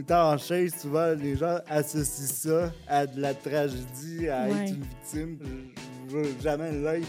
[0.00, 4.50] étant en chaise, souvent, les gens associent ça à de la tragédie, à Ouais.
[4.52, 5.38] être une victime.
[6.08, 7.06] Je- veux jamais l'être.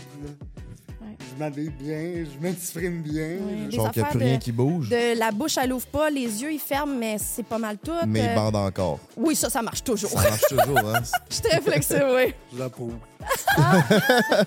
[1.02, 1.18] Ouais.
[1.20, 3.38] Je m'habille bien, je m'exprime bien.
[3.70, 5.86] Je- Genre qu'il n'y a plus rien de- qui bouge, De la bouche, elle ouvre
[5.88, 7.92] pas, les yeux, ils ferment, mais c'est pas mal tout.
[8.08, 9.00] mais il Euh, bande encore.
[9.18, 10.10] Oui, ça, ça marche toujours.
[10.12, 11.02] Ça marche toujours, hein?
[11.30, 12.34] Je suis très flexible, oui.
[12.54, 12.96] Je l'approuve.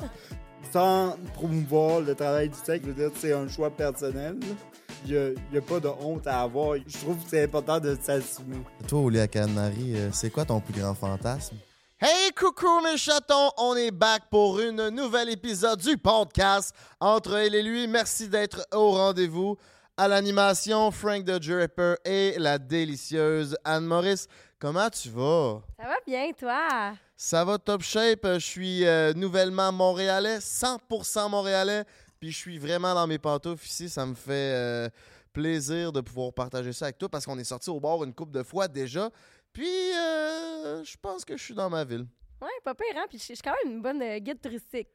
[0.73, 4.37] Sans promouvoir le travail du sexe, je veux dire, c'est un choix personnel.
[5.09, 6.77] Il n'y a, pas de honte à avoir.
[6.85, 8.57] Je trouve que c'est important de s'assumer.
[8.89, 11.57] Toi, Olia Canary, euh, c'est quoi ton plus grand fantasme?
[12.01, 13.51] Hey, coucou mes chatons!
[13.57, 17.87] On est back pour une nouvel épisode du podcast Entre elle et lui.
[17.87, 19.57] Merci d'être au rendez-vous.
[19.97, 24.27] À l'animation, Frank the Draper et la délicieuse Anne-Maurice.
[24.59, 25.63] Comment tu vas?
[25.79, 26.95] Ça va bien, toi?
[27.17, 28.27] Ça va top shape.
[28.27, 31.85] Je suis euh, nouvellement montréalais, 100% montréalais.
[32.27, 33.89] Puis je suis vraiment dans mes pantoufles ici.
[33.89, 34.89] Ça me fait euh,
[35.33, 38.33] plaisir de pouvoir partager ça avec toi parce qu'on est sorti au bord une couple
[38.33, 39.11] de fois déjà.
[39.53, 42.05] Puis euh, je pense que je suis dans ma ville.
[42.43, 43.05] Ouais, pas pire, hein?
[43.09, 44.89] Puis je suis quand même une bonne euh, guide touristique.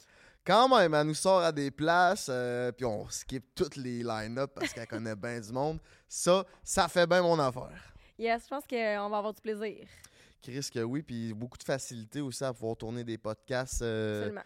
[0.43, 4.51] Quand même, elle nous sort à des places, euh, puis on skip toutes les line-up
[4.53, 5.79] parce qu'elle connaît bien du monde.
[6.09, 7.93] Ça, ça fait bien mon affaire.
[8.19, 9.87] Yes, je pense qu'on va avoir du plaisir.
[10.41, 13.83] Chris, que oui, puis beaucoup de facilité aussi à pouvoir tourner des podcasts.
[13.83, 14.43] Absolument.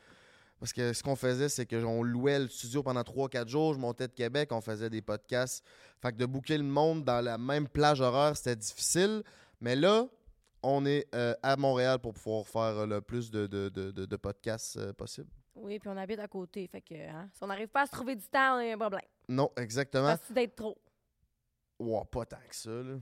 [0.66, 3.76] Parce que ce qu'on faisait, c'est qu'on louait le studio pendant 3-4 jours.
[3.76, 5.64] Je montais de Québec, on faisait des podcasts.
[6.02, 9.22] Fait que de booker le monde dans la même plage horaire, c'était difficile.
[9.62, 10.08] Mais là,
[10.64, 14.16] on est euh, à Montréal pour pouvoir faire le plus de, de, de, de- de
[14.16, 15.30] podcasts euh, possible.
[15.54, 16.66] Oui, puis on habite à côté.
[16.66, 18.76] Fait que hein, si on n'arrive pas à se trouver du temps, on a un
[18.76, 19.02] problème.
[19.30, 20.18] Non, exactement.
[20.18, 20.76] Parce d'être trop.
[21.78, 22.96] Ouah, pas tant que ça, là.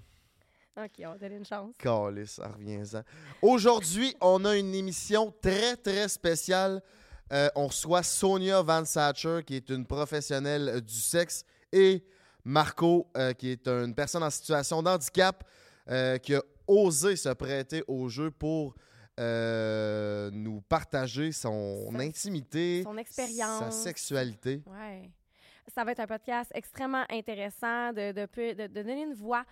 [0.83, 1.75] OK, on va donner une chance.
[1.77, 3.03] Calice, ça revient-en.
[3.41, 6.81] Aujourd'hui, on a une émission très, très spéciale.
[7.33, 12.03] Euh, on reçoit Sonia Van Satcher, qui est une professionnelle euh, du sexe, et
[12.45, 15.43] Marco, euh, qui est une personne en situation d'handicap,
[15.89, 18.75] euh, qui a osé se prêter au jeu pour
[20.31, 23.59] nous partager son intimité, son expérience.
[23.59, 24.61] sa sexualité.
[24.65, 25.09] Ouais.
[25.73, 29.45] Ça va être un podcast extrêmement intéressant de, de, peu- de- de donner une voix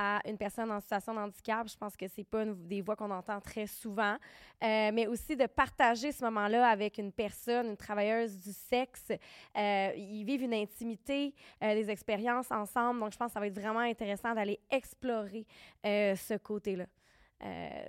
[0.00, 1.68] à une personne en situation de handicap.
[1.68, 4.16] Je pense que c'est pas une- des voix qu'on entend très souvent,
[4.62, 9.10] Euh, mais aussi de partager ce moment-là avec une personne, une travailleuse du sexe.
[9.10, 11.32] Euh, ils vivent une intimité,
[11.62, 12.98] euh, des expériences ensemble.
[13.00, 15.46] Donc, je pense que ça va être vraiment intéressant d'aller explorer
[15.84, 16.86] ce côté-là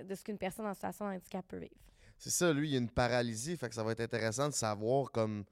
[0.04, 1.74] de ce qu'une personne en situation de handicap peut vivre.
[2.16, 5.44] C'est ça, lui, il a une paralysie, fait ça va être intéressant de savoir comme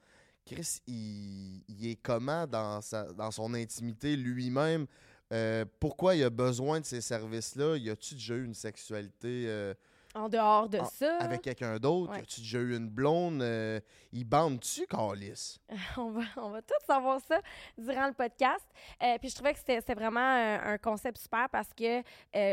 [0.46, 4.86] Chris, il, est comment dans son intimité lui-même?
[5.32, 7.76] Euh, pourquoi il a besoin de ces services-là?
[7.76, 9.74] Y a-tu déjà eu une sexualité euh,
[10.14, 12.12] En dehors de ça, avec quelqu'un d'autre?
[12.12, 12.20] Ouais.
[12.20, 13.42] Y a-tu déjà eu une blonde?
[13.42, 13.78] Euh,
[14.12, 15.58] il bande-tu, Carlis?
[15.98, 17.40] on va, on va tout savoir ça
[17.76, 18.64] durant le podcast.
[19.02, 22.02] Euh, puis je trouvais que c'était vraiment un, un concept super parce que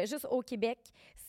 [0.05, 0.79] juste au Québec,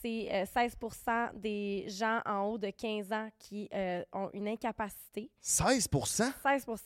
[0.03, 3.69] c'est euh, 16% des gens en haut de 15 ans qui
[4.13, 5.31] ont une incapacité.
[5.43, 6.79] 16% 16%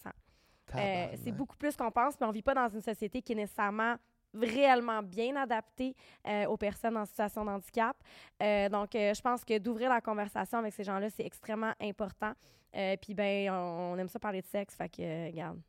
[0.77, 3.37] Euh, C'est beaucoup plus qu'on pense, mais on vit pas dans une société qui est
[3.37, 3.97] nécessairement
[4.35, 5.95] réellement bien adaptée
[6.27, 7.97] euh, aux personnes en situation de handicap.
[8.43, 12.33] Euh, donc, euh, je pense que d'ouvrir la conversation avec ces gens-là, c'est extrêmement important.
[13.03, 15.61] Puis, ben, on, on aime ça parler de sexe, fait que, regarde.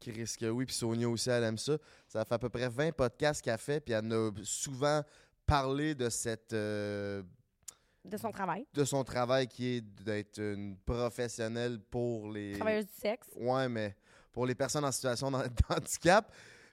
[0.00, 1.78] Chris, que oui, puis Sonia aussi, elle aime ça.
[2.08, 5.02] Ça fait à peu près 20 podcasts qu'elle fait, puis elle a souvent
[5.46, 6.50] parlé de cette...
[6.50, 8.66] de son travail.
[8.74, 12.54] de son travail qui est d'être une professionnelle pour les.
[12.54, 13.28] Travailleuse du sexe.
[13.36, 13.94] Ouais, mais
[14.32, 16.32] pour les personnes en situation d'han- de handicap.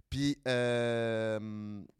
[0.09, 0.37] Puis.
[0.47, 1.39] euh,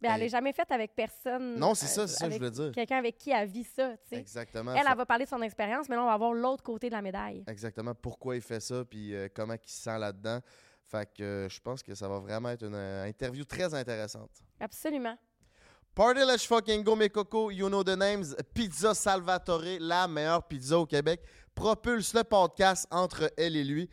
[0.02, 1.56] Mais elle n'est jamais faite avec personne.
[1.60, 2.72] Non, c'est euh, ça, c'est ça que je voulais dire.
[2.72, 4.16] Quelqu'un avec qui elle vit ça, tu sais.
[4.18, 4.74] Exactement.
[4.74, 6.94] Elle, elle va parler de son expérience, mais là, on va voir l'autre côté de
[6.96, 7.44] la médaille.
[7.48, 10.40] Exactement pourquoi il fait ça, puis euh, comment il se sent là-dedans.
[10.90, 14.32] Fait que euh, je pense que ça va vraiment être une euh, interview très intéressante.
[14.60, 15.16] Absolument.
[15.94, 17.52] Party Let's Fucking Go, mes cocos.
[17.52, 18.36] You know the names.
[18.54, 21.22] Pizza Salvatore, la meilleure pizza au Québec,
[21.54, 23.90] propulse le podcast entre elle et lui.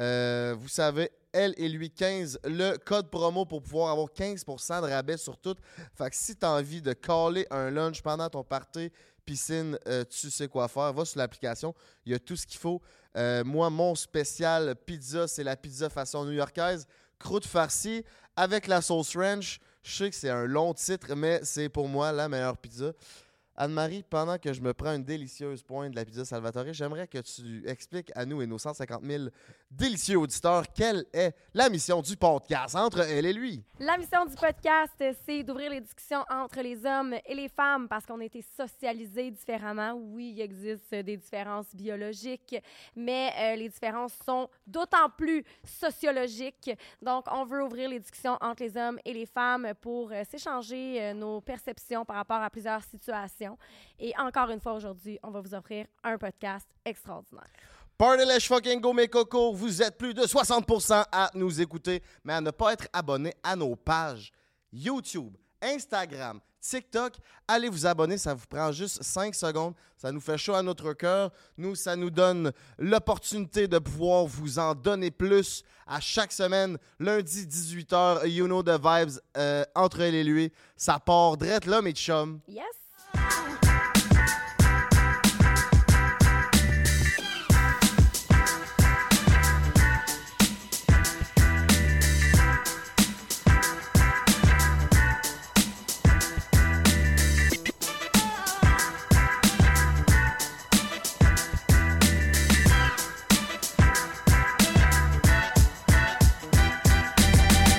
[0.00, 4.90] Euh, vous savez, elle et lui 15, le code promo pour pouvoir avoir 15% de
[4.90, 5.56] rabais sur tout.
[5.94, 8.90] Fait que si tu as envie de caller un lunch pendant ton party,
[9.24, 11.74] piscine, euh, tu sais quoi faire, va sur l'application.
[12.06, 12.80] Il y a tout ce qu'il faut.
[13.16, 16.86] Euh, moi, mon spécial pizza, c'est la pizza façon new-yorkaise,
[17.18, 18.04] croûte farcie
[18.34, 19.58] avec la sauce ranch.
[19.82, 22.92] Je sais que c'est un long titre, mais c'est pour moi la meilleure pizza.
[23.58, 27.18] Anne-Marie, pendant que je me prends une délicieuse pointe de la pizza Salvatore, j'aimerais que
[27.18, 29.24] tu expliques à nous et nos 150 000
[29.70, 33.64] délicieux auditeurs quelle est la mission du podcast entre elle et lui.
[33.80, 34.92] La mission du podcast,
[35.24, 39.30] c'est d'ouvrir les discussions entre les hommes et les femmes parce qu'on a été socialisés
[39.30, 39.92] différemment.
[39.94, 42.56] Oui, il existe des différences biologiques,
[42.94, 46.70] mais euh, les différences sont d'autant plus sociologiques.
[47.00, 51.02] Donc, on veut ouvrir les discussions entre les hommes et les femmes pour euh, s'échanger
[51.02, 53.45] euh, nos perceptions par rapport à plusieurs situations.
[53.98, 57.44] Et encore une fois, aujourd'hui, on va vous offrir un podcast extraordinaire.
[57.98, 62.40] Party fucking go mes cocos, vous êtes plus de 60% à nous écouter, mais à
[62.42, 64.32] ne pas être abonné à nos pages
[64.70, 67.14] YouTube, Instagram, TikTok.
[67.48, 69.74] Allez vous abonner, ça vous prend juste 5 secondes.
[69.96, 71.30] Ça nous fait chaud à notre cœur.
[71.56, 76.76] Nous, ça nous donne l'opportunité de pouvoir vous en donner plus à chaque semaine.
[76.98, 80.52] Lundi, 18h, You Know the Vibes, euh, entre elle et lui.
[80.76, 82.40] Ça part drette là, mes chums.
[82.46, 82.85] Yes!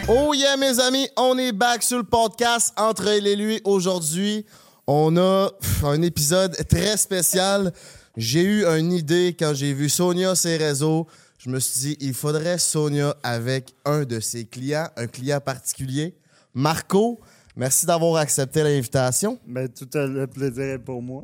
[0.09, 3.59] Oh yeah, mes amis, on est back sur le podcast entre elle et lui.
[3.65, 4.45] Aujourd'hui,
[4.87, 7.73] on a pff, un épisode très spécial.
[8.15, 11.07] J'ai eu une idée quand j'ai vu Sonia sur les réseaux.
[11.37, 16.15] Je me suis dit, il faudrait Sonia avec un de ses clients, un client particulier.
[16.53, 17.19] Marco,
[17.55, 19.37] merci d'avoir accepté l'invitation.
[19.45, 21.23] Ben, tout le plaisir est pour moi.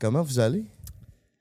[0.00, 0.64] Comment vous allez?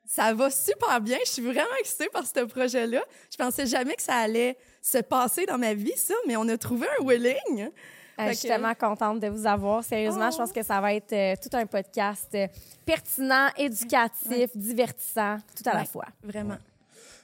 [0.05, 1.17] Ça va super bien.
[1.25, 3.03] Je suis vraiment excitée par ce projet-là.
[3.31, 6.57] Je pensais jamais que ça allait se passer dans ma vie, ça, mais on a
[6.57, 7.69] trouvé un willing.
[8.17, 9.83] Euh, Fait je suis tellement contente de vous avoir.
[9.83, 12.47] Sérieusement, je pense que ça va être euh, tout un podcast euh,
[12.85, 16.05] pertinent, éducatif, divertissant, tout à la fois.
[16.23, 16.57] Vraiment.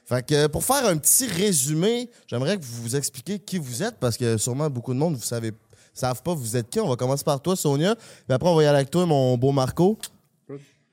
[0.04, 3.96] Fait que pour faire un petit résumé, j'aimerais que vous vous expliquiez qui vous êtes
[3.98, 5.52] parce que sûrement beaucoup de monde vous savez
[5.94, 6.80] savent pas vous êtes qui.
[6.80, 9.36] On va commencer par toi Sonia, puis après on va y aller avec toi mon
[9.38, 9.98] beau Marco.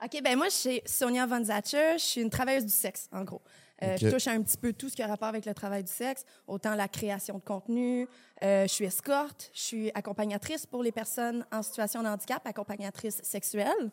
[0.04, 1.94] OK, ben moi, je suis Sonia Von Zatcher.
[1.98, 3.42] Je suis une travailleuse du sexe, en gros.
[3.82, 3.96] Euh.
[3.98, 5.92] Je touche à un petit peu tout ce qui a rapport avec le travail du
[5.92, 8.08] sexe, autant la création de contenu.
[8.44, 13.22] euh, je suis escorte, je suis accompagnatrice pour les personnes en situation de handicap, accompagnatrice
[13.24, 13.92] sexuelle.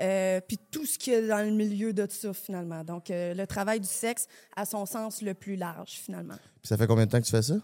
[0.00, 2.82] euh, puis tout ce qu'il y a dans le milieu de tout ça, finalement.
[2.84, 4.26] Donc, le travail du sexe
[4.56, 6.36] à son sens le plus large, finalement.
[6.60, 7.54] Puis ça fait combien de temps que tu fais ça?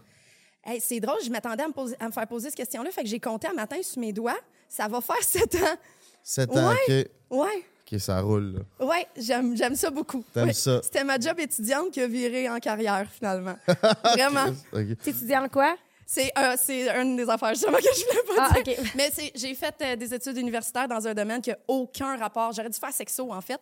[0.64, 3.02] Hey, c'est drôle, je m'attendais à, me poser- à me faire poser cette question-là, fait
[3.02, 4.38] que j'ai compté un matin sur mes doigts.
[4.68, 5.76] Ça va faire sept ans.
[6.22, 6.94] 7 ans, OK.
[7.30, 8.64] Ouais, OK, ça roule.
[8.80, 8.86] là.
[8.86, 10.24] ouais, j'aime, j'aime ça beaucoup.
[10.34, 10.52] T'aimes Ouais.
[10.52, 10.80] ça?
[10.82, 13.56] C'était ma job étudiante qui a viré en carrière, finalement.
[14.04, 14.46] Vraiment.
[14.72, 14.86] OK.
[15.02, 15.76] Tu étudies en quoi?
[16.10, 18.78] C'est, euh, c'est une des affaires justement que je voulais pas Ah, dire.
[18.94, 22.50] Mais c'est, j'ai fait euh, des études universitaires dans un domaine qui n'a aucun rapport.
[22.52, 23.60] J'aurais dû faire sexo, en fait,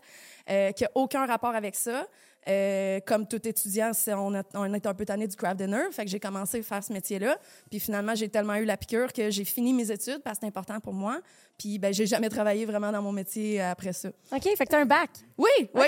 [0.49, 2.07] euh, qui n'a aucun rapport avec ça.
[2.49, 5.83] Euh, comme tout étudiant, on, a- on est un peu tanné du craft dinner.
[5.91, 7.39] Fait que j'ai commencé à faire ce métier-là.
[7.71, 10.47] Puis finalement, j'ai tellement eu la piqûre que j'ai fini mes études parce que c'est
[10.49, 11.21] important pour moi.
[11.59, 14.11] Puis ben, j'ai jamais travaillé vraiment dans mon métier après ça.
[14.33, 15.11] OK, fait que tu as un bac.
[15.37, 15.87] Oui, oui,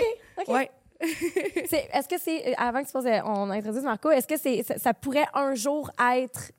[0.49, 0.67] oui.
[1.01, 4.65] Est-ce que c'est, euh, avant que tu poses, euh, on introduise Marco, est-ce que c'est,
[4.65, 6.51] ça, ça pourrait un jour être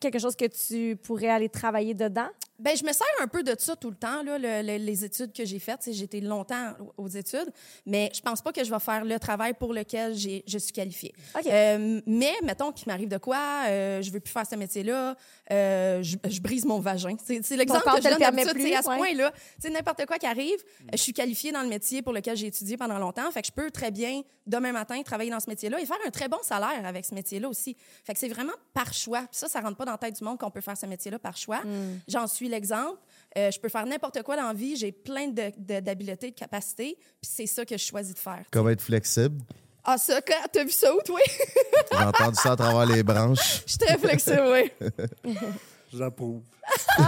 [0.00, 2.28] quelque chose que tu pourrais aller travailler dedans?
[2.58, 5.04] Ben, je me sers un peu de ça tout le temps, là, le- le- les
[5.04, 5.88] études que j'ai faites.
[5.90, 7.50] J'ai été longtemps aux études,
[7.84, 11.12] mais je pense pas que je vais faire le travail pour lequel je suis qualifiée.
[11.34, 11.46] OK.
[11.46, 15.16] Euh, mais, mettons qu'il m'arrive de quoi, euh, je veux plus faire ce métier-là,
[15.50, 17.16] euh, je, je brise mon vagin.
[17.24, 18.96] C'est l'exemple que je donne d'habitude, plus, à ce ouais.
[18.98, 19.32] point-là.
[19.70, 22.76] N'importe quoi qui arrive, euh, je suis qualifiée dans le métier pour lequel j'ai étudié
[22.76, 23.28] pendant longtemps.
[23.32, 26.10] Fait que je peux très bien, demain matin, travailler dans ce métier-là et faire un
[26.10, 27.76] très bon salaire avec ce métier-là aussi.
[28.04, 29.20] Fait que c'est vraiment par choix.
[29.22, 31.18] Puis ça, ça rentre pas dans la tête du monde qu'on peut faire ce métier-là
[31.18, 31.60] par choix.
[32.06, 32.98] J'en suis l'exemple.
[33.36, 34.76] Euh, je peux faire n'importe quoi dans la vie.
[34.76, 36.96] J'ai plein de- de- d'habiletés, de, capacités.
[37.20, 38.44] Puis c'est ça que je choisis de faire.
[38.52, 39.40] Comment être flexible?
[39.82, 41.20] Ah, ça, quand- t'as vu ça où, toi?
[41.92, 43.62] J'ai entendu ça à travers les branches.
[43.66, 44.88] Je suis très flexible, oui.
[45.92, 46.42] J'approuve.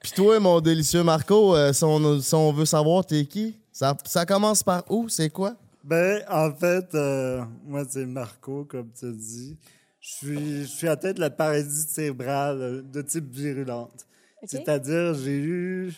[0.00, 3.56] Puis toi mon délicieux Marco, euh, si, on, si on veut savoir t'es qui?
[3.72, 5.08] Ça, ça commence par où?
[5.08, 5.54] C'est quoi?
[5.84, 9.56] Ben, en fait, euh, moi, c'est Marco, comme tu as dit.
[10.00, 14.06] Je suis, je suis atteint de la paralysie cérébrale de type virulente.
[14.44, 15.92] C'est-à-dire, j'ai eu.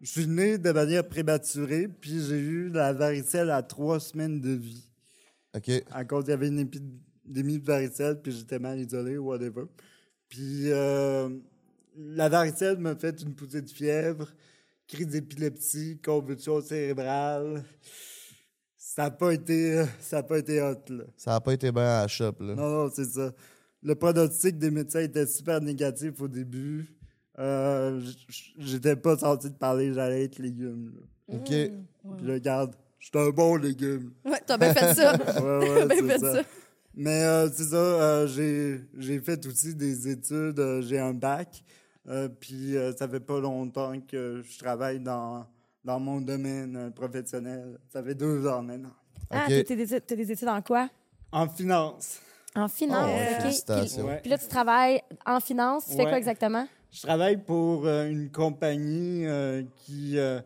[0.00, 4.50] Je suis né de manière prématurée, puis j'ai eu la varicelle à trois semaines de
[4.50, 4.88] vie.
[5.56, 5.70] OK.
[5.90, 9.64] À cause qu'il y avait une épidémie de varicelle, puis j'étais mal isolé, whatever.
[10.28, 11.28] Puis euh,
[11.96, 14.32] la varicelle m'a fait une poussée de fièvre,
[14.86, 17.64] crise d'épilepsie, convulsion cérébrale.
[18.76, 21.04] Ça n'a pas été, ça a pas été hot, là.
[21.16, 22.54] Ça a pas été bien à la shop là.
[22.54, 23.32] Non, non, c'est ça.
[23.82, 26.97] Le pronostic des médecins était super négatif au début.
[27.38, 28.00] Euh,
[28.58, 30.92] j'étais pas censé te parler, j'allais être légume.
[31.28, 31.36] là.
[31.36, 31.44] OK.
[31.46, 34.12] Puis là, regarde, je suis un bon légume.
[34.24, 35.12] Ouais, t'as bien fait ça.
[35.42, 36.34] Ouais, ouais, T'as bien fait ça.
[36.36, 36.42] ça.
[36.94, 41.62] Mais euh, c'est ça, euh, j'ai, j'ai fait aussi des études, euh, j'ai un bac,
[42.08, 45.46] euh, puis euh, ça fait pas longtemps que je travaille dans,
[45.84, 47.78] dans mon domaine professionnel.
[47.92, 48.94] Ça fait deux ans maintenant.
[49.30, 50.88] Ah, t'as des, t'as des études en quoi?
[51.30, 52.20] En finance.
[52.56, 53.10] En finance,
[53.44, 53.84] Oh, OK.
[53.86, 54.18] Puis, Ouais.
[54.22, 55.84] puis là, tu travailles en finance.
[55.84, 56.04] Tu fais Ouais.
[56.08, 56.66] quoi exactement?
[56.90, 60.40] Je travaille pour euh, une compagnie euh, qui, euh,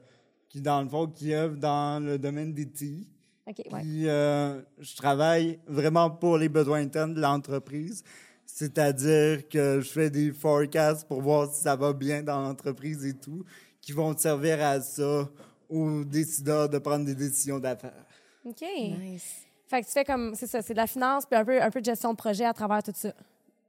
[0.49, 3.09] qui, dans le fond, qui œuvre dans le domaine des TI.
[3.47, 3.81] OK, ouais.
[3.81, 8.05] Puis, euh, je travaille vraiment pour les besoins internes de l'entreprise.
[8.45, 13.15] C'est-à-dire que je fais des forecasts pour voir si ça va bien dans l'entreprise et
[13.15, 13.45] tout,
[13.81, 15.29] qui vont servir à ça
[15.69, 18.05] aux décideurs de prendre des décisions d'affaires.
[18.45, 18.61] OK.
[18.61, 19.47] Nice.
[19.67, 21.71] Fait que tu fais comme, c'est ça, c'est de la finance, puis un peu, un
[21.71, 23.15] peu de gestion de projet à travers tout ça.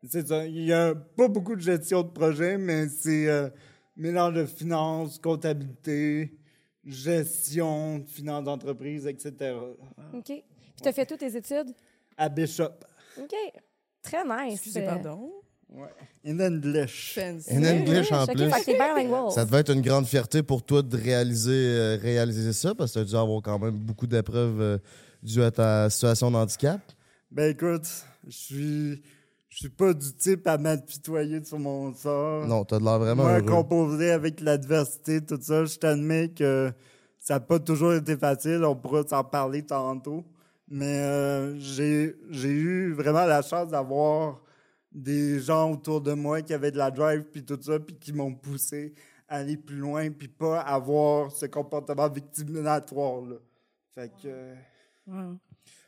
[0.09, 0.45] C'est ça.
[0.45, 3.49] Il y a pas beaucoup de gestion de projet, mais c'est euh,
[3.95, 6.37] mélange de finances, comptabilité,
[6.85, 9.55] gestion de finances d'entreprise, etc.
[10.13, 10.23] OK.
[10.25, 10.43] Puis
[10.81, 11.73] tu as fait toutes tes études?
[12.17, 12.73] À Bishop.
[13.17, 13.33] OK.
[14.01, 14.55] Très nice.
[14.55, 15.31] Excusez, pardon?
[16.25, 17.13] In English.
[17.15, 17.51] Fancy.
[17.55, 18.49] In English en plus.
[19.31, 22.99] Ça devait être une grande fierté pour toi de réaliser, euh, réaliser ça parce que
[22.99, 24.77] tu as dû avoir quand même beaucoup d'épreuves euh,
[25.23, 26.79] dues à ta situation de handicap.
[27.31, 27.87] Ben écoute,
[28.27, 29.01] je suis
[29.53, 32.47] je suis pas du type à m'apitoyer sur mon sort.
[32.47, 33.41] Non, tu as de l'air vraiment Moi, heureux.
[33.43, 36.71] composer avec l'adversité, tout ça, je t'admets que
[37.19, 38.63] ça n'a pas toujours été facile.
[38.65, 40.23] On pourra s'en parler tantôt.
[40.67, 44.41] Mais euh, j'ai j'ai eu vraiment la chance d'avoir
[44.91, 48.11] des gens autour de moi qui avaient de la drive puis tout ça, puis qui
[48.13, 48.93] m'ont poussé
[49.27, 53.35] à aller plus loin, puis pas avoir ce comportement victimatoire là.
[53.93, 54.27] Fait que.
[54.27, 54.55] euh,
[55.05, 55.37] Wow.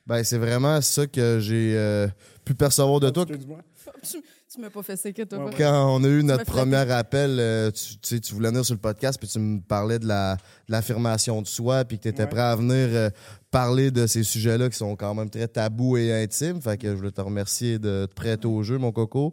[0.07, 2.07] Ben, c'est vraiment ça que j'ai euh,
[2.43, 3.23] pu percevoir de toi.
[3.27, 3.59] excuse-moi.
[4.03, 4.17] Tu,
[4.53, 5.45] tu m'as pas fait séquer, toi.
[5.45, 5.51] Ouais.
[5.57, 8.75] Quand on a eu notre premier appel, euh, tu, tu sais, tu voulais venir sur
[8.75, 12.09] le podcast puis tu me parlais de la- de l'affirmation de soi puis que tu
[12.09, 12.29] étais Ouais.
[12.29, 13.09] prêt à venir euh,
[13.49, 16.61] parler de ces sujets-là qui sont quand même très tabous et intimes.
[16.61, 19.31] Fait que je voulais te remercier de te prêter au jeu, mon coco.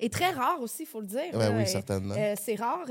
[0.00, 1.20] Et très rare aussi, il faut le dire.
[1.34, 1.56] Ouais, là.
[1.56, 2.14] oui, certainement.
[2.18, 2.84] euh, c'est rare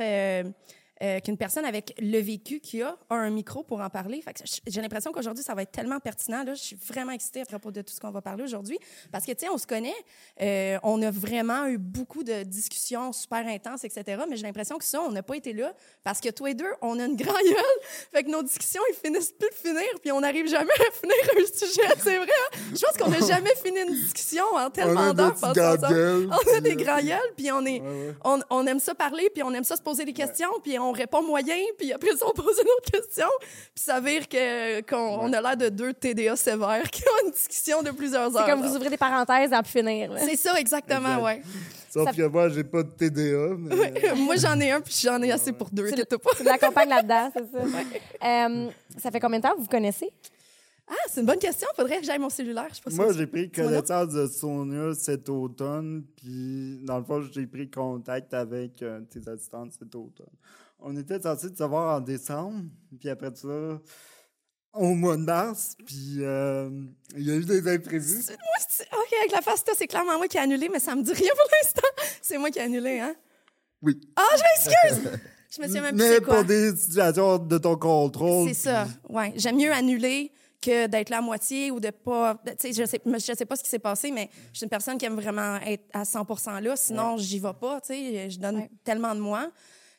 [1.02, 4.24] euh, qu'une personne avec le vécu qu'il a a un micro pour en parler.
[4.66, 6.44] J'ai l'impression qu'aujourd'hui, ça va être tellement pertinent.
[6.44, 6.54] Là.
[6.56, 8.80] Je suis vraiment excitée à propos de tout ce qu'on va parler aujourd'hui.
[9.12, 9.94] Parce que, tu sais, on se connaît.
[10.42, 14.24] euh, on a vraiment eu beaucoup de discussions super intenses, etc.
[14.30, 15.74] Mais j'ai l'impression que ça, on n'a pas été là.
[16.04, 17.80] Parce que tous les deux, on a une grande gueule.
[18.12, 19.88] Fait que nos discussions, ils finissent plus de finir.
[20.02, 21.94] Puis on n'arrive jamais à finir un sujet.
[22.04, 22.28] C'est vrai.
[22.28, 22.58] hein?
[22.74, 25.36] Je pense qu'on n'a jamais fini une discussion en tellement d'heures.
[26.32, 28.16] On a des grands gueules, puis on est, Ouais, ouais.
[28.24, 30.87] on, on aime ça parler, puis on aime ça se poser des questions, puis on
[30.92, 33.28] répond moyen, puis après ça, on pose une autre question.
[33.74, 37.26] Puis ça veut dire que, qu'on on a l'air de deux TDA sévères qui ont
[37.26, 38.46] une discussion de plusieurs heures.
[38.46, 40.14] C'est comme vous ouvrez des parenthèses à finir.
[40.18, 41.24] C'est ça, exactement, Exact.
[41.24, 41.42] ouais.
[41.90, 43.56] Sauf Ça- que moi, j'ai pas de TDA.
[43.58, 44.14] Mais...
[44.16, 45.88] Moi, j'en ai un, puis j'en ai assez pour deux.
[45.88, 46.30] C'est inquiète pas.
[46.36, 47.64] Tu l'accompagnes là-dedans, c'est ça?
[48.28, 50.12] Euh, ça fait combien de temps que vous vous connaissez?
[50.90, 51.68] Ah, c'est une bonne question.
[51.76, 52.68] Faudrait que j'aille mon cellulaire.
[52.70, 57.04] Je sais pas Moi, j'ai pris Tu connaissance de Sonia cet automne, puis dans le
[57.04, 60.28] fond, j'ai pris contact avec euh, tes assistantes cet automne.
[60.80, 62.64] On était censé se voir en décembre,
[63.00, 63.48] puis après ça,
[64.74, 66.70] au mois de mars, puis euh,
[67.16, 68.26] il y a eu des imprévus.
[68.28, 68.38] Moi,
[68.70, 71.14] c'est- OK, avec la face, c'est clairement moi qui ai annulé, mais ça me dit
[71.14, 71.88] rien pour l'instant.
[72.22, 73.16] C'est moi qui ai annulé, hein?
[73.82, 74.00] Oui.
[74.16, 75.20] Ah, je m'excuse!
[75.50, 76.36] Je me souviens même plus Mais quoi.
[76.36, 78.50] pour des situations de ton contrôle.
[78.50, 79.32] C'est ça, ouais.
[79.38, 80.32] J'aime mieux annuler
[80.62, 82.38] que d'être là à moitié ou de pas.
[82.46, 84.70] Tu sais, je sais, je sais pas ce qui s'est passé, mais je suis une
[84.70, 86.76] personne qui aime vraiment être à 100 là.
[86.76, 87.80] Sinon, j'y vais pas.
[87.82, 88.70] Tu sais, je donne Ouais.
[88.84, 89.50] tellement de moi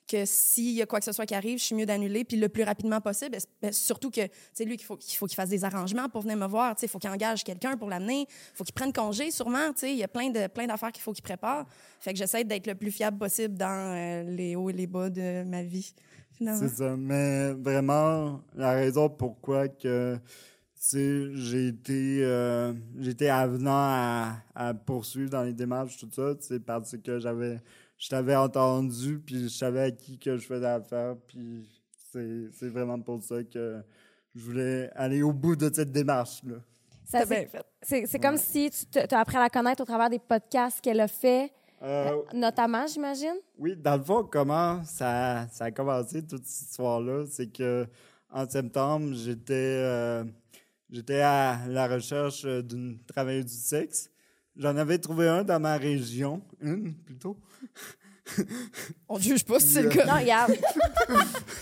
[0.08, 2.36] que s'il y a quoi que ce soit qui arrive, je suis mieux d'annuler puis
[2.36, 3.36] le plus rapidement possible.
[3.62, 4.22] Ben, surtout que
[4.52, 6.74] c'est lui qu'il faut qu'il faut fasse des arrangements pour venir me voir.
[6.74, 8.22] Tu sais, il faut qu'il engage quelqu'un pour l'amener.
[8.22, 9.72] Il faut qu'il prenne congé, sûrement.
[9.72, 11.66] Tu sais, il y a plein de plein d'affaires qu'il faut qu'il prépare.
[12.00, 15.10] Fait que j'essaie d'être le plus fiable possible dans euh, les hauts et les bas
[15.10, 15.92] de ma vie.
[16.40, 16.96] C'est ça.
[16.96, 20.18] Mais vraiment, la raison pourquoi que
[20.80, 26.60] j'ai été, euh, j'ai été avenant à, à poursuivre dans les démarches, tout ça, c'est
[26.64, 27.60] parce que j'avais,
[27.98, 31.68] je t'avais entendu, puis je savais à qui que je faisais affaire, puis
[32.12, 33.82] c'est, c'est vraiment pour ça que
[34.34, 36.56] je voulais aller au bout de cette démarche-là.
[37.82, 41.08] C'est, comme si tu as appris à la connaître au travers des podcasts qu'elle a
[41.08, 43.36] fait, Euh, notamment, j'imagine?
[43.56, 47.86] Oui, dans le fond, comment ça, ça a commencé toute cette histoire-là, c'est que
[48.32, 50.24] en septembre, j'étais euh,
[50.90, 54.10] j'étais à la recherche euh, d'une travailleuse du sexe.
[54.56, 57.36] J'en avais trouvé un dans ma région, une plutôt.
[59.08, 60.04] On ne juge pas si c'est le Yeah.
[60.04, 60.06] cas.
[60.14, 60.52] Non, regarde.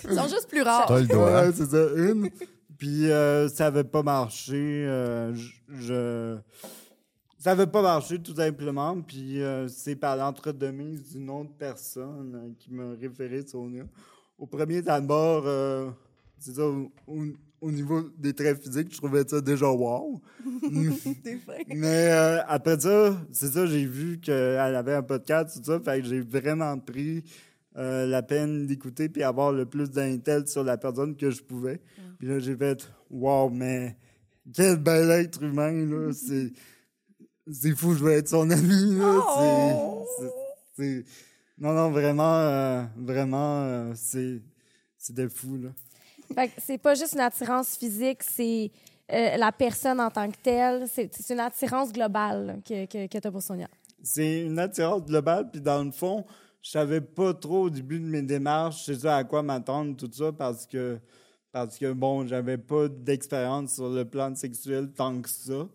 [0.05, 0.87] Ils sont juste plus rares.
[0.89, 1.43] T'as le doigt.
[1.47, 2.31] Ouais, c'est ça, une.
[2.79, 4.55] Puis euh, ça avait pas marché.
[4.87, 5.35] euh,
[5.69, 6.37] je,
[7.39, 9.01] ça n'avait pas marché, tout simplement.
[9.01, 13.85] Puis euh, c'est par l'entremise d'une autre personne euh, qui m'a référé Sonia.
[14.39, 15.91] Au premier d'abord, euh,
[16.39, 16.63] c'est ça,
[17.61, 20.21] au niveau des traits physiques, je trouvais ça déjà wow.
[21.69, 26.01] Mais euh, après ça, c'est ça, j'ai vu qu'elle avait un podcast, tout ça, fait
[26.01, 27.25] que j'ai vraiment pris
[27.77, 31.81] euh, la peine d'écouter puis avoir le plus d'intel sur la personne que je pouvais.
[32.19, 33.97] Puis là, j'ai fait wow, mais
[34.55, 36.13] quel bel être humain, là.
[36.13, 36.53] C'est,
[37.49, 39.25] c'est fou, je vais être son ami, là.
[39.39, 40.05] Oh!
[40.77, 41.05] c'est,
[41.59, 44.43] Non, non, vraiment, euh, vraiment, c'est,
[44.99, 45.69] c'était fou, là.
[46.35, 48.71] Fait que c'est pas juste une attirance physique, c'est
[49.13, 50.87] euh, la personne en tant que telle.
[50.89, 53.69] C'est c'est une attirance globale là, que, que, que tu as pour Sonia.
[54.03, 55.51] c'est une attirance globale.
[55.51, 56.25] Puis dans le fond,
[56.63, 60.11] je savais pas trop au début de mes démarches, c'est ça à quoi m'attendre, tout
[60.13, 60.99] ça, parce que,
[61.53, 65.69] parce que bon, j'avais pas d'expérience sur le plan sexuel tant que ça.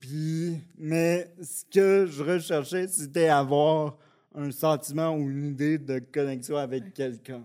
[0.00, 3.96] Puis, mais ce que je recherchais, c'était avoir
[4.34, 7.44] un sentiment ou une idée de connexion avec quelqu'un.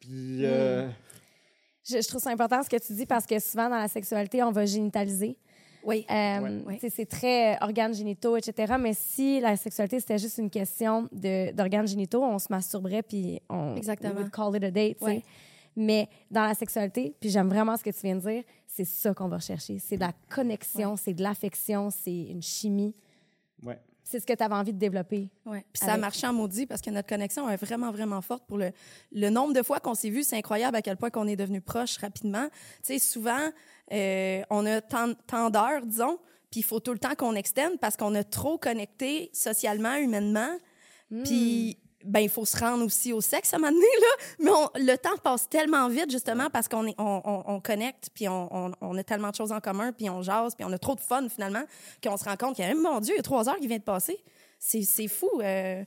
[0.00, 0.88] Puis, euh,
[1.84, 4.42] Je, je trouve ça important ce que tu dis parce que souvent dans la sexualité,
[4.42, 5.36] on va génitaliser.
[5.84, 6.06] Oui.
[6.10, 6.78] Euh, Ouais.
[6.90, 8.74] C'est très euh, organes génitaux, etc.
[8.78, 13.74] Mais si la sexualité, c'était juste une question d'organes génitaux, on se masturberait puis on
[13.76, 14.14] Exactement.
[14.14, 15.00] we would call it a date.
[15.00, 15.24] Ouais.
[15.74, 19.12] Mais dans la sexualité, puis j'aime vraiment ce que tu viens de dire, c'est ça
[19.14, 19.78] qu'on va rechercher.
[19.78, 22.94] C'est de la connexion, c'est de l'affection, c'est une chimie.
[23.64, 23.78] ouais.
[24.12, 25.30] C'est ce que tu avais envie de développer.
[25.46, 25.64] Ouais.
[25.72, 28.58] Puis ça a marché en maudit parce que notre connexion est vraiment, vraiment forte pour
[28.58, 28.70] le,
[29.10, 30.22] le nombre de fois qu'on s'est vu.
[30.22, 32.46] C'est incroyable à quel point qu'on est devenu proches rapidement.
[32.84, 33.40] Tu sais, souvent,
[33.90, 36.18] euh, on a tant, tant d'heures, disons,
[36.50, 40.58] puis il faut tout le temps qu'on extende parce qu'on a trop connecté socialement, humainement.
[41.24, 44.24] Puis, ben, il faut se rendre aussi au sexe à un moment donné, là.
[44.40, 48.10] Mais on- le temps passe tellement vite, justement, parce qu'on est, on, on- on connecte,
[48.14, 50.72] puis on, on- on a tellement de choses en commun, puis on jase, puis on
[50.72, 51.64] a trop de fun, finalement,
[52.02, 53.66] qu'on se rend compte qu'il y a, mon Dieu, il y a trois heures qui
[53.68, 54.18] vient de passer.
[54.58, 55.28] C'est fou.
[55.42, 55.82] euh,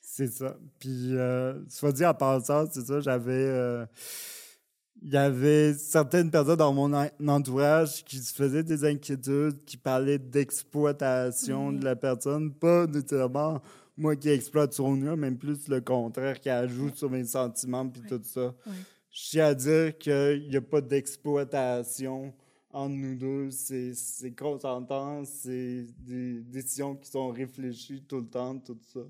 [0.00, 0.56] C'est ça.
[0.78, 3.32] Puis, euh, soit dit en passant, c'est ça, j'avais.
[3.32, 3.84] euh,
[5.02, 9.76] Il y avait certaines personnes dans mon en- entourage qui se faisaient des inquiétudes, qui
[9.76, 13.60] parlaient d'exploitation de la personne, pas nécessairement
[13.96, 18.20] moi qui exploite Sonia, mais plus le contraire, qui ajoute sur mes sentiments puis tout
[18.24, 18.54] ça.
[19.10, 22.32] Je tiens à dire qu'il n'y a pas d'exploitation
[22.72, 23.50] entre nous deux.
[23.50, 29.00] C'est consentant, c'est des décisions qui sont réfléchies tout le temps, tout ça.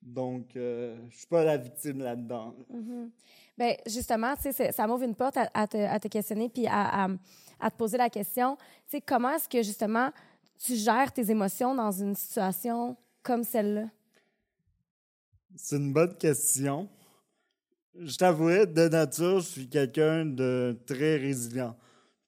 [0.00, 2.54] Donc, euh, je suis pas la victime là-dedans.
[3.58, 6.48] Ben justement, tu sais, c'est- ça m'ouvre une porte à, à te, à te questionner
[6.48, 7.08] puis à, à-
[7.60, 10.10] à te poser la question, tu sais, comment est-ce que justement
[10.58, 13.84] tu gères tes émotions dans une situation comme celle-là?
[15.56, 16.88] C'est une bonne question.
[17.94, 21.76] Je t'avouerais, de nature, je suis quelqu'un de très résilient.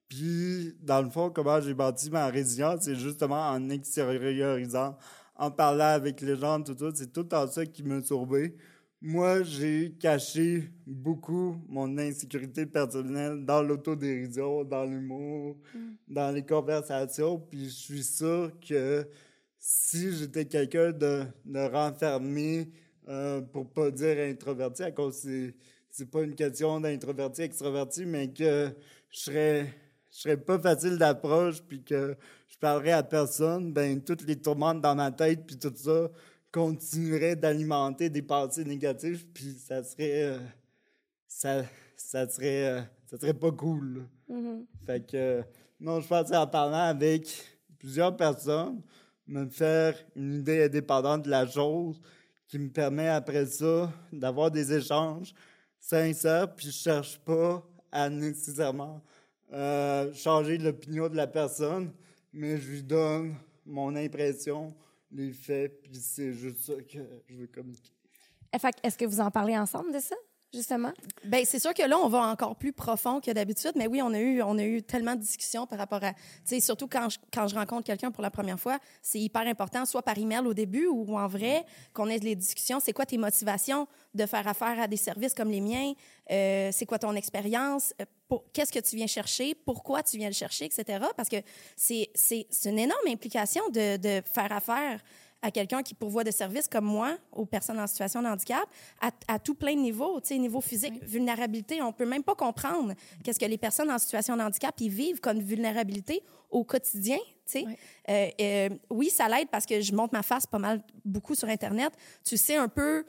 [0.08, 4.96] Puis, dans le fond, comment j'ai bâti ma résilience, c'est justement en extériorisant,
[5.36, 6.90] en parlant avec les gens, tout ça.
[6.94, 8.54] C'est tout en ça qui me sourbait.
[9.00, 15.56] Moi, j'ai caché beaucoup mon insécurité personnelle dans l'autodérision, dans l'humour,
[16.06, 17.38] dans les conversations.
[17.38, 19.08] Puis, je suis sûr que
[19.58, 22.70] si j'étais quelqu'un de, de renfermé,
[23.08, 25.54] euh, pour pas dire introverti, à cause c'est
[25.90, 28.74] c'est pas une question d'introverti extraverti, mais que
[29.10, 29.66] je serais
[30.10, 32.16] je serais pas facile d'approche puis que
[32.48, 36.10] je parlerais à personne, ben toutes les tourmentes dans ma tête puis tout ça
[36.52, 40.38] continueraient d'alimenter des pensées négatives puis ça serait euh,
[41.26, 41.64] ça
[41.96, 44.06] ça serait euh, ça serait pas cool.
[44.28, 44.36] là.
[44.86, 45.42] Fait que,
[45.80, 47.28] non, je pensais en parlant avec
[47.78, 48.80] plusieurs personnes,
[49.26, 52.00] me faire une idée indépendante de la chose
[52.54, 55.34] qui me permet après ça d'avoir des échanges
[55.80, 59.02] sincères, puis je cherche pas à nécessairement
[59.52, 61.90] euh, changer l'opinion de la personne,
[62.32, 63.34] mais je lui donne
[63.66, 64.72] mon impression,
[65.10, 67.90] les faits, puis c'est juste ça que je veux communiquer.
[68.52, 70.14] Est-ce que vous en parlez ensemble de ça,
[70.54, 70.92] justement?
[71.24, 74.12] Ben c'est sûr que là on va encore plus profond que d'habitude, mais oui on
[74.12, 77.08] a eu on a eu tellement de discussions par rapport à, tu sais surtout quand
[77.08, 80.46] je, quand je rencontre quelqu'un pour la première fois, c'est hyper important soit par email
[80.46, 82.80] au début ou en vrai qu'on ait les discussions.
[82.80, 85.92] C'est quoi tes motivations de faire affaire à des services comme les miens?
[86.30, 87.92] Euh, C'est quoi ton expérience?
[88.00, 88.04] Euh,
[88.52, 89.54] Qu'est-ce que tu viens chercher?
[89.54, 91.04] Pourquoi tu viens le chercher, etc.
[91.16, 91.36] Parce que
[91.76, 92.10] c'est
[92.64, 95.00] une énorme implication de de faire affaire
[95.46, 98.64] à quelqu'un qui pourvoit de services comme moi, aux personnes en situation de handicap,
[99.00, 102.34] à, à tout plein de niveaux, tu sais, niveau physique, vulnérabilité, on peut même pas
[102.34, 107.18] comprendre qu'est-ce que les personnes en situation de handicap ils vivent comme vulnérabilité au quotidien,
[107.46, 107.64] tu sais.
[108.08, 111.48] Euh, euh, oui, ça l'aide parce que je monte ma face pas mal, beaucoup sur
[111.48, 111.92] Internet.
[112.24, 113.04] Tu sais un peu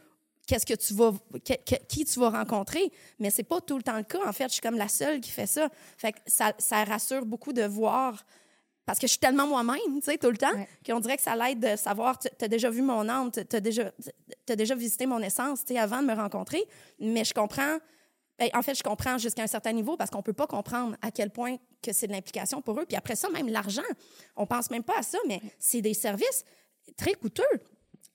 [0.46, 3.84] qu'est-ce que tu vas que- que- qui tu vas rencontrer mais c'est pas tout le
[3.84, 4.28] temps le cas.
[4.28, 5.70] En fait je suis comme la seule qui fait ça.
[5.98, 8.26] Fait que ça, ça rassure beaucoup de voir
[8.86, 10.68] parce que je suis tellement moi-même, tu sais, tout le temps, Ouais.
[10.86, 13.60] qu'on dirait que ça l'aide de savoir, tu as déjà vu mon âme, tu as
[13.60, 13.92] déjà,
[14.46, 16.64] t'as déjà visité mon essence, tu sais, avant de me rencontrer,
[17.00, 17.78] mais je comprends,
[18.38, 21.10] ben, en fait, je comprends jusqu'à un certain niveau parce qu'on peut pas comprendre à
[21.10, 22.86] quel point que c'est de l'implication pour eux.
[22.86, 23.82] Puis après ça, même l'argent,
[24.36, 26.44] on pense même pas à ça, mais c'est des services
[26.98, 27.44] très coûteux.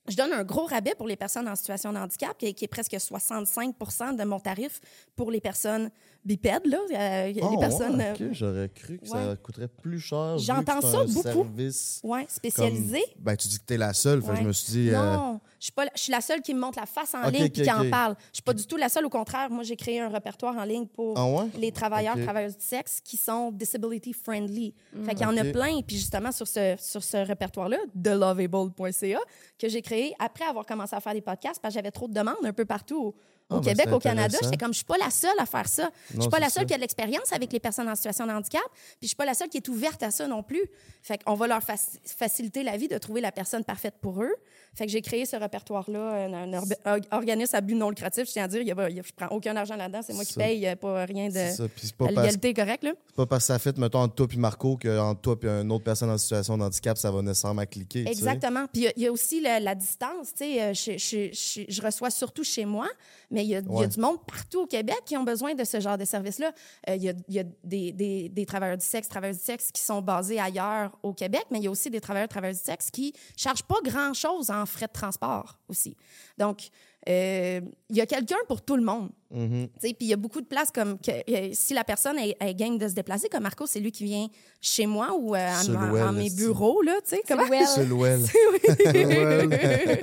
[0.07, 2.65] Je donne un gros rabais pour les personnes en situation de handicap, qui est, qui
[2.65, 4.79] est presque 65% de mon tarif
[5.15, 5.89] pour les personnes
[6.23, 7.97] bipèdes, là, euh, les Oh, personnes...
[7.97, 10.37] ouais, euh, ok, J'aurais cru que ça coûterait plus cher.
[10.37, 11.21] J'entends ça un beaucoup.
[11.21, 13.01] service ouais, comme- spécialisé.
[13.19, 14.89] Ben, tu dis que t'es la seule, fait je me suis dit.
[14.91, 17.13] euh, Non, je suis pas, la- je suis la seule qui me montre la face
[17.15, 18.15] en ligne puis qui en parle.
[18.31, 19.05] Je suis pas du tout la seule.
[19.05, 21.47] Au contraire, moi, j'ai créé un répertoire en ligne pour Ah ouais?
[21.57, 24.73] les travailleurs, travailleuses du sexe qui sont disability friendly.
[25.05, 25.81] Fait qu'il y en a plein.
[25.81, 29.19] Puis justement, sur ce, sur ce répertoire-là, thelovable.ca,
[29.57, 32.13] que j'ai créé après avoir commencé à faire des podcasts parce que j'avais trop de
[32.13, 33.13] demandes un peu partout
[33.51, 34.37] au, Ah, ben, Québec, au Canada.
[34.41, 35.89] J'étais comme, je suis pas la seule à faire ça.
[36.15, 36.65] Je suis pas la seule ça.
[36.65, 38.61] qui a de l'expérience avec les personnes en situation de handicap.
[38.71, 40.63] Puis je suis pas la seule qui est ouverte à ça non plus.
[41.03, 44.33] Fait qu'on va leur faci- faciliter la vie de trouver la personne parfaite pour eux.
[44.73, 48.25] Fait que j'ai créé ce répertoire-là, un, un organisme à but non lucratif.
[48.27, 49.99] Je tiens à dire, y a, y a- je prends aucun argent là-dedans.
[50.01, 51.33] C'est moi qui paye, euh, pas rien de...
[51.33, 52.91] C'est pas, La parce, légalité est correcte, là?
[53.07, 55.71] c'est pas parce que ça fait, mettons, entre toi et Marco, qu'entre toi et une
[55.73, 58.07] autre personne en situation de handicap, ça va nécessairement cliquer.
[58.07, 58.65] Exactement.
[58.71, 60.33] Puis il y a- y, a aussi la, la distance.
[60.37, 62.87] Tu sais, euh, je, je- je- je reçois surtout chez moi,
[63.29, 65.65] mais il y, a, y a du monde partout au Québec qui ont besoin de
[65.65, 66.51] ce genre de service-là.
[66.89, 69.81] Euh, il y a, a des, des, des travailleurs du sexe, travailleurs du sexe qui
[69.81, 72.89] sont basés ailleurs au Québec, mais il y a aussi des travailleurs, travailleuses du sexe
[72.89, 75.97] qui chargent pas grand-chose en frais de transport aussi.
[76.37, 76.69] Donc,
[77.07, 79.09] il y a quelqu'un pour tout le monde.
[79.33, 79.37] Tu
[79.79, 82.35] sais, Puis il y a beaucoup de places comme que euh, si la personne est,
[82.41, 84.27] est game de se déplacer, comme Marco, c'est lui qui vient
[84.59, 87.21] chez moi ou euh, à, well, à mes bureaux, là, tu sais.
[87.25, 87.47] Comment?
[87.47, 87.65] well.
[87.75, 88.27] C'est le well.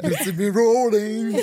[0.02, 1.38] You see me rolling.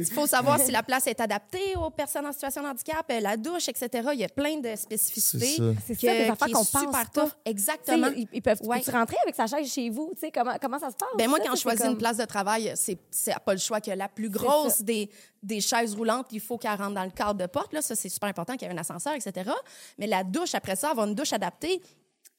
[0.00, 3.20] Il faut savoir si la place est adaptée aux personnes en situation de handicap, euh,
[3.20, 4.08] la douche, etc.
[4.14, 5.46] Il y a plein de spécificités.
[5.46, 5.72] C'est ça.
[5.86, 7.28] C'est que- ça, des affaires qu'on pense super pas.
[7.44, 8.08] Exactement.
[8.16, 8.80] Ils, ils peuvent Ouais.
[8.80, 10.10] tu rentrer avec sa chaise chez vous?
[10.14, 11.08] Tu sais, comment, comment ça se passe?
[11.16, 11.44] Ben moi, ça?
[11.48, 14.08] quand je choisis comme- une place de travail, c'est c'est pas le choix que la
[14.08, 15.08] plus grosse des,
[15.42, 17.72] des chaises roulantes, il faut qu'elle rentre dans le cadre de porte.
[17.72, 17.82] Là.
[17.82, 19.50] Ça, c'est super important qu'il y ait un ascenseur, etc.
[19.98, 21.80] Mais la douche, après ça, avoir une douche adaptée,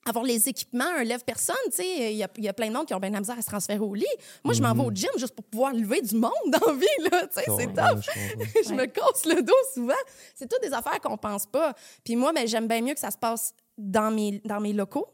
[0.06, 2.74] avoir les équipements, un lève-personne, tu sais, il y a, il y a plein de
[2.74, 4.06] monde qui ont bien de la misère à se transférer au lit.
[4.43, 7.10] Moi, je m'en vais au gym juste pour pouvoir lever du monde dans la vie,
[7.12, 8.00] là, tu sais, c'est top.
[8.65, 9.93] je me casse le dos souvent.
[10.36, 11.74] C'est toutes des affaires qu'on pense pas.
[12.04, 15.08] Puis moi, ben, j'aime bien mieux que ça se passe dans mes, dans mes locaux,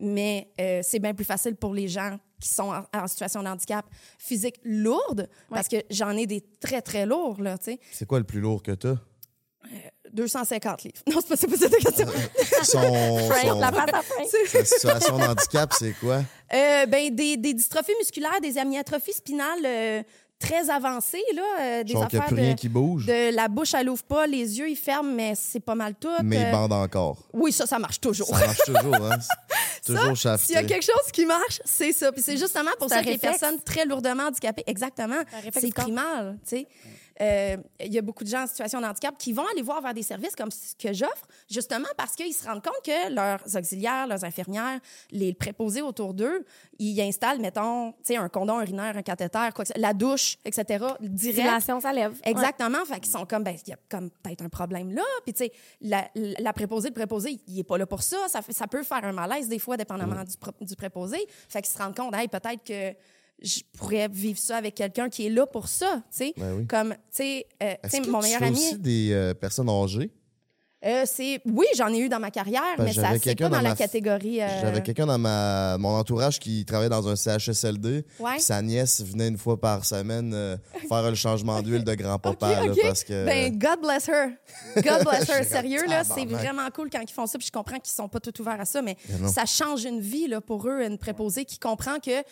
[0.00, 3.48] mais euh, c'est bien plus facile pour les gens qui sont en, en situation de
[3.48, 3.84] handicap
[4.18, 7.80] physique lourde, parce que j'en ai des très, très lourds, là, tu sais.
[7.92, 8.96] C'est quoi le plus lourd que t'as?
[10.12, 10.94] 250 livres.
[11.06, 12.06] Non, c'est pas, c'est pas ça ta question.
[12.62, 14.26] Son, Frank, son- la à Frank.
[14.46, 16.22] sa situation de handicap, c'est quoi?
[16.54, 20.02] Euh, ben, des, des dystrophies musculaires, des amyotrophies spinales euh,
[20.38, 23.48] très avancées, là, euh, des n'y a affaires plus rien de, qui bouge, de la
[23.48, 26.08] bouche, elle ouvre pas, les yeux, ils ferment, mais c'est pas mal tout.
[26.22, 27.18] mais il Euh, bande encore.
[27.32, 28.28] Oui, ça, ça marche toujours.
[28.28, 29.18] Ça marche toujours, hein?
[29.82, 32.12] C'est toujours S'il y a quelque chose qui marche, c'est ça.
[32.12, 35.20] Puis c'est justement pour ça que les personnes très lourdement handicapées, exactement,
[35.52, 36.68] c'est primal, tu sais.
[37.20, 39.80] Euh, Il y a beaucoup de gens en situation de handicap qui vont aller voir
[39.82, 43.40] vers des services comme ce que j'offre, justement parce qu'ils se rendent compte que leurs
[43.56, 44.78] auxiliaires, leurs infirmières,
[45.10, 46.44] les préposés autour d'eux,
[46.78, 50.84] ils installent, mettons, tu sais, un condom urinaire, un cathéter, quoi que la douche, etc.,
[51.00, 51.48] direct.
[51.80, 52.12] Ça lève.
[52.12, 52.30] Ouais.
[52.30, 52.84] Exactement.
[52.84, 55.02] Fait qu'ils sont comme, ben, il y a comme peut-être un problème là.
[55.24, 58.16] Puis, tu sais, la, la préposée, le préposé, il est pas là pour ça.
[58.28, 61.18] Ça, fait- ça peut faire un malaise des fois, dépendamment du, du préposé.
[61.48, 62.96] Fait qu'ils se rendent compte, hey, peut-être que
[63.42, 66.32] je pourrais vivre ça avec quelqu'un qui est là pour ça, tu sais.
[66.36, 66.66] Ben oui.
[66.66, 68.56] Comme, tu sais, euh, tu mon tu meilleur fais ami.
[68.56, 70.10] aussi des euh, personnes âgées?
[70.84, 73.50] euh, c'est, oui, j'en ai eu dans ma carrière, Ben, mais ça, j'avais c'est quelqu'un
[73.50, 74.36] pas dans, dans la f- catégorie.
[74.60, 78.04] J'avais quelqu'un dans ma, mon entourage qui travaillait dans un CHSLD.
[78.20, 78.38] Ouais.
[78.38, 80.32] Sa nièce venait une fois par semaine
[80.88, 82.60] faire le changement d'huile de grand-papa.
[82.60, 82.78] OK, là, OK.
[82.82, 83.24] parce que...
[83.24, 84.30] Ben, God bless her.
[84.76, 85.44] God bless her.
[85.44, 87.38] Sérieux, là, c'est vraiment cool quand ils font ça.
[87.38, 90.00] Puis je comprends qu'ils sont pas tout ouverts à ça, mais Ben ça change une
[90.00, 92.22] vie là, pour eux, une préposée qui comprend que.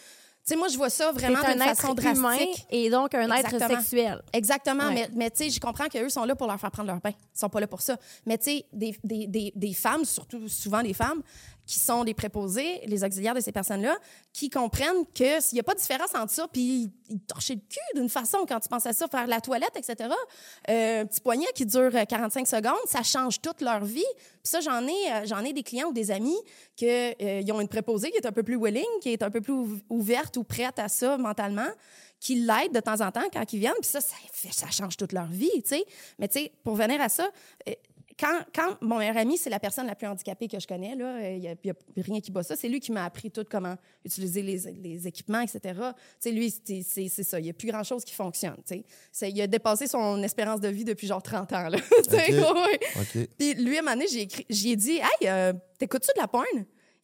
[0.47, 2.67] Tu sais, moi, je vois ça vraiment un d'une être façon humain drastique.
[2.71, 3.81] et donc un être Exactement.
[3.81, 4.23] sexuel.
[4.33, 4.95] Exactement, Ouais.
[4.95, 7.11] mais, mais tu sais, je comprends qu'eux sont là pour leur faire prendre leur bain.
[7.11, 7.97] Ils sont pas là pour ça.
[8.27, 11.21] Mais tu sais, des, des, des, des femmes, surtout souvent des femmes,
[11.67, 13.97] qui sont des préposés, les auxiliaires de ces personnes-là,
[14.33, 17.61] qui comprennent que s'il n'y a pas de différence entre ça, puis ils- torchaient le
[17.61, 20.11] cul d'une façon quand tu penses à ça, faire la toilette, etc.
[20.71, 24.05] Euh, un petit poignet qui dure euh, 45 secondes, ça change toute leur vie.
[24.19, 26.37] Puis ça, j'en ai, euh, j'en ai des clients ou des amis
[26.77, 26.87] qui
[27.53, 29.83] ont une préposée qui est un peu plus willing, qui est un peu plus ouv-
[29.91, 31.69] ouverte ou prête à ça mentalement
[32.19, 33.75] qui l'aident de temps en temps quand ils viennent.
[33.81, 35.85] Puis ça, ça, change toute leur vie, tu sais.
[36.19, 37.29] Mais tu sais, pour venir à ça,
[37.69, 37.73] euh,
[38.19, 41.31] quand, quand mon meilleur ami, c'est la personne la plus handicapée que je connais, là,
[41.31, 42.57] il n'y a, il y a rien qui bat ça.
[42.57, 45.61] C'est lui qui m'a appris tout comment utiliser les, les équipements, etc.
[45.65, 45.81] Tu
[46.21, 47.39] sais, lui, c'est ça.
[47.39, 48.57] Il n'y a plus grand-chose qui fonctionne.
[48.67, 48.85] tu sais.
[49.13, 51.69] C'est- Il a dépassé son espérance de vie depuis genre 30 ans.
[51.69, 51.79] Là.
[52.55, 53.29] Ouais.
[53.39, 54.07] Puis lui, à un moment donné,
[54.49, 56.45] j'y ai dit Hey, euh, t'écoutes-tu de la porn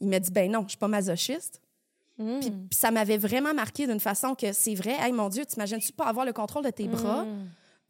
[0.00, 1.60] Il m'a dit Ben non, je suis pas masochiste.
[2.18, 2.40] Mm.
[2.40, 4.96] Puis, puis ça m'avait vraiment marqué d'une façon que c'est vrai.
[4.98, 7.26] Hey, mon Dieu, t'imagines-tu pas avoir le contrôle de tes bras?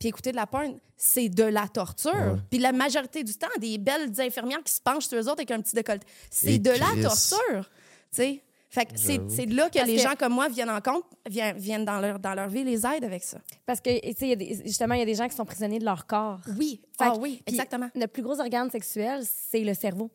[0.02, 2.38] Puis écouter de la porn, c'est de la torture.
[2.50, 5.52] Puis la majorité du temps, des belles infirmières qui se penchent sur eux autres avec
[5.52, 7.70] un petit décolleté, c'est de la torture.
[8.10, 8.42] Tu sais?
[8.68, 11.56] Fait que c'est là que Parce les que- gens comme moi viennent en compte, viennent,
[11.58, 13.38] viennent dans, leur, dans leur vie, les aident avec ça.
[13.66, 15.36] Parce que, tu sais, il y a des- justement, il y a des gens qui
[15.36, 16.40] sont prisonniers de leur corps.
[16.58, 16.80] Oui.
[16.98, 17.90] Fait Ah que- oui, exactement.
[17.94, 20.10] Notre plus gros organe sexuel, c'est le cerveau.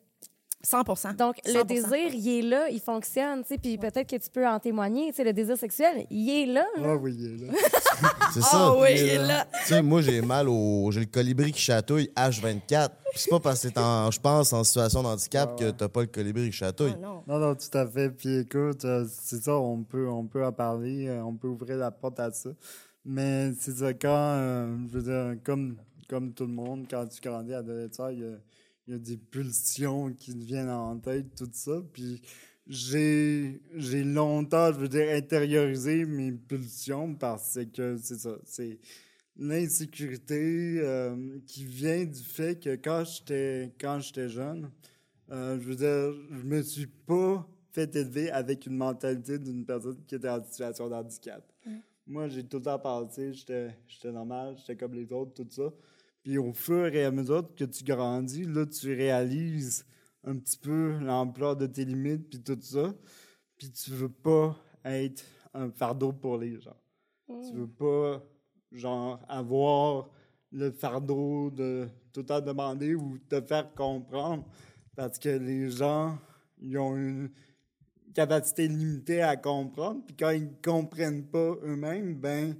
[0.66, 1.66] 100% Donc, le 100%.
[1.66, 5.10] désir, il est là, il fonctionne, tu sais, puis peut-être que tu peux en témoigner,
[5.10, 6.66] tu sais, le désir sexuel, il est là.
[6.84, 7.52] Ah oui, il est là.
[8.32, 8.74] C'est Ah ça.
[8.76, 9.26] oui, il est là.
[9.26, 9.46] là.
[9.62, 10.90] Tu sais, moi, j'ai mal au.
[10.90, 12.88] J'ai le colibri qui chatouille H24.
[13.10, 15.88] Puis c'est pas parce que t'es en, je pense, en situation de handicap que t'as
[15.88, 16.92] pas le colibri qui chatouille.
[16.94, 17.22] Ah non.
[17.26, 18.10] Non, non, tout à fait.
[18.10, 21.76] Puis écoute, euh, c'est ça, on peut, on peut en parler, euh, on peut ouvrir
[21.78, 22.50] la porte à ça.
[23.04, 25.76] Mais c'est ça, quand, euh, je veux dire, comme,
[26.08, 28.36] comme tout le monde, quand tu grandis adolescent, il y a,
[28.88, 31.82] il y a des pulsions qui te viennent en tête, tout ça.
[31.92, 32.22] Puis
[32.66, 38.78] j'ai j'ai longtemps, je veux dire, intériorisé mes pulsions parce que c'est ça, c'est
[39.36, 44.70] l'insécurité euh, qui vient du fait que quand j'étais quand j'étais jeune,
[45.30, 49.98] euh, je veux dire, je me suis pas fait élever avec une mentalité d'une personne
[50.06, 51.44] qui était en situation de handicap.
[52.06, 55.70] Moi, j'ai tout le temps pensé, j'étais j'étais normal, j'étais comme les autres, tout ça.
[56.28, 59.86] Puis au fur et à mesure que tu grandis, là, tu réalises
[60.24, 62.94] un petit peu l'ampleur de tes limites, puis tout ça.
[63.56, 66.76] Puis tu veux pas être un fardeau pour les gens.
[67.28, 68.22] Tu veux pas,
[68.72, 70.10] genre, avoir
[70.52, 74.44] le fardeau de tout temps demander ou te faire comprendre
[74.94, 76.18] parce que les gens,
[76.58, 77.30] ils ont une
[78.12, 80.02] capacité limitée à comprendre.
[80.06, 82.54] Puis quand ils comprennent pas eux-mêmes, ben,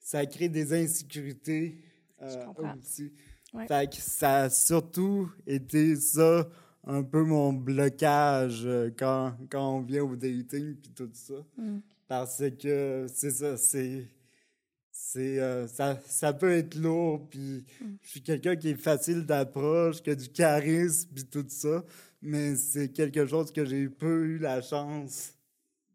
[0.00, 1.84] ça crée des insécurités
[2.22, 2.74] euh, comprends.
[2.78, 3.12] aussi.
[3.52, 3.66] Ouais.
[3.66, 6.48] Fait que ça a surtout été ça,
[6.84, 11.34] un peu mon blocage euh, quand, quand on vient au dating puis tout ça.
[12.08, 14.08] Parce que c'est ça, c'est.
[14.94, 17.64] C'est, euh, ça, ça peut être lourd, puis
[18.02, 21.82] je suis quelqu'un qui est facile d'approche, qui a du charisme, puis tout ça,
[22.20, 25.34] mais c'est quelque chose que j'ai peu eu la chance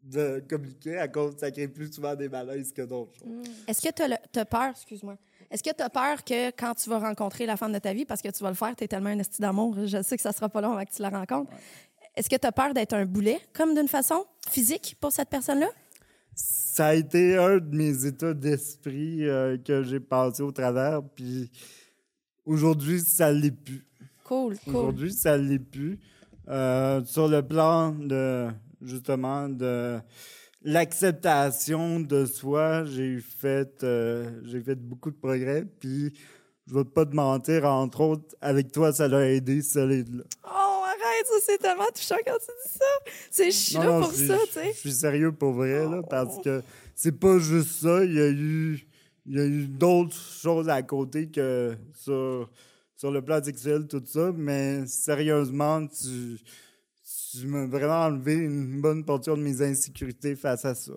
[0.02, 3.48] de communiquer à cause que ça crée plus souvent des malaises que d'autres choses.
[3.66, 3.92] Est-ce que
[4.32, 5.16] tu as peur, excuse-moi,
[5.50, 8.04] est-ce que tu as peur que quand tu vas rencontrer la femme de ta vie,
[8.04, 10.22] parce que tu vas le faire, tu es tellement un esti d'amour, je sais que
[10.22, 11.50] ça sera pas long avant que tu la rencontres,
[12.16, 15.68] est-ce que tu as peur d'être un boulet, comme d'une façon physique pour cette personne-là?
[16.78, 21.50] ça a été un de mes états d'esprit euh, que j'ai passé au travers, puis
[22.46, 23.84] aujourd'hui, ça l'est plus.
[24.22, 24.76] Cool, cool.
[24.76, 25.98] Aujourd'hui, ça l'est plus.
[26.46, 28.46] Euh, sur le plan de,
[28.80, 29.98] justement, de
[30.62, 36.12] l'acceptation de soi, j'ai fait, euh, j'ai fait beaucoup de progrès, puis
[36.66, 40.24] je vais pas te mentir, entre autres, avec toi, ça l'a aidé, solide, là.
[40.44, 42.84] Oh, arrête, ça, c'est tellement touchant quand tu dis ça.
[43.30, 44.72] C'est, Non, non, pour ça, tu sais.
[44.74, 46.62] Je suis sérieux pour vrai, là, parce que
[46.94, 48.04] c'est pas juste ça.
[48.04, 48.86] Il y a eu,
[49.26, 52.50] il y a eu d'autres choses à côté que sur,
[52.96, 54.32] sur le plan sexuel, tout ça.
[54.36, 56.38] Mais sérieusement, tu,
[57.30, 60.92] tu m'as vraiment enlevé une bonne portion de mes insécurités face à ça.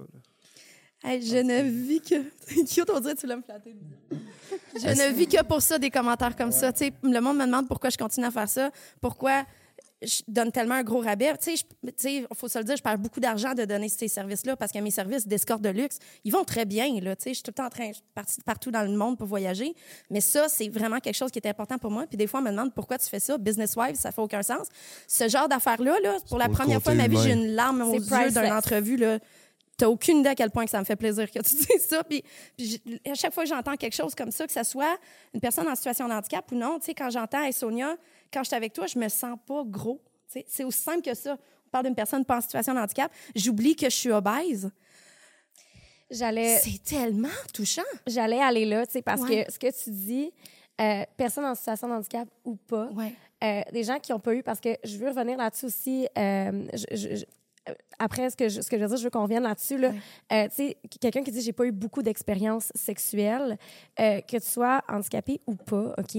[1.04, 2.16] Hey, je ne vis que.
[2.66, 3.76] Cute, on dirait que tu voulais me flatter.
[4.76, 6.72] Je ne vis que pour ça, des commentaires comme ça.
[6.72, 9.44] Tu sais, le monde me demande pourquoi je continue à faire ça, pourquoi
[10.02, 11.38] je donne tellement un gros rabais.
[11.38, 11.64] Tu sais,
[11.96, 14.80] sais, faut se le dire, je perds beaucoup d'argent de donner ces services-là parce que
[14.80, 17.00] mes services d'escorte de luxe, ils vont très bien.
[17.02, 18.82] Là, tu sais, je suis tout le temps en train, je suis partie partout dans
[18.82, 19.74] le monde pour voyager.
[20.10, 22.08] Mais ça, c'est vraiment quelque chose qui est important pour moi.
[22.08, 23.38] Puis des fois, on me demande pourquoi tu fais ça.
[23.38, 24.68] Business wife, ça fait aucun sens.
[25.08, 27.94] Ce genre d'affaires-là, là, pour la première fois de ma vie, j'ai une larme aux
[27.94, 28.98] yeux d'une entrevue.
[28.98, 29.20] Là.
[29.78, 32.04] T'as aucune idée à quel point que ça me fait plaisir que tu dises ça.
[32.04, 32.24] Puis,
[32.58, 34.98] puis à chaque fois que j'entends quelque chose comme ça, que ce soit
[35.34, 37.96] une personne en situation de handicap ou non, tu sais, quand j'entends hey, Sonia,
[38.34, 40.02] quand je suis avec toi, je me sens pas gros.
[40.48, 41.38] C'est aussi simple que ça.
[41.68, 43.12] On parle d'une personne pas en situation de handicap.
[43.36, 44.70] J'oublie que je suis obèse.
[46.10, 47.82] J'allais C'est tellement touchant.
[48.06, 49.46] j'allais aller là, tu sais, parce Ouais.
[49.46, 50.32] que ce que tu dis,
[50.82, 53.14] euh, personne en situation de handicap ou pas, Ouais.
[53.44, 56.68] euh, des gens qui n'ont pas eu, parce que je veux revenir là-dessus aussi, euh,
[56.74, 57.26] je- je- je-
[58.00, 59.78] après ce que, je, ce que je veux dire, je veux qu'on revienne là-dessus.
[59.78, 59.92] Là.
[60.30, 63.58] Tu sais, quelqu'un qui dit j'ai pas eu beaucoup d'expérience sexuelle,
[63.98, 66.18] que tu sois handicapé ou pas, OK?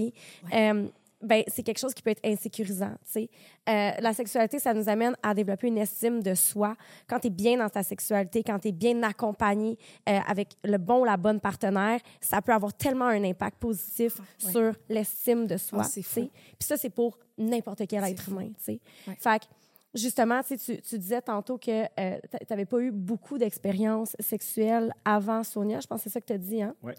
[1.23, 2.91] Euh, ben, c'est quelque chose qui peut être insécurisant.
[3.05, 3.29] tu sais.
[3.69, 6.75] Euh, la sexualité, ça nous amène à développer une estime de soi.
[7.07, 9.77] Quand tu es bien dans ta sexualité, quand tu es bien accompagné
[10.09, 14.19] euh, avec le bon ou la bonne partenaire, ça peut avoir tellement un impact positif
[14.19, 14.51] Ouais.
[14.51, 15.81] sur l'estime de soi.
[15.83, 16.29] Ah, fou.
[16.59, 18.31] Puis ça, c'est pour n'importe quel être fou.
[18.31, 18.49] humain.
[18.57, 18.79] tu sais.
[19.07, 19.15] Ouais.
[19.17, 19.45] Fait que,
[19.93, 25.79] justement, tu, tu, disais tantôt que tu n'avais pas eu beaucoup d'expériences sexuelles avant Sonia.
[25.79, 26.75] Je pense que c'est ça que tu as dit, hein?
[26.83, 26.95] Ouais.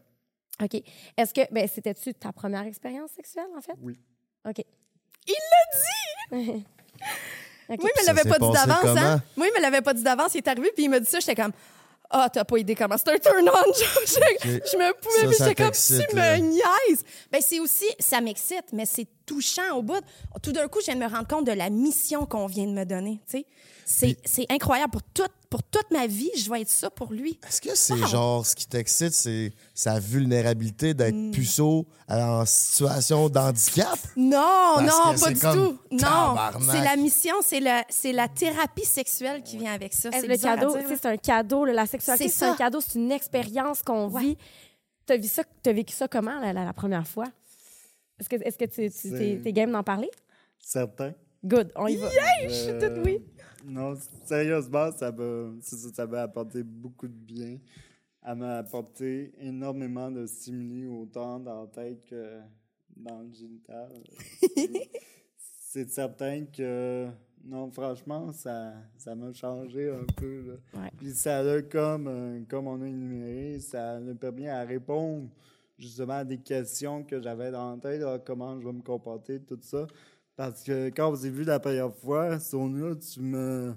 [0.63, 0.83] OK.
[1.17, 3.75] Est-ce que, ben, c'était-tu ta première expérience sexuelle, en fait?
[3.83, 3.99] Oui.
[4.49, 4.65] OK.
[5.27, 6.65] Il l'a dit!
[7.71, 7.81] OK.
[7.81, 9.23] Moi, il me Ça l'avait pas dit d'avance, hein?
[9.37, 10.35] Moi, il me l'avait pas dit d'avance.
[10.35, 11.19] Il est arrivé, puis il m'a dit ça.
[11.21, 11.53] J'étais comme,
[12.11, 13.45] ah, t'as pas idée comment c'est un turn-on.
[13.73, 13.75] genre.
[13.75, 16.39] je, je me pouvais, puis j'étais comme, tu là.
[16.39, 17.05] me niaises.
[17.33, 20.03] Ben, c'est aussi, ça m'excite, mais c'est touchant au bout.
[20.43, 22.73] Tout d'un coup, je viens de me rendre compte de la mission qu'on vient de
[22.73, 23.47] me donner, tu sais.
[23.87, 24.17] C'est,
[24.51, 24.93] incroyable.
[24.93, 27.39] Pour, toute pour toute ma vie, je vais être ça pour lui.
[27.47, 28.07] Est-ce que c'est Wow.
[28.07, 31.31] genre ce qui t'excite, c'est sa vulnérabilité d'être Hmm.
[31.31, 33.99] puceau en situation d'handicap?
[34.17, 34.41] Non,
[34.77, 35.79] Parce non, pas du comme tout.
[35.93, 36.37] Non,
[36.73, 40.11] c'est la mission, c'est la, c'est la thérapie sexuelle qui vient avec ça.
[40.13, 41.65] C'est le cadeau, c'est un cadeau.
[41.65, 44.23] là, la sexualité, C'est c'est un cadeau, c'est une expérience qu'on Ouais.
[44.23, 44.39] vit.
[45.07, 47.27] T'as vu ça, t'as vécu ça comment la, la- la première fois?
[48.19, 50.11] Est-ce que, est-ce que tu, t'es game d'en parler?
[50.59, 51.13] Certain.
[51.45, 52.09] Good, on y va.
[52.49, 53.23] je suis Euh, toute oui.
[53.65, 57.59] Non, sérieusement, ça m'a ça, m'a apporté beaucoup de bien.
[58.23, 62.41] Elle m'a apporté énormément de stimuli autant dans la tête que
[62.97, 63.91] dans le génital.
[65.37, 67.09] C'est- certain que,
[67.45, 70.43] non, franchement, ça ça m'a changé un peu.
[70.47, 70.81] Là.
[70.81, 70.91] Ouais.
[70.97, 75.29] Puis ça a, comme, euh, comme on a énuméré, ça m'a permis à répondre
[75.77, 79.59] justement à des questions que j'avais dans la tête, comment je vais me comporter, tout
[79.61, 79.87] ça.
[80.37, 83.75] Parce que quand on s'est vu la première fois, Sonia, tu me,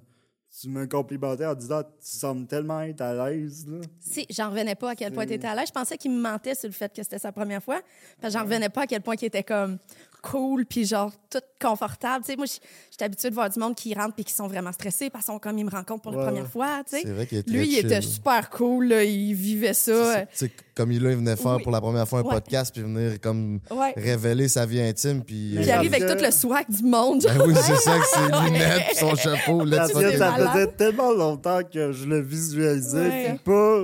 [0.59, 3.67] tu me complimentais en disant Tu sembles tellement être à l'aise.
[3.67, 3.79] là.
[3.99, 5.67] Si, j'en revenais pas à quel point tu étais à l'aise.
[5.67, 7.81] Je pensais qu'il me mentait sur le fait que c'était sa première fois.
[8.19, 9.77] Parce que j'en revenais pas à quel point il était comme
[10.21, 12.23] cool, puis genre tout confortable.
[12.25, 12.61] Tu sais, moi, je suis
[13.01, 15.57] habituée de voir du monde qui rentre puis qui sont vraiment stressés parce qu'on comme
[15.57, 16.83] ils me rencontrent pour la première fois.
[16.89, 17.01] Tu sais.
[17.03, 17.85] C'est vrai qu'il est très Lui, il chill.
[17.85, 18.87] était super cool.
[18.87, 20.21] là, il vivait C'est ça.
[20.25, 21.63] Tu sais, comme il, là, il venait faire Oui.
[21.63, 22.33] pour la première fois un Ouais.
[22.35, 23.93] podcast puis venir comme Ouais.
[23.97, 27.21] révéler sa vie intime puis Puis il euh, arrive avec tout le swag du monde.
[27.21, 27.33] genre.
[27.33, 31.61] ben oui c'est ça que ses lunettes puis son chapeau là ça faisait tellement longtemps
[31.63, 32.97] que je le visualisais.
[33.09, 33.29] Ouais.
[33.29, 33.79] Puis pas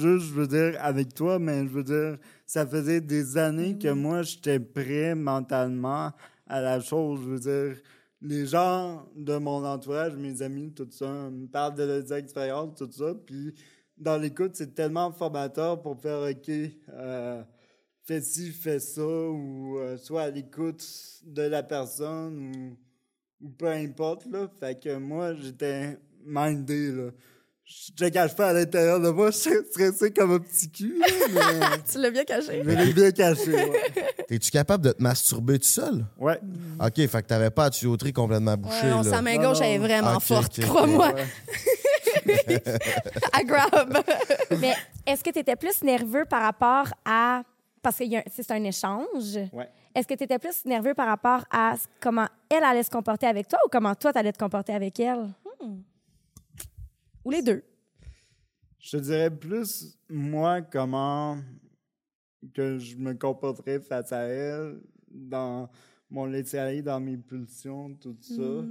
[0.00, 2.16] juste, je veux dire, avec toi, mais je veux dire,
[2.48, 6.12] ça faisait des années que moi, j'étais prêt mentalement
[6.46, 7.20] à la chose.
[7.22, 7.82] Je veux dire,
[8.22, 12.90] les gens de mon entourage, mes amis, tout ça, me parlent de leurs expériences, tout
[12.90, 13.14] ça.
[13.26, 13.54] Puis
[13.98, 16.50] dans l'écoute, c'est tellement formateur pour faire OK.
[16.88, 17.42] euh,
[18.04, 20.82] fais ci, fais ça, ou euh, soit à l'écoute
[21.26, 22.78] de la personne, ou
[23.40, 24.50] ou peu importe, là.
[24.58, 27.10] Fait que moi, j'étais mindé, là.
[27.68, 31.02] Je te cache pas à l'intérieur de moi, je suis stressé comme un petit cul,
[31.32, 31.40] mais
[31.90, 32.62] tu l'as bien caché.
[32.64, 33.82] je l'ai bien caché, ouais.
[34.26, 36.06] T'es-tu capable de te masturber tout seul?
[36.18, 36.40] Ouais.
[36.80, 38.84] OK, fait que t'avais pas la tuyauterie complètement bouchée.
[38.84, 39.10] Ouais, non, là.
[39.10, 41.12] sa main Non, gauche, elle est vraiment forte, crois-moi.
[41.12, 41.24] Ouais.
[43.32, 43.98] À grab.
[44.60, 44.74] Mais
[45.06, 47.42] est-ce que tu étais plus nerveux par rapport à.
[47.82, 49.36] Parce que c'est un échange.
[49.52, 49.68] Ouais.
[49.94, 53.48] Est-ce que tu étais plus nerveux par rapport à comment elle allait se comporter avec
[53.48, 55.28] toi ou comment toi, tu allais te comporter avec elle?
[57.28, 57.62] Ou les deux?
[58.78, 61.36] Je te dirais plus, moi, comment
[62.54, 65.68] que je me comporterais face à elle, dans
[66.08, 68.64] mon aller, dans mes pulsions, tout ça.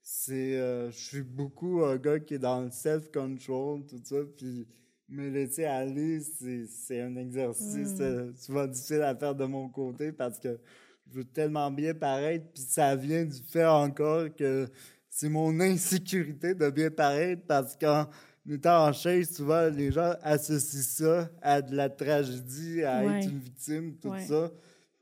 [0.00, 4.66] C'est, euh, je suis beaucoup un gars qui est dans le self-control, tout ça, puis
[5.08, 10.10] me laisser aller, c'est, c'est un exercice euh, souvent difficile à faire de mon côté
[10.10, 10.58] parce que
[11.06, 14.66] je veux tellement bien paraître, puis ça vient du fait encore que
[15.14, 18.08] c'est mon insécurité de bien paraître parce qu'en
[18.48, 23.18] étant en chaise, souvent les gens associent ça à de la tragédie, à Ouais.
[23.18, 24.24] être une victime, tout Ouais.
[24.26, 24.50] ça.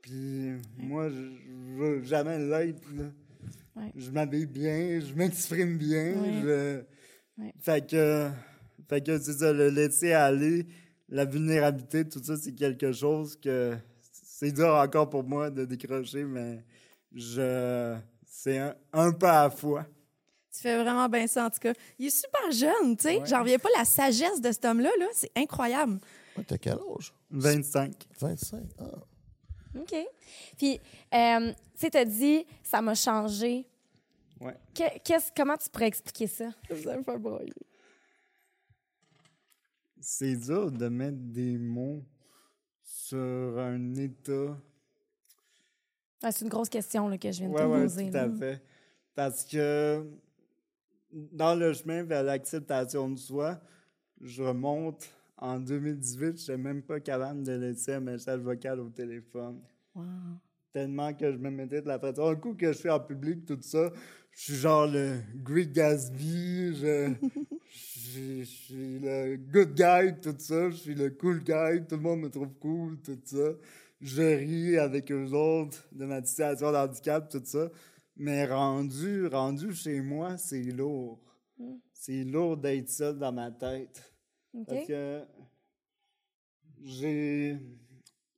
[0.01, 2.81] Puis moi, je, je veux jamais l'être.
[3.75, 3.91] Ouais.
[3.95, 6.13] Je m'habille bien, je m'exprime bien.
[6.43, 6.81] Je-.
[7.61, 8.29] Fait que,
[8.89, 10.67] fait que c'est ça, le laisser aller,
[11.07, 13.75] la vulnérabilité, tout ça, c'est quelque chose que
[14.11, 16.65] c'est dur encore pour moi de décrocher, mais
[17.15, 17.95] je
[18.25, 19.85] c'est un, un pas à la fois.
[20.53, 21.73] Tu fais vraiment bien ça, en tout cas.
[21.97, 23.17] Il est super jeune, tu sais.
[23.19, 23.25] Ouais.
[23.25, 25.05] J'en reviens pas la sagesse de cet homme-là, là.
[25.13, 25.99] C'est incroyable.
[26.37, 27.13] Ouais, T'as quel âge?
[27.29, 27.93] 25.
[28.19, 28.63] 25.
[28.79, 28.83] Ah.
[29.79, 29.95] OK.
[30.57, 30.79] Puis,
[31.13, 33.65] euh, tu sais, tu as dit, ça m'a changé.
[34.41, 34.55] Ouais.
[34.75, 36.49] Que- qu'est-ce- comment tu pourrais expliquer ça?
[36.69, 37.53] Vous allez me faire broyer.
[39.99, 42.03] C'est dur de mettre des mots
[42.83, 43.17] sur
[43.59, 44.57] un état.
[46.23, 48.07] Ah, c'est une grosse question là, que je viens de Ouais, te poser.
[48.07, 48.23] tout là.
[48.23, 48.63] à fait.
[49.15, 50.05] Parce que
[51.13, 53.59] dans le chemin vers l'acceptation de soi,
[54.21, 58.89] je remonte en 2018, je n'étais même pas capable de laisser un message vocal au
[58.89, 59.59] téléphone.
[59.93, 60.03] Wow.
[60.71, 62.27] tellement que je me mettais de la pression.
[62.27, 63.91] Un coup que je suis en public, tout ça,
[64.31, 67.13] je suis genre le Great Gatsby, je,
[67.69, 72.01] je, je suis le good guy, tout ça, je suis le cool guy, tout le
[72.01, 73.51] monde me trouve cool, tout ça.
[73.99, 77.69] Je ris avec eux autres de ma situation d'handicap, tout ça.
[78.23, 81.19] Mais rendu, rendu chez moi, c'est lourd.
[81.91, 84.13] C'est lourd d'être seul dans ma tête.
[84.67, 85.23] Parce que
[86.83, 87.57] j'ai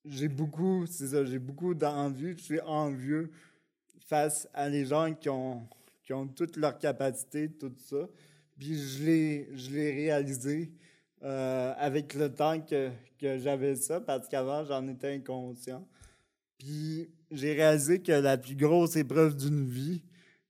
[0.05, 3.29] j'ai beaucoup, c'est ça, j'ai beaucoup d'envie, je suis envieux
[3.99, 5.67] face à les gens qui ont
[6.03, 8.07] qui ont toutes leurs capacités, tout ça.
[8.57, 10.71] Puis je l'ai je l'ai réalisé
[11.23, 15.86] euh, avec le temps que, que j'avais ça, parce qu'avant j'en étais inconscient.
[16.57, 20.03] Puis j'ai réalisé que la plus grosse épreuve d'une vie,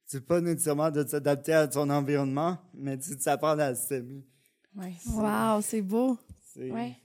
[0.05, 4.23] c'est pas nécessairement de s'adapter à son environnement, mais c'est de s'apprendre à s'aimer.
[4.75, 4.93] Ouais.
[5.07, 6.17] Wow, c'est beau.
[6.53, 6.95] C'est- Ouais.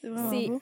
[0.00, 0.60] C'est vraiment beau.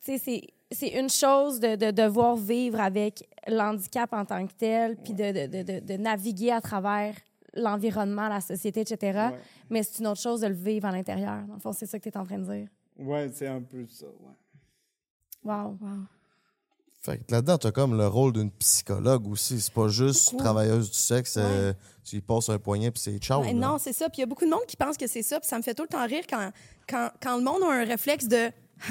[0.00, 5.14] c'est, c'est une chose de, de devoir vivre avec l'handicap en tant que tel, puis
[5.14, 7.14] de, de, de, de, de naviguer à travers
[7.54, 8.98] l'environnement, la société, etc.
[9.32, 9.38] Ouais.
[9.70, 11.44] Mais c'est une autre chose de le vivre à l'intérieur.
[11.46, 12.68] Dans le fond, c'est ça que tu es en train de dire.
[12.98, 14.34] Ouais, c'est un peu ça, ouais.
[15.44, 15.78] Wow.
[15.80, 15.88] Wow.
[17.04, 19.60] Fait que là-dedans, t'as comme le rôle d'une psychologue aussi.
[19.60, 20.42] C'est pas juste Beaucoup.
[20.44, 23.42] travailleuse du sexe, euh, tu y passes un poignet puis c'est ciao.
[23.42, 24.08] Ouais, non, c'est ça.
[24.08, 25.38] Puis il y a beaucoup de monde qui pense que c'est ça.
[25.38, 26.50] Puis ça me fait tout le temps rire quand,
[26.88, 28.50] quand, quand le monde a un réflexe de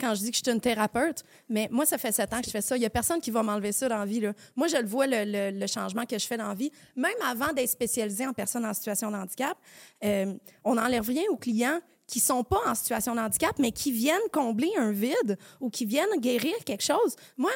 [0.00, 1.24] quand je dis que je suis une thérapeute.
[1.48, 2.76] Mais moi, ça fait sept ans que je fais ça.
[2.76, 4.20] Il y a personne qui va m'enlever ça dans la vie.
[4.20, 4.32] Là.
[4.54, 6.70] Moi, je le vois, le, le- le changement que je fais dans la vie.
[6.96, 9.56] Même avant d'être spécialisée en personnes en situation de handicap,
[10.04, 10.34] euh,
[10.64, 14.18] on n'enlève rien aux clients qui sont pas en situation de handicap, mais qui viennent
[14.32, 17.14] combler un vide ou qui viennent guérir quelque chose.
[17.36, 17.52] Moi,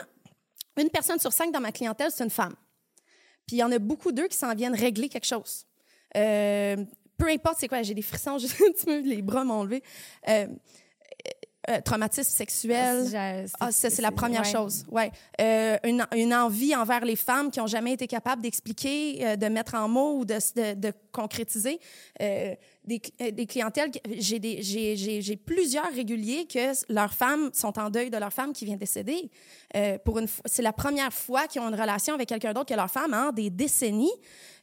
[0.78, 2.54] une personne sur cinq dans ma clientèle, c'est une femme.
[3.46, 5.64] Puis il y en a beaucoup d'eux qui s'en viennent régler quelque chose.
[6.16, 6.76] Euh,
[7.18, 9.82] peu importe c'est quoi, j'ai des frissons, juste un petit peu, les bras m'ont levé.
[10.28, 10.46] Euh,
[11.70, 13.06] euh, traumatisme sexuel.
[13.08, 14.50] J'ai- Ah, ça, c'est la première ouais.
[14.50, 14.84] chose.
[14.90, 15.12] Ouais.
[15.40, 19.46] Euh, une, une envie envers les femmes qui n'ont jamais été capables d'expliquer, euh, de
[19.46, 21.78] mettre en mots ou de, de, de concrétiser.
[22.20, 22.54] Euh,
[22.84, 27.78] des, euh, des clientèles, j'ai des- j'ai- j'ai j'ai plusieurs réguliers que leurs femmes sont
[27.78, 29.30] en deuil de leur femme qui vient décéder.
[29.76, 32.74] Euh, pour une, c'est la première fois qu'ils ont une relation avec quelqu'un d'autre que
[32.74, 34.10] leur femme en des décennies.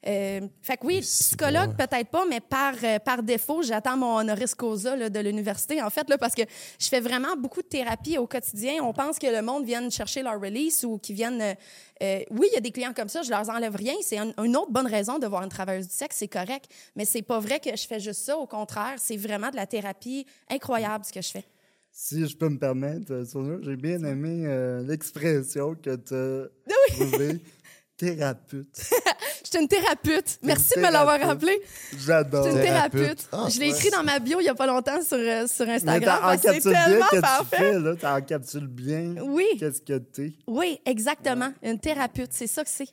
[0.07, 2.73] Euh, fait que oui, psychologue peut-être pas, mais par,
[3.05, 6.43] par défaut, j'attends mon honoris causa là, de l'université, en fait, là, parce que
[6.79, 8.75] je fais vraiment beaucoup de thérapie au quotidien.
[8.81, 11.55] On pense que le monde vienne chercher leur release ou qu'ils viennent...
[12.01, 13.93] euh, oui, il y a des clients comme ça, je leur enlève rien.
[14.01, 16.65] C'est un- une autre bonne raison de voir une travailleuse du sexe, c'est correct.
[16.95, 18.37] Mais c'est pas vrai que je fais juste ça.
[18.37, 21.45] Au contraire, c'est vraiment de la thérapie incroyable ce que je fais.
[21.91, 27.39] Si je peux me permettre, euh, j'ai bien aimé euh, l'expression que tu as trouvée.
[27.99, 28.67] Thérapeute.
[29.43, 30.39] Je suis une thérapeute.
[30.43, 31.51] Merci de me l'avoir rappelé.
[31.97, 32.45] J'adore.
[32.45, 33.01] Je suis une Thérapeute.
[33.01, 33.27] thérapeute.
[33.31, 33.75] Ah, je l'ai ouais.
[33.77, 36.19] écrit dans ma bio il y a pas longtemps sur, euh, sur Instagram.
[36.21, 37.57] parce que C'est t'encapsules bien tellement tu parfait.
[37.57, 37.95] fais, là.
[37.95, 39.45] T'encapsules bien Oui.
[39.59, 40.33] qu'est-ce que t'es.
[40.47, 41.51] Oui, exactement.
[41.61, 42.87] Une thérapeute, c'est ça que c'est.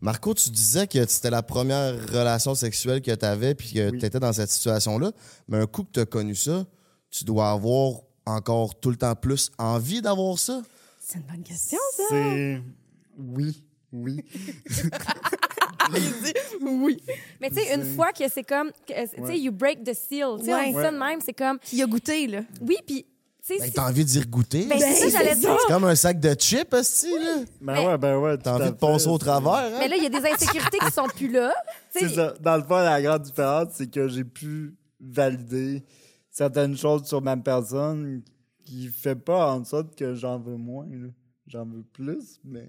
[0.00, 3.98] Marco, tu disais que c'était la première relation sexuelle que tu avais puis que Oui.
[3.98, 5.12] tu étais dans cette situation-là.
[5.48, 6.66] Mais un coup que tu as connu ça,
[7.10, 10.62] tu dois avoir encore tout le temps plus envie d'avoir ça?
[11.00, 12.02] C'est une bonne question, ça.
[12.10, 12.60] C'est.
[13.18, 13.62] Oui,
[13.92, 14.24] oui.
[16.60, 17.02] Oui.
[17.40, 19.38] Mais tu sais, une fois que c'est comme, tu sais, Ouais.
[19.38, 20.36] you break the seal.
[20.38, 20.60] Tu sais, Ouais.
[20.66, 22.40] on dit ça de même, c'est comme, Qui a goûté, là.
[22.60, 23.04] oui, puis,
[23.44, 24.66] tu sais, Ben, t'as envie d'y regoûter.
[24.66, 25.56] ben, c'est ça, j'allais dire.
[25.60, 27.36] C'est comme un sac de chips, hostie, là.
[27.60, 28.38] Ben Mais- ouais, ben ouais.
[28.38, 29.78] T'as envie de passer au travers, hein?
[29.80, 31.52] Mais là, il y a des insécurités qui sont plus là.
[31.90, 32.34] C'est ça.
[32.40, 35.82] Dans le fond, la grande différence, c'est que j'ai pu valider
[36.30, 38.22] certaines choses sur ma personne
[38.64, 40.86] qui fait pas en sorte que j'en veux moins.
[40.88, 41.08] là.
[41.48, 42.68] J'en veux plus, mais.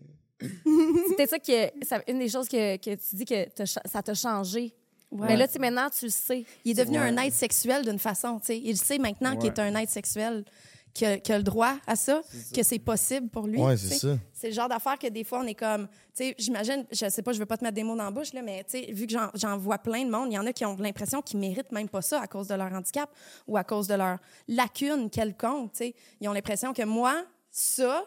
[1.09, 3.45] C'était ça qui est, ça- une des choses que, que tu dis que
[3.85, 4.73] ça t'a changé.
[5.11, 5.27] Ouais.
[5.27, 6.43] Mais là, tu sais, maintenant, tu le sais.
[6.65, 7.05] Il est devenu Ouais.
[7.09, 8.57] un être sexuel d'une façon, tu sais.
[8.63, 10.43] Il sait maintenant qu'il est un être sexuel,
[10.91, 12.21] qu'il a, qu'il a le droit à ça,
[12.55, 13.59] que c'est possible pour lui.
[13.77, 14.17] C'est ça.
[14.33, 15.87] C'est le genre d'affaire que des fois, on est comme...
[16.15, 18.11] Tu sais, j'imagine, je sais pas, je veux pas te mettre des mots dans la
[18.11, 20.39] bouche, là, mais tu sais, vu que j'en- j'en vois plein de monde, il y
[20.39, 23.09] en a qui ont l'impression qu'ils méritent même pas ça à cause de leur handicap
[23.47, 24.17] ou à cause de leur
[24.47, 25.95] lacune quelconque, tu sais.
[26.21, 28.03] Ils ont l'impression que moi, ça,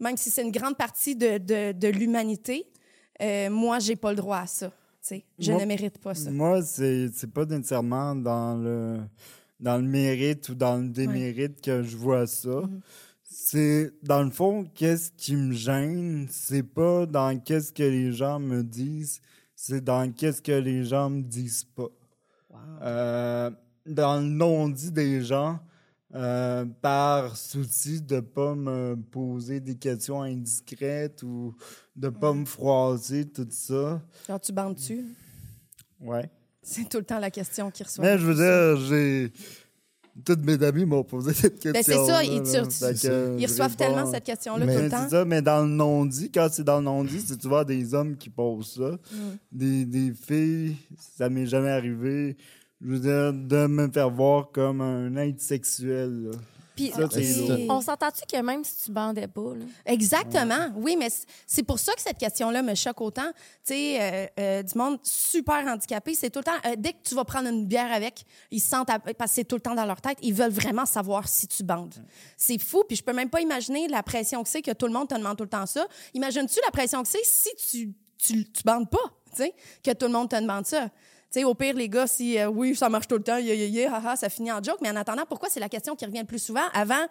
[0.00, 2.66] même si c'est une grande partie de, de, de l'humanité,
[3.22, 4.70] euh, moi, j'ai pas le droit à ça.
[5.38, 6.30] Je Moi- ne mérite pas ça.
[6.30, 8.98] Moi, c'est pas nécessairement dans le,
[9.60, 12.48] dans le mérite ou dans le démérite que je vois ça.
[12.48, 12.80] Mm-hmm.
[13.22, 18.40] C'est, dans le fond, qu'est-ce qui me gêne, c'est pas dans qu'est-ce que les gens
[18.40, 19.20] me disent,
[19.54, 21.88] c'est dans qu'est-ce que les gens me disent pas.
[22.82, 23.50] Euh,
[23.86, 25.60] dans le non-dit des gens,
[26.16, 31.54] euh, par souci de pas me poser des questions indiscrètes ou
[31.94, 34.00] de pas me froisser, tout ça.
[34.26, 35.04] Genre, tu bandes-tu?
[36.00, 36.30] Ouais.
[36.62, 38.04] C'est tout le temps la question qui reçoit.
[38.04, 39.32] Mais je veux dire, j'ai.
[40.24, 41.72] Toutes mes amis m'ont posé cette question.
[41.72, 45.02] Ben, c'est ça, ils, tu- ils reçoivent tellement cette question-là tout le temps.
[45.04, 47.92] c'est ça, mais dans le non-dit, quand c'est dans le non-dit, si tu vois des
[47.92, 49.16] hommes qui posent ça, Mm.
[49.52, 50.76] des, des filles,
[51.18, 52.34] ça m'est jamais arrivé,
[52.80, 56.30] je veux dire, de me faire voir comme un être sexuel.
[56.30, 56.38] là.
[56.76, 56.92] Puis,
[57.46, 57.56] Ça.
[57.70, 60.68] On s'entend-tu que même si tu bandais pas, là, Exactement.
[60.76, 61.08] Oui, mais
[61.46, 63.30] c'est pour ça que cette question-là me choque autant.
[63.32, 66.98] Tu sais, euh, euh, du monde super handicapé, c'est tout le temps, euh, dès que
[67.02, 69.62] tu vas prendre une bière avec, ils se sentent, à- parce que c'est tout le
[69.62, 71.94] temps dans leur tête, ils veulent vraiment savoir si tu bandes.
[72.36, 74.92] C'est fou, puis je peux même pas imaginer la pression que c'est que tout le
[74.92, 75.86] monde te demande tout le temps ça.
[76.12, 78.98] Imagines-tu la pression que c'est si tu, tu, tu bandes pas,
[79.34, 80.90] tu sais, que tout le monde te demande ça?
[81.32, 83.54] Tu sais, au pire, les gars, si euh, oui, ça marche tout le temps, yeah,
[83.54, 84.78] yeah, yeah, haha, ça finit en joke.
[84.82, 86.64] Mais en attendant, pourquoi c'est la question qui revient le plus souvent?
[86.72, 87.04] Avant,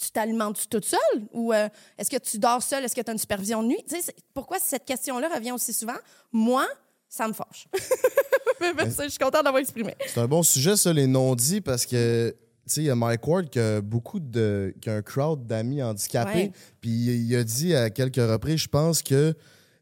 [0.00, 0.98] tu t'alimentes-tu toute seule?
[1.32, 1.68] Ou euh,
[1.98, 2.84] est-ce que tu dors seule?
[2.84, 3.82] Est-ce que tu as une supervision de nuit?
[3.88, 5.96] Tu sais, c'est- pourquoi cette question-là revient aussi souvent?
[6.32, 6.66] Moi,
[7.08, 7.66] ça me fâche.
[8.76, 9.94] Mais ça, je suis contente d'avoir exprimé.
[10.06, 12.30] C'est un bon sujet, ça, les non-dits, parce que,
[12.66, 14.74] tu sais, il y a Mike Ward qui a beaucoup de.
[14.80, 16.52] qui a un crowd d'amis handicapés.
[16.80, 19.34] Puis il a dit à quelques reprises, je pense que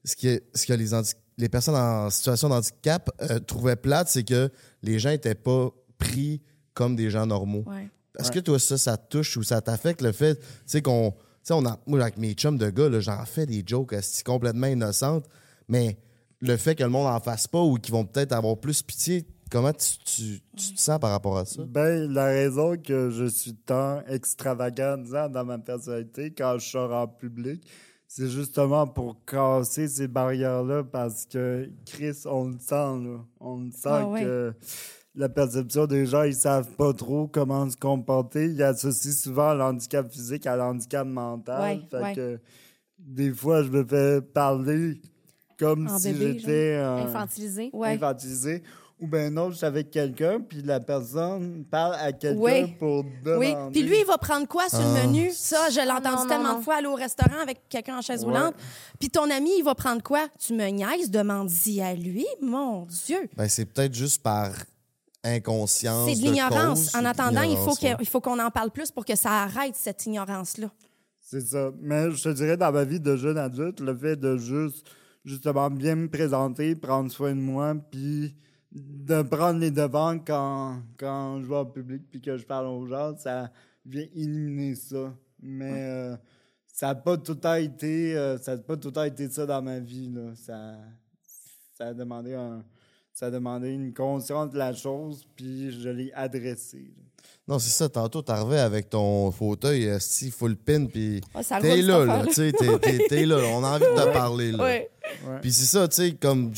[0.04, 4.08] ce que, ce que les, handi- les personnes en situation de handicap euh, trouvaient plate,
[4.08, 4.50] c'est que
[4.82, 6.40] les gens n'étaient pas pris
[6.74, 7.64] comme des gens normaux.
[7.66, 7.88] Ouais.
[8.18, 11.12] Est-ce que toi, ça, ça touche ou ça t'affecte le fait, tu sais, qu'on.
[11.12, 14.22] Tu sais, on a, moi, avec mes chums de gars, j'en fais des jokes esti,
[14.22, 15.24] complètement innocentes,
[15.68, 15.96] mais
[16.40, 19.26] le fait que le monde en fasse pas ou qu'ils vont peut-être avoir plus pitié,
[19.50, 21.62] comment tu, tu- tu te sens par rapport à ça?
[21.66, 27.08] Ben, la raison que je suis tant extravagant dans ma personnalité quand je sors en
[27.08, 27.64] public,
[28.12, 33.24] c'est justement pour casser ces barrières-là parce que Chris, on le sent, là.
[33.38, 34.24] On le sent Ah ouais.
[34.24, 34.52] que
[35.14, 38.46] la perception des gens, ils savent pas trop comment se comporter.
[38.46, 41.60] Ils associent souvent l'handicap physique à l'handicap mental.
[41.62, 42.14] Ouais, fait ouais.
[42.16, 42.40] que
[42.98, 45.00] des fois, je me fais parler
[45.56, 47.70] comme En si j'étais un- infantilisé.
[47.72, 47.90] Ouais.
[47.94, 48.64] infantilisé.
[49.00, 52.66] Ou bien non, je suis avec quelqu'un, puis la personne parle à quelqu'un Oui.
[52.78, 53.54] pour demander.
[53.56, 53.70] Oui.
[53.72, 55.02] Puis lui, il va prendre quoi sur Ah.
[55.02, 55.30] le menu?
[55.32, 56.58] Ça, je l'ai Ah, entendu non, non, tellement non.
[56.58, 58.26] de fois aller au restaurant avec quelqu'un en chaise Ouais.
[58.32, 58.54] roulante.
[58.98, 60.28] Puis ton ami, il va prendre quoi?
[60.38, 62.26] Tu me niaises, demande-y à lui.
[62.42, 63.28] Mon Dieu.
[63.36, 64.50] Ben, c'est peut-être juste par
[65.24, 66.08] inconscience.
[66.08, 66.84] C'est de l'ignorance.
[66.92, 67.94] cause, En de attendant, il faut l'ignorance, ouais.
[67.96, 70.70] que- il faut qu'on en parle plus pour que ça arrête, cette ignorance-là.
[71.20, 71.70] C'est ça.
[71.80, 74.86] Mais je te dirais, dans ma vie de jeune adulte, le fait de juste,
[75.24, 78.34] justement, bien me présenter, prendre soin de moi, puis
[78.72, 82.86] de prendre les devants quand, quand je vais en public, puis que je parle aux
[82.86, 83.50] gens, ça
[83.84, 85.12] vient éliminer ça.
[85.42, 86.16] Mais euh,
[86.72, 89.28] ça n'a pas tout le temps été, euh, ça a pas tout le temps été
[89.28, 90.10] ça dans ma vie.
[90.14, 90.32] Là.
[90.36, 90.76] Ça,
[91.76, 92.62] ça a demandé un,
[93.12, 96.92] ça a demandé une conscience de la chose, puis je l'ai adressée.
[96.96, 97.02] là.
[97.48, 97.88] Non, c'est ça.
[97.88, 102.24] Tantôt, t'arrivais avec ton fauteuil, esti, full pin, puis Ah, t'es là, là.
[102.32, 103.48] t'es- t'es t'es là, là.
[103.48, 104.78] On a envie de te parler, là.
[105.42, 106.52] Puis c'est ça, tu sais, comme.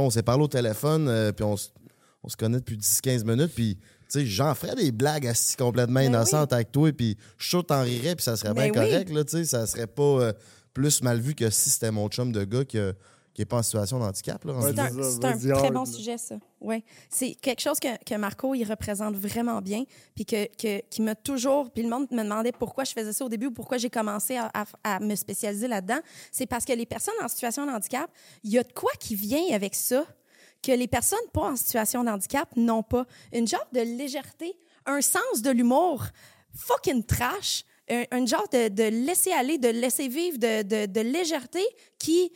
[0.00, 1.56] On s'est parlé au téléphone, euh, puis on,
[2.24, 3.78] on se connaît depuis 10-15 minutes, puis.
[4.10, 7.48] Tu sais, j'en ferais des blagues esti, complètement Ben innocentes avec toi, puis je suis
[7.50, 8.90] sûr que t'en rirais, puis ça serait bien Ben oui.
[8.90, 9.44] correct, là, tu sais.
[9.46, 10.32] Ça serait pas euh,
[10.74, 12.92] plus mal vu que si c'était mon chum de gars qui, a-
[13.34, 14.54] qui est pas en situation de handicap, là.
[14.60, 15.86] C'est un, c'est ça, c'est un très hard, bon là.
[15.86, 16.34] sujet, ça.
[16.60, 16.84] Ouais.
[17.08, 21.14] C'est quelque chose que, que Marco, il représente vraiment bien, puis que, que- qui m'a
[21.14, 21.70] toujours...
[21.70, 24.36] Puis le monde me demandait pourquoi je faisais ça au début ou pourquoi j'ai commencé
[24.36, 26.00] à, à- à me spécialiser là-dedans.
[26.30, 28.10] C'est parce que les personnes en situation de handicap,
[28.44, 30.04] il y a de quoi qui vient avec ça
[30.62, 33.06] que les personnes pas en situation de handicap n'ont pas.
[33.32, 34.54] Une genre de légèreté,
[34.86, 36.04] un sens de l'humour
[36.54, 41.00] fucking trash, un, un genre de, de laisser aller, de laisser vivre, de, de- de
[41.00, 41.62] légèreté
[41.98, 42.30] qui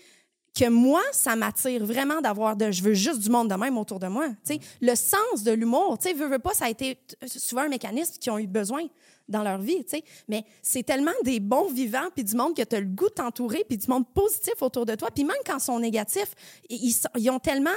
[0.56, 2.70] que moi, ça m'attire vraiment d'avoir de.
[2.70, 4.28] Je veux juste du monde de même autour de moi.
[4.44, 7.68] Tu sais, le sens de l'humour, tu sais, veux, pas, ça a été souvent un
[7.68, 8.84] mécanisme qui ont eu besoin
[9.28, 9.96] dans leur vie, tu.
[10.28, 13.14] Mais c'est tellement des bons vivants, puis du monde que tu as le goût de
[13.14, 15.10] t'entourer, puis du monde positif autour de toi.
[15.14, 16.32] Puis même quand ils sont négatifs,
[16.70, 17.70] ils ont tellement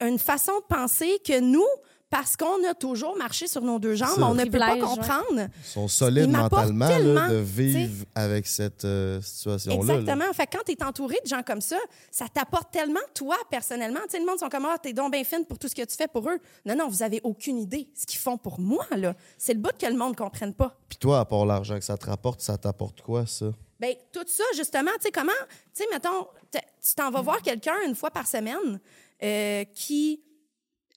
[0.00, 1.66] une façon de penser que nous,
[2.14, 4.78] parce qu'on a toujours marché sur nos deux jambes, on ne peut pas ouais.
[4.78, 5.48] comprendre.
[5.58, 9.94] Ils sont solides mentalement là, de vivre avec cette euh, situation-là.
[9.94, 9.98] là.
[9.98, 10.32] Exactement.
[10.32, 11.76] Fait que quand tu es entouré de gens comme ça,
[12.12, 13.98] ça t'apporte tellement, toi, personnellement.
[14.04, 15.82] Tu sais, le monde sont comme, ah, t'es donc bien fine pour tout ce que
[15.82, 16.38] tu fais pour eux.
[16.64, 19.16] Non, non, vous avez aucune idée ce qu'ils font pour moi, là.
[19.36, 20.78] C'est le bout que le monde ne comprenne pas.
[20.88, 23.46] Puis toi, à part l'argent que ça te rapporte, ça t'apporte quoi, ça?
[23.80, 25.32] Bien, tout ça, justement, tu sais, comment,
[25.74, 28.78] tu sais, mettons, tu t'en vas voir quelqu'un une fois par semaine
[29.20, 30.22] euh, qui,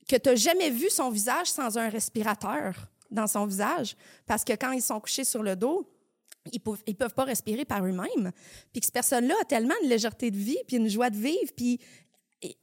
[0.07, 3.95] que tu n'as jamais vu son visage sans un respirateur dans son visage,
[4.25, 5.89] parce que quand ils sont couchés sur le dos,
[6.51, 8.31] ils peuvent, ils peuvent pas respirer par eux-mêmes.
[8.71, 11.51] Puis que cette personne-là a tellement une légèreté de vie, puis une joie de vivre,
[11.55, 11.79] puis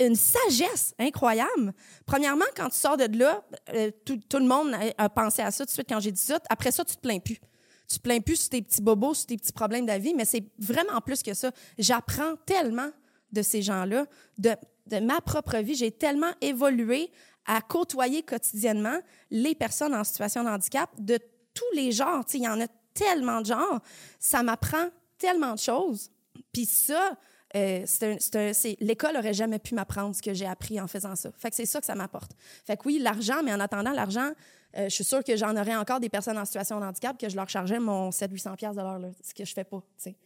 [0.00, 1.74] une sagesse incroyable.
[2.06, 5.64] Premièrement, quand tu sors de là, euh, tout, tout le monde a- pensé à ça
[5.64, 6.38] tout de suite quand j'ai dit ça.
[6.48, 7.38] Après ça, tu te plains plus.
[7.88, 10.24] Tu te plains plus sur tes petits bobos, sur tes petits problèmes de vie, mais
[10.24, 11.50] c'est vraiment plus que ça.
[11.76, 12.90] J'apprends tellement
[13.32, 14.06] de ces gens-là,
[14.38, 14.54] de,
[14.86, 15.74] de ma propre vie.
[15.74, 17.10] J'ai tellement évolué
[17.46, 18.98] à côtoyer quotidiennement
[19.30, 21.18] les personnes en situation de handicap, de
[21.52, 22.24] tous les genres.
[22.32, 23.80] Il y en a tellement de genres.
[24.18, 24.88] Ça m'apprend
[25.18, 26.10] tellement de choses.
[26.52, 27.16] Puis ça,
[27.56, 27.84] euh,
[28.80, 31.30] l'école aurait jamais pu m'apprendre ce que j'ai appris en faisant ça.
[31.36, 32.32] Fait que c'est ça que ça m'apporte.
[32.64, 34.32] Fait que oui, l'argent, mais en attendant l'argent,
[34.76, 37.28] euh, je suis sûre que j'en aurais encore des personnes en situation de handicap que
[37.28, 40.16] je leur chargeais mon 700-800 pièces de l'heure, ce que je fais pas, tu sais.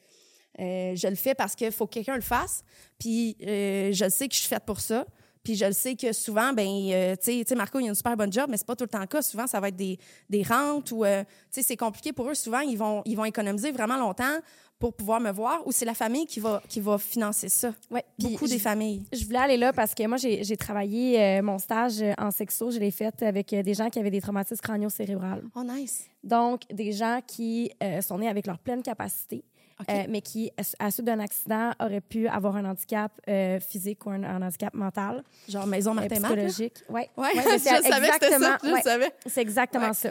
[0.60, 2.64] Euh, je le fais parce qu'il faut que quelqu'un le fasse.
[2.98, 5.06] Puis euh, je sais que je suis faite pour ça.
[5.49, 8.14] Puis je le sais que souvent, ben, euh, tu sais- Marco, il a une super
[8.18, 9.22] bonne job, mais c'est pas tout le temps le cas.
[9.22, 12.34] Souvent, ça va être des, des rentes ou, euh, tu sais, c'est compliqué pour eux.
[12.34, 14.36] Souvent, ils vont, ils vont économiser vraiment longtemps
[14.78, 17.72] pour pouvoir me voir ou c'est la famille qui va, qui va financer ça.
[17.90, 19.05] Puis Beaucoup des familles.
[19.11, 22.70] Je voulais aller là parce que moi, j'ai travaillé euh, mon stage en sexo.
[22.70, 25.44] Je l'ai fait avec des gens qui avaient des traumatismes crânio-cérébrales.
[25.57, 26.05] Oh, nice.
[26.22, 29.42] Donc, des gens qui euh, sont nés avec leur pleine capacité,
[29.88, 34.04] Euh, mais qui, à, la suite d'un accident, auraient pu avoir un handicap euh, physique
[34.06, 36.74] ou un, un handicap mental, Genre maison euh, Martin psychologique.
[36.88, 38.58] Oui, Ouais, mais je c'est savais que c'était ça.
[38.62, 39.12] Je ouais, savais.
[39.26, 39.94] c'est exactement Ouais.
[39.94, 40.10] ça.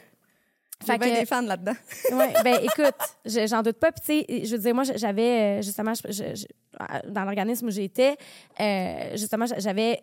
[0.86, 1.74] Fait bien que- des fans là-dedans.
[2.14, 2.96] ouais, ben écoute,
[3.26, 3.92] je- j'en doute pas.
[3.92, 7.72] Puis tu sais, je veux dire, moi, j'avais justement, je- je- je- dans l'organisme où
[7.72, 8.16] j'étais,
[8.60, 10.02] euh, justement, j'avais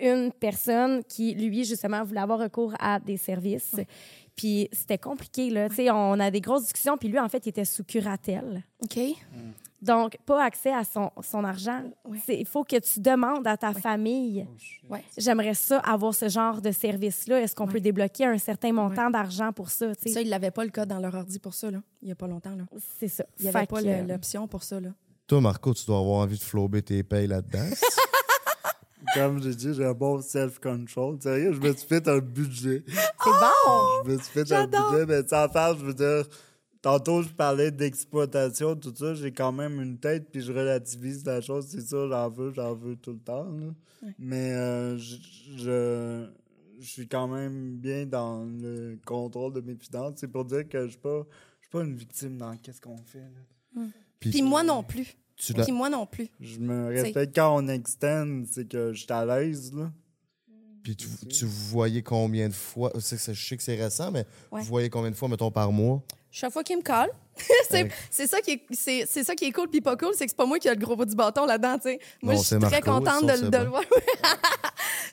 [0.00, 3.74] une personne qui, lui, justement, voulait avoir recours à des services.
[4.38, 5.68] Puis c'était compliqué, là.
[5.68, 6.96] Tu sais, on a des grosses discussions.
[6.96, 8.62] Puis lui, en fait, il était sous curatelle.
[8.84, 8.98] OK.
[9.82, 11.82] Donc, pas accès à son, son argent.
[12.04, 12.18] Ouais.
[12.24, 14.46] C'est- Il faut que tu demandes à ta famille.
[14.88, 15.02] Ouais.
[15.16, 17.40] J'aimerais ça, avoir ce genre de service-là.
[17.40, 17.72] Est-ce qu'on Ouais.
[17.74, 19.94] peut débloquer un certain montant d'argent pour ça?
[19.96, 20.08] tu sais?
[20.10, 21.78] Ça, ils n'avaient pas le code dans leur ordi pour ça, là.
[22.02, 22.64] Il n'y a pas longtemps, là.
[22.98, 23.24] C'est ça.
[23.38, 24.90] Il n'y avait Fait pas que, l'option pour ça, là.
[25.28, 27.68] Toi, Marco, tu dois avoir envie de flober tes payes là-dedans.
[29.14, 31.18] Comme j'ai dit, j'ai un bon self-control.
[31.20, 32.84] Sérieux, je me suis fait un budget.
[32.88, 34.04] C'est bon!
[34.04, 36.24] Je me suis fait un budget, mais sans faire, je veux dire,
[36.82, 41.40] tantôt je parlais d'exploitation, tout ça, j'ai quand même une tête, puis je relativise la
[41.40, 43.44] chose, c'est ça, j'en veux, j'en veux tout le temps.
[43.44, 44.10] là.
[44.18, 45.16] Mais euh, je,
[45.56, 46.26] je,
[46.78, 50.14] je suis quand même bien dans le contrôle de mes finances.
[50.16, 51.26] C'est pour dire que je suis pas,
[51.60, 53.18] je suis pas une victime dans qu'est-ce qu'on fait.
[53.74, 53.82] là.
[54.20, 55.16] Puis moi non plus.
[55.38, 56.28] Tu Puis moi non plus.
[56.40, 59.72] Je me respecte quand on extend, c'est que je suis à l'aise.
[59.72, 59.90] là.
[60.82, 64.60] Puis tu, tu voyais combien de fois, je sais que c'est récent, mais Ouais.
[64.62, 66.02] vous voyez combien de fois, mettons, par mois?
[66.40, 67.10] Chaque fois qu'il me colle.
[67.70, 68.26] c'est Ouais.
[68.26, 70.36] ça qui est c'est c'est ça qui est cool puis pas cool, c'est que c'est
[70.36, 71.98] pas moi qui ai le gros bout du bâton là-dedans, tu sais.
[72.22, 73.58] Moi, je suis c'est très contente de, de bon.
[73.64, 73.82] le voir.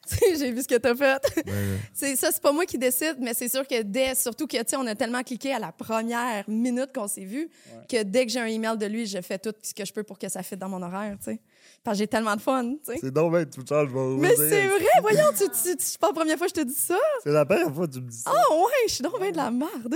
[0.07, 1.19] Tu sais, j'ai vu ce que t'as fait.
[1.47, 1.53] Ouais,
[1.93, 4.63] C'est ça, c'est pas moi qui décide, mais c'est sûr que dès, surtout que, tu
[4.67, 7.49] sais, on a tellement cliqué à la première minute qu'on s'est vu,
[7.89, 10.03] que dès que j'ai un email de lui, je fais tout ce que je peux
[10.03, 11.39] pour que ça fitte dans mon horaire, tu sais.
[11.84, 12.97] Parce que j'ai tellement de fun, tu sais.
[12.99, 14.38] C'est donc bien touchant, je vais vous Mais dire.
[14.49, 16.74] c'est vrai, voyons, tu, tu, tu- c'est pas la première fois que je te dis
[16.74, 16.97] ça.
[17.24, 18.32] C'est la première fois que tu me dis ça.
[18.49, 19.95] Oh ouais, je suis donc bien de la merde.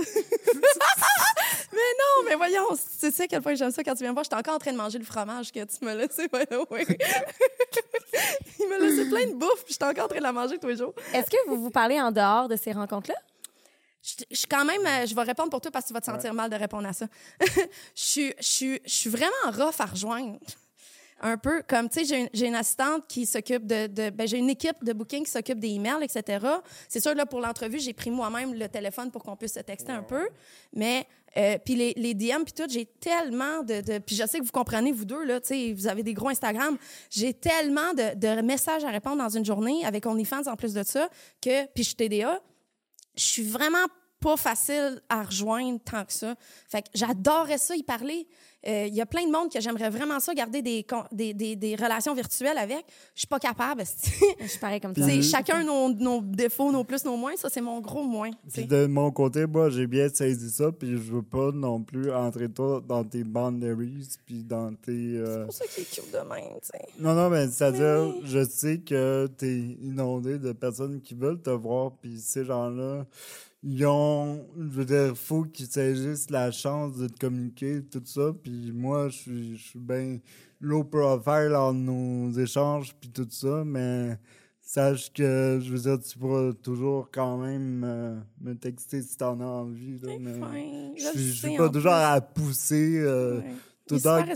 [1.72, 2.66] mais non, mais voyons,
[3.00, 4.24] tu sais à quel point j'aime ça quand tu viens me voir.
[4.24, 5.90] J'étais encore en train de manger le fromage que tu me
[6.70, 6.86] ouais.
[8.58, 10.68] Il m'a laissé plein de bouffe, puis j'étais encore en train de la manger tous
[10.68, 10.94] les jours.
[11.12, 13.16] Est-ce que vous vous parlez en dehors de ces rencontres-là?
[14.02, 16.00] Je je suis quand même, euh, je vais répondre pour toi parce que tu vas
[16.00, 17.06] te sentir mal de répondre à ça.
[17.40, 17.50] je
[17.94, 20.38] suis, je suis, je suis vraiment rough à rejoindre.
[21.20, 24.50] Un peu comme, tu sais, j'ai une, assistante qui s'occupe de, de ben, j'ai une
[24.50, 26.46] équipe de booking qui s'occupe des emails, etc.
[26.88, 29.92] C'est sûr, là, pour l'entrevue, j'ai pris moi-même le téléphone pour qu'on puisse se texter
[29.92, 30.28] un peu.
[30.74, 31.06] Mais,
[31.36, 34.44] euh, puis les, les DM, puis tout, j'ai tellement de, de- Puis je sais que
[34.44, 36.76] vous comprenez, vous deux, là, tu sais, vous avez des gros Instagram.
[37.10, 40.82] J'ai tellement de, de messages à répondre dans une journée avec OnlyFans en plus de
[40.82, 41.08] ça
[41.40, 41.66] que...
[41.66, 42.40] Puis je suis TDA
[43.16, 43.86] je suis vraiment
[44.20, 46.34] pas facile à rejoindre tant que ça.
[46.68, 48.26] Fait que j'adorerais ça, y parler.
[48.66, 51.56] Euh, Il y a plein de monde que j'aimerais vraiment ça, garder des, des, des,
[51.56, 52.84] des relations virtuelles avec.
[53.14, 53.82] Je suis pas capable.
[54.40, 55.08] Je suis pareil comme Tu toi.
[55.10, 57.36] sais, chacun nos, nos défauts, nos plus, nos moins.
[57.36, 58.30] Ça, c'est mon gros moins.
[58.30, 58.36] tu.
[58.52, 62.12] Puis de mon côté, moi, j'ai bien saisi ça, puis je veux pas non plus
[62.12, 64.90] entrer toi dans tes boundaries, puis dans tes...
[65.16, 66.84] euh, C'est pour ça qu'il est cute de même, tu sais.
[66.98, 71.50] Non, non, mais c'est-à-dire, Mais- je sais que t'es inondé de personnes qui veulent te
[71.50, 73.06] voir, puis ces gens-là,
[73.62, 78.32] ils ont, je veux dire, faut qu'ils saisissent la chance de te communiquer, tout ça,
[78.42, 80.18] puis moi, je suis, je suis bien
[80.60, 84.18] low profile en nos échanges, puis tout ça, mais
[84.62, 89.40] sache que, je veux dire, tu pourras toujours quand même euh, me texter si t'en
[89.40, 90.38] as envie, là, mais
[90.96, 92.98] je suis- je suis pas toujours à pousser...
[93.00, 93.54] euh, Ouais.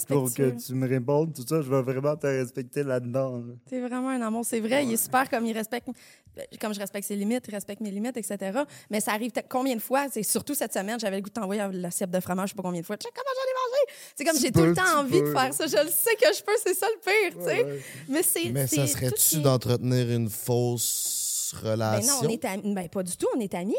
[0.09, 3.39] Pour que tu me répondes, tout ça, je vais vraiment te respecter là-dedans.
[3.39, 3.55] là.
[3.69, 4.45] C'est vraiment un amour.
[4.45, 5.89] C'est vrai, il est super comme il respecte,
[6.35, 8.61] ben, comme je respecte ses limites, il respecte mes limites, etc.
[8.91, 11.63] Mais ça arrive combien de fois, c'est surtout cette semaine, j'avais le goût de t'envoyer
[11.73, 12.97] l'assiette de fromage, je sais pas combien de fois.
[12.97, 13.99] Check comment j'en ai mangé?
[14.17, 15.67] C'est comme Tu j'ai peux, tout le tu temps envie peux, de faire ça.
[15.67, 17.65] Je le sais que je peux, c'est ça le pire, tu sais.
[17.65, 17.81] Ouais, ouais.
[18.09, 18.51] Mais c'est.
[18.51, 22.15] Mais c'est ça serait-tu d'entretenir une fausse Ben relation?
[22.23, 22.75] non, on est amis.
[22.75, 23.75] Ben pas du tout, on est amis.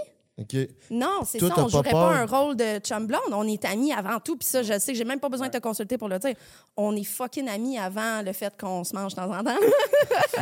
[0.91, 1.45] Non, c'est ça.
[1.45, 2.09] On pas jouerait peur?
[2.09, 3.21] pas un rôle de chum blonde.
[3.31, 4.35] On est amis avant tout.
[4.35, 6.35] Puis ça, je sais que j'ai même pas besoin de te consulter pour le dire.
[6.75, 9.55] On est fucking amis avant le fait qu'on se mange de temps en temps.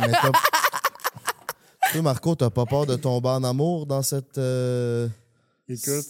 [0.00, 0.08] Mais
[1.92, 4.36] Toi, Marco, t'as pas peur de tomber en amour dans cette...
[4.38, 5.06] euh,
[5.68, 6.06] Écoute,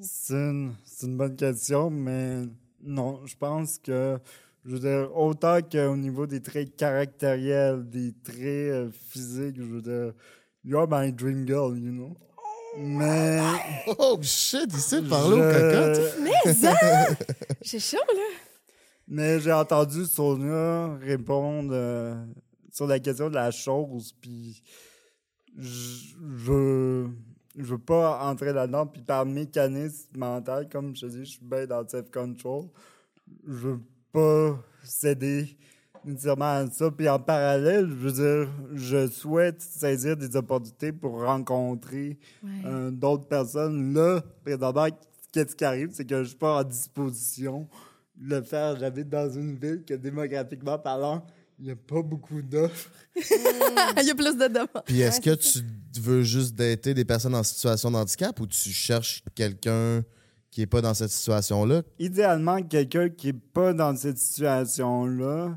[0.00, 2.42] C'est une, c'est une bonne question, mais
[2.82, 4.18] non, je pense que,
[4.64, 9.82] je veux dire, autant qu'au niveau des traits caractériels, des traits euh, physiques, je veux
[9.82, 10.12] dire,
[10.64, 12.16] you're my dream girl, you know?
[12.78, 13.40] Mais.
[13.98, 16.18] Oh shit, il sait parler aux cocottes.
[16.20, 16.74] Mais ça!
[17.62, 18.22] J'ai chaud, là.
[19.06, 22.14] Mais j'ai entendu Sonia répondre euh,
[22.72, 24.62] sur la question de la chose, puis
[25.58, 27.06] je je
[27.56, 31.44] je veux pas entrer là-dedans, puis par mécanisme mental, comme je te dis, je suis
[31.44, 32.68] bien dans le self-control,
[33.46, 35.56] je veux pas céder
[36.04, 36.90] nécessairement à ça.
[36.90, 42.18] Puis en parallèle, je veux dire, je souhaite saisir des opportunités pour rencontrer
[42.64, 43.94] euh, d'autres personnes.
[43.94, 44.88] Là, présentement,
[45.32, 47.68] qu'est-ce qui arrive, c'est que je suis pas en disposition
[48.16, 48.78] de le faire.
[48.78, 51.24] J'habite dans une ville que démographiquement parlant,
[51.58, 52.90] il n'y a pas beaucoup d'offres.
[53.16, 54.84] Il y a plus de demandes.
[54.86, 58.70] Puis est-ce que tu veux juste dater des personnes en situation de handicap ou tu
[58.70, 60.02] cherches quelqu'un
[60.50, 61.82] qui est pas dans cette situation-là?
[61.98, 65.56] Idéalement, quelqu'un qui n'est pas dans cette situation-là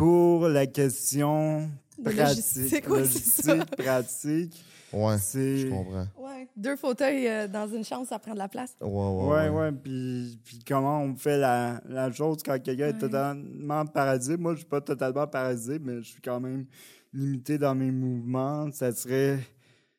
[0.00, 2.42] pour la question De pratique.
[2.42, 2.88] c'est ça.
[2.88, 4.64] Logistique, pratique.
[4.92, 5.58] Ouais, C'est.
[5.58, 6.06] je comprends.
[6.18, 6.48] Ouais.
[6.56, 8.74] Deux fauteuils euh, dans une chambre, ça prend de la place.
[8.80, 9.72] Ouais, ouais, Ouais, ouais.
[9.72, 14.36] Puis, puis comment on fait la, la chose quand quelqu'un est totalement paralysé?
[14.36, 16.66] Moi, je suis pas totalement paralysé, mais je suis quand même
[17.12, 18.68] limité dans mes mouvements.
[18.72, 19.38] Ça serait,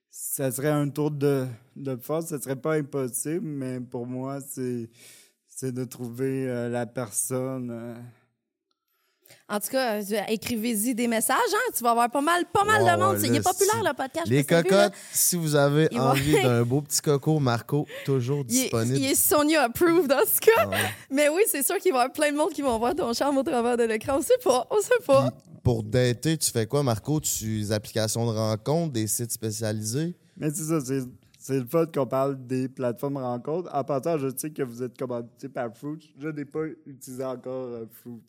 [0.09, 1.45] ça serait un tour de,
[1.77, 2.25] de force.
[2.25, 4.89] Ça serait pas impossible, mais pour moi, c'est,
[5.47, 7.69] c'est de trouver euh, la personne.
[7.71, 7.95] euh,
[9.49, 11.71] En tout cas, euh, écrivez-y des messages, hein?
[11.75, 13.17] Tu vas avoir pas mal, pas mal de monde.
[13.17, 14.27] ouais, il est populaire, le podcast.
[14.27, 18.41] Les vu, cocottes, si vous avez Il va- envie d'un beau petit coco, Marco, toujours
[18.41, 18.97] est, disponible.
[18.97, 20.51] il est Sonia approved dans ce cas.
[20.57, 20.77] Ah ouais.
[21.09, 23.11] Mais oui, c'est sûr qu'il va y avoir plein de monde qui vont voir ton
[23.13, 24.17] charme au travers de l'écran.
[24.17, 25.31] On sait pas, on sait pas.
[25.31, 27.19] Puis, pour dater, tu fais quoi, Marco?
[27.19, 30.15] Tu des applications de rencontres, des sites spécialisés?
[30.37, 31.01] Mais c'est ça, c'est,
[31.39, 33.69] c'est le fait qu'on parle des plateformes rencontres.
[33.73, 36.13] En passant, je sais que vous êtes commandité par Fruits.
[36.19, 38.21] Je n'ai pas utilisé encore euh, Fruits.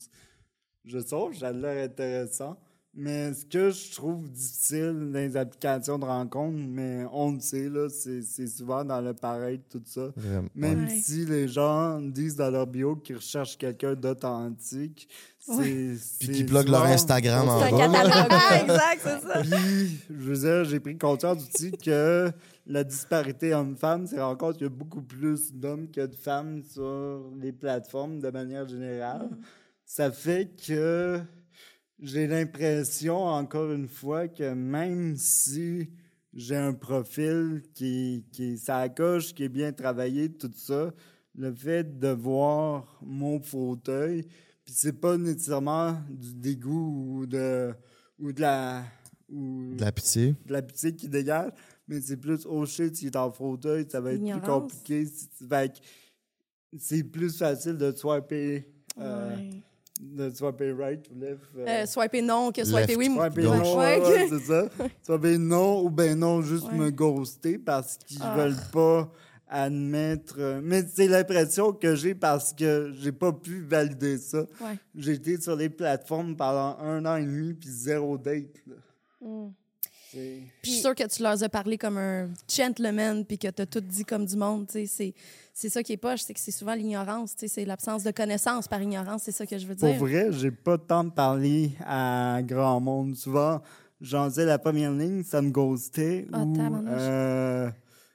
[0.85, 2.57] Je trouve, ça a l'air intéressant.
[2.95, 7.71] Mais ce que je trouve difficile dans les applications de rencontres, mais on le sait,
[7.71, 10.11] là, c'est, c'est souvent dans le pareil, tout ça.
[10.15, 10.49] Vraiment.
[10.55, 11.01] Même Ouais.
[11.03, 15.09] si les gens disent dans leur bio qu'ils recherchent quelqu'un d'authentique,
[15.39, 15.53] c'est.
[15.55, 15.63] Ouais.
[15.63, 18.03] Puis c'est qui bloquent leur Instagram en C'est un bas.
[18.31, 19.41] Ah, exact, c'est ça.
[19.41, 22.31] puis, je veux dire, j'ai pris conscience aussi que
[22.67, 27.23] la disparité homme-femme, c'est rencontre qu'il y a beaucoup plus d'hommes que de femmes sur
[27.41, 29.31] les plateformes de manière générale.
[29.95, 31.21] Ça fait que
[31.99, 35.91] j'ai l'impression, encore une fois, que même si
[36.33, 40.95] j'ai un profil qui, qui s'accroche, qui est bien travaillé, tout ça,
[41.35, 44.23] le fait de voir mon fauteuil,
[44.65, 47.75] puis c'est pas nécessairement du dégoût ou de,
[48.19, 48.85] ou de la...
[49.29, 50.35] Ou De la pitié.
[50.47, 51.51] de la pitié qui dégage,
[51.87, 55.05] mais c'est plus oh shit, s'il est en fauteuil, ça va être plus compliqué.
[55.05, 55.79] C'est- fait que
[56.79, 58.67] C'est plus facile de swiper,
[58.99, 59.63] euh, Ouais.
[60.01, 61.41] De swiper right ou left.
[61.57, 62.99] euh, Euh, swiper non que swiper Left.
[62.99, 63.07] oui.
[63.15, 63.59] swiper gauche.
[63.69, 64.69] non, Ouais, ouais, c'est ça.
[65.07, 66.79] Swiper non ou ben non, juste Ouais.
[66.79, 68.35] me ghoster parce qu'ils Ah.
[68.37, 69.13] veulent pas
[69.49, 70.37] admettre.
[70.39, 74.41] euh, Mais c'est l'impression que j'ai parce que j'ai pas pu valider ça.
[74.61, 74.79] Ouais.
[74.95, 78.63] J'ai été sur les plateformes pendant un an et demi puis zéro date.
[78.67, 78.75] là.
[79.21, 79.51] Mm.
[80.13, 83.67] Je suis sûre que tu leur as parlé comme un gentleman puis que tu as
[83.67, 84.67] tout dit comme du monde.
[84.69, 85.15] C'est,
[85.55, 87.35] c'est ça qui est poche, c'est que c'est souvent l'ignorance.
[87.37, 89.99] C'est l'absence de connaissance par ignorance, c'est ça que je veux Pour dire.
[89.99, 93.17] vrai, j'ai pas de parler à grand monde.
[93.17, 93.61] Souvent,
[94.01, 97.71] j'en disais la première ligne, ça me ghostait Ah, ou euh,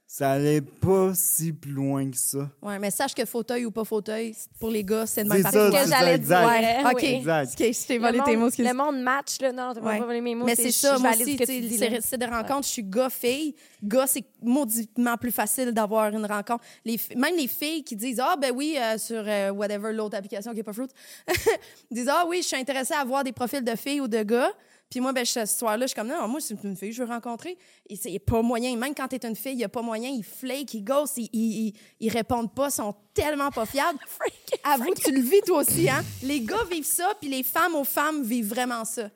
[0.10, 2.50] ça allait pas si plus loin que ça.
[2.62, 5.44] Ouais, mais sache que fauteuil ou pas fauteuil, pour les gars, c'est de même C'est
[5.44, 5.58] partout.
[5.58, 6.40] ça, que c'est j'allais exact.
[6.62, 6.86] dire.
[6.86, 6.92] Ouais.
[6.94, 7.04] OK.
[7.04, 7.52] Exact.
[7.52, 9.52] Ok, je t'ai Le volé tes mots, le monde match, là.
[9.52, 10.00] Non, t'as Ouais.
[10.00, 10.46] pas volé mes mots.
[10.46, 11.98] Mais c'est ça, je moi aussi, ce que tu sais, tu dis, c'est là.
[12.02, 13.54] c'est des rencontres, je suis gars-fille.
[13.84, 16.64] Gars, c'est mauditement plus facile d'avoir une rencontre.
[16.86, 20.52] Les, même les filles qui disent «Ah, ben oui, euh, sur euh, whatever, l'autre application
[20.52, 20.88] qui n'est pas Fruit,
[21.92, 24.52] disent «Ah oui, je suis intéressée à voir des profils de filles ou de gars.»
[24.90, 27.10] Puis moi, ben, ce soir-là, je suis comme «Non, moi, c'est une fille, je veux
[27.10, 27.58] rencontrer.»
[27.90, 28.76] Et c'est pas moyen.
[28.78, 30.10] Même quand t'es une fille, il n'y a pas moyen.
[30.10, 34.00] Ils flake, ils ghost, ils, ils, répondent pas, sont tellement pas fiables.
[34.64, 36.04] Avoue que tu le vis toi aussi, hein?
[36.24, 39.10] Les gars vivent ça, puis les femmes aux femmes vivent vraiment ça.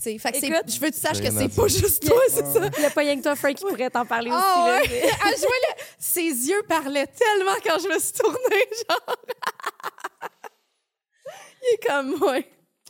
[0.00, 2.20] T'sais, fait que c'est- Écoute, je veux que tu saches que c'est pas juste toi,
[2.28, 2.68] c'est ça.
[2.76, 4.90] Il n'y a pas rien que toi, Frank, qui pourrait t'en parler Ah aussi.
[4.90, 4.94] là.
[4.94, 5.10] ouais.
[5.26, 9.16] Elle jouait le- Ses yeux parlaient tellement quand je me suis tournée, genre.
[11.62, 12.48] Il est comme, ouais.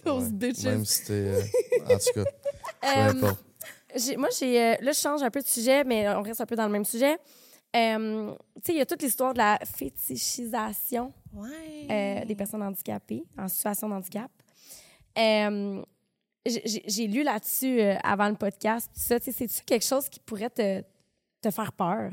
[0.09, 0.65] Those bitches.
[0.65, 1.13] Même si t'es.
[1.13, 1.43] euh,
[1.87, 2.25] en tout cas,
[2.83, 3.45] peu Euh, importe.
[3.97, 6.47] j'ai- moi, j'ai, euh, là, je change un peu de sujet, mais on reste un
[6.47, 7.17] peu dans le même sujet.
[7.77, 11.51] Euh, tu sais, il y a toute l'histoire de la fétichisation Ouais.
[11.91, 14.31] euh, des personnes handicapées, en situation de handicap.
[15.19, 15.83] Euh,
[16.47, 18.91] j'ai- j'ai j'ai lu là-dessus euh, avant le podcast.
[18.95, 19.19] tout ça.
[19.21, 20.83] Tu sais, C'est-tu quelque chose qui pourrait te,
[21.43, 22.11] te faire peur?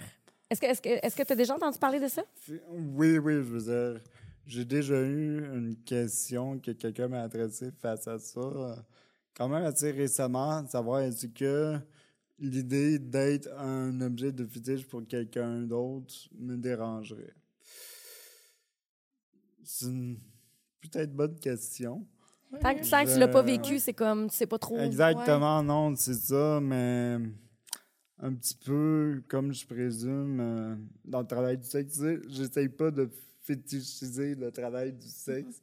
[0.49, 2.23] Est-ce que est-ce que est-ce que tu as déjà entendu parler de ça?
[2.69, 3.61] Oui, oui, je veux
[3.93, 4.01] dire,
[4.45, 8.85] j'ai déjà eu une question que quelqu'un m'a adressée face à ça,
[9.33, 11.77] quand même assez récemment, savoir est-ce que
[12.39, 17.33] l'idée d'être un objet de fétiche pour quelqu'un d'autre me dérangerait?
[19.63, 20.17] C'est une
[20.81, 22.05] peut-être bonne question.
[22.61, 24.77] Tant que, tant que tu l'as pas Je- vécu, c'est comme tu sais pas trop.
[24.77, 27.17] Exactement, non, c'est ça, mais
[28.19, 33.09] un petit peu, comme je présume, euh, dans le travail du sexe, j'essaye pas de
[33.45, 35.61] fétichiser le travail du sexe.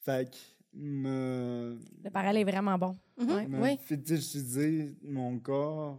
[0.00, 0.36] Fait que
[0.78, 2.96] me, Le parallèle est vraiment bon.
[3.18, 3.46] Ouais.
[3.46, 3.78] me Oui.
[3.84, 5.98] fétichiser mon corps,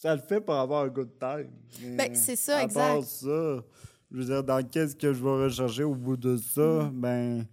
[0.00, 1.50] ça le fait pour avoir un good time.
[1.82, 2.80] Mais Ben, c'est ça, à exact.
[2.94, 3.64] part ça,
[4.10, 7.00] je veux dire, dans qu'est-ce que je vais rechercher au bout de ça, Mm-hmm.
[7.00, 7.46] ben,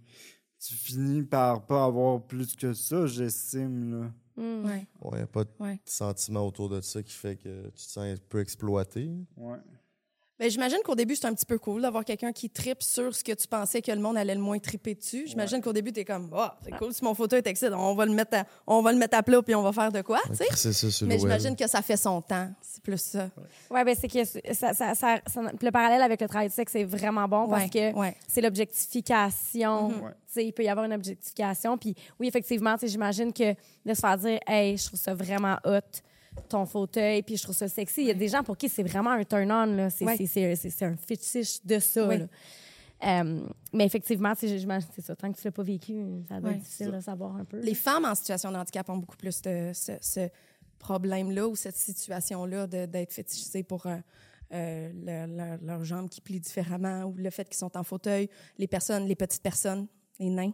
[0.60, 4.12] tu finis par pas avoir plus que ça, j'estime, là.
[4.36, 4.64] Mm.
[4.66, 4.86] Ouais.
[5.00, 5.80] Ouais, y a pas de Ouais.
[5.84, 9.10] sentiment autour de ça qui fait que tu te sens un peu exploité.
[9.36, 9.56] Ouais.
[10.38, 13.24] Ben, j'imagine qu'au début, c'est un petit peu cool d'avoir quelqu'un qui tripe sur ce
[13.24, 15.24] que tu pensais que le monde allait le moins triper dessus.
[15.26, 17.94] J'imagine qu'au début, tu es comme, oh, c'est cool, si mon photo est excellent, on
[17.94, 20.02] va le mettre à, on va le mettre à plat puis on va faire de
[20.02, 20.44] quoi, tu sais?
[20.54, 22.50] C'est ça sur Mais j'imagine que ça fait son temps.
[22.60, 23.30] C'est plus ça.
[23.70, 24.24] Ouais, ben c'est que
[24.54, 27.64] ça, ça, ça- ça- le parallèle avec le travail du sexe c'est vraiment bon parce
[27.64, 28.14] Ouais, que ouais.
[28.28, 29.88] c'est l'objectification.
[29.88, 29.94] Ouais.
[30.26, 31.78] Tu sais, Il peut y avoir une objectification.
[31.78, 35.14] Puis oui, effectivement, tu sais, j'imagine que de se faire dire, hey, je trouve ça
[35.14, 35.80] vraiment hot,
[36.48, 38.02] ton fauteuil, puis je trouve ça sexy.
[38.02, 39.66] Il y a des gens pour qui c'est vraiment un turn-on.
[39.66, 39.90] là.
[39.90, 40.16] C'est Ouais.
[40.16, 42.06] c'est- c'est- c'est- c'est un fétiche de ça.
[42.16, 42.26] Là.
[43.04, 44.58] Euh, mais effectivement, c'est
[45.02, 45.14] ça.
[45.16, 46.56] Tant que tu l'as pas vécu, ça doit Ouais.
[46.56, 47.58] être difficile de savoir un peu.
[47.60, 50.28] Les femmes en situation de handicap ont beaucoup plus de ce, ce
[50.78, 53.96] problème-là ou cette situation-là de- d'être fétichisées pour euh,
[54.52, 58.30] euh, le- leur- leurs jambes qui plient différemment ou le fait qu'ils sont en fauteuil.
[58.58, 59.88] Les personnes, les petites personnes,
[60.20, 60.52] les nains,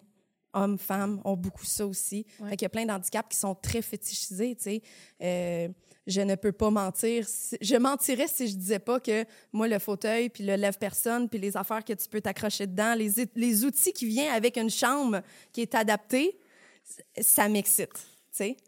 [0.52, 2.26] hommes, femmes, ont beaucoup ça aussi.
[2.40, 2.50] Ouais.
[2.50, 4.82] Fait qu'il y a plein d'handicaps qui sont très fétichisés, tu sais.
[5.22, 5.68] Euh,
[6.06, 7.26] je ne peux pas mentir.
[7.60, 11.56] Je mentirais si je disais pas que moi, le fauteuil, puis le lève-personne, puis les
[11.56, 15.22] affaires que tu peux t'accrocher dedans, les, les outils qui viennent avec une chambre
[15.52, 16.36] qui est adaptée,
[17.20, 18.11] ça m'excite.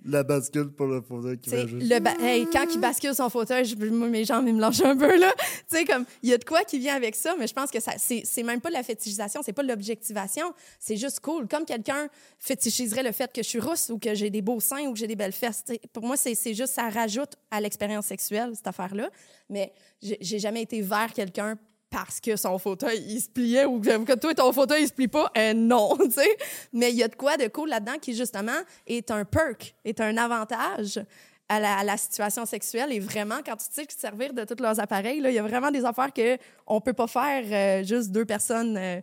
[0.05, 1.91] La bascule pour le fauteuil qui Tu sais, va juste.
[1.91, 4.83] le ba- hey, quand il bascule son fauteuil, je- moi, mes jambes, ils me lâchent
[4.83, 5.33] un peu, là.
[5.71, 7.71] Tu sais, comme, il y a de quoi qui vient avec ça, mais je pense
[7.71, 11.49] que ça, c'est, même pas de la fétichisation, c'est pas de l'objectivation, c'est juste cool.
[11.49, 12.09] Comme quelqu'un
[12.39, 14.99] fétichiserait le fait que je suis rousse ou que j'ai des beaux seins ou que
[14.99, 15.65] j'ai des belles fesses.
[15.93, 19.09] Pour moi, c'est, juste, ça rajoute à l'expérience sexuelle, cette affaire-là.
[19.49, 21.57] Mais j'ai jamais été vers quelqu'un
[21.95, 24.93] parce que son fauteuil, il se pliait ou que que toi, ton fauteuil, il se
[24.93, 25.31] plie pas.
[25.39, 26.37] Euh, non, tu sais.
[26.73, 30.01] Mais il y a de quoi de cool là-dedans qui, justement, est un perk, est
[30.01, 31.01] un avantage
[31.49, 32.91] à la, à la situation sexuelle.
[32.93, 35.43] Et vraiment, quand tu sais que servir de tous leurs appareils, là, il y a
[35.43, 36.37] vraiment des affaires que
[36.67, 39.01] on peut pas faire euh, juste deux personnes euh,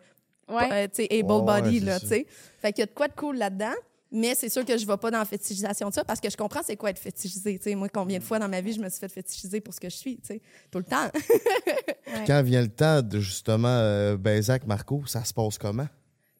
[0.50, 0.68] Ouais.
[0.70, 2.26] euh, tu sais, Ouais, able-body, ouais, là, c'est tu sais.
[2.62, 3.74] Fait qu'il y a de quoi de cool là-dedans.
[4.12, 6.30] Mais c'est sûr que je ne vais pas dans la fétichisation de ça parce que
[6.30, 7.58] je comprends c'est quoi être fétichisé.
[7.58, 9.74] Tu sais, moi, combien de fois dans ma vie je me suis fait fétichiser pour
[9.74, 11.10] ce que je suis, tu sais, tout le temps.
[12.06, 14.18] Puis quand vient le temps de justement euh,
[14.66, 15.88] Marco, ça se passe comment?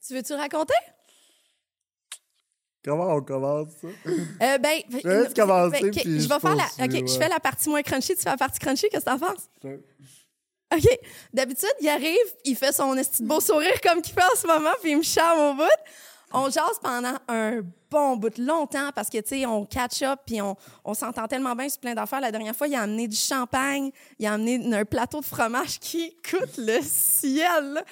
[0.06, 0.74] tu veux-tu raconter?
[2.84, 3.88] Comment on commence ça?
[4.08, 7.08] Euh, ben, Je commencer, ben, ok, puis je vais faire la, je ouais.
[7.08, 9.50] fais la partie moins crunchy, tu fais la partie crunchy, qu'est-ce que t'en penses?
[9.64, 9.80] Ouais.
[10.74, 11.00] OK.
[11.32, 14.92] D'habitude, il arrive, il fait son beau sourire comme qu'il fait en ce moment, puis
[14.92, 15.80] il me charme au bout.
[16.34, 20.22] On jase pendant un bon bout de longtemps parce que, tu sais, on catch up
[20.26, 20.56] puis on,
[20.86, 22.22] on s'entend tellement bien sur plein d'affaires.
[22.22, 25.80] La dernière fois, il a amené du champagne, il a amené un plateau de fromage
[25.80, 27.84] qui coûte le ciel.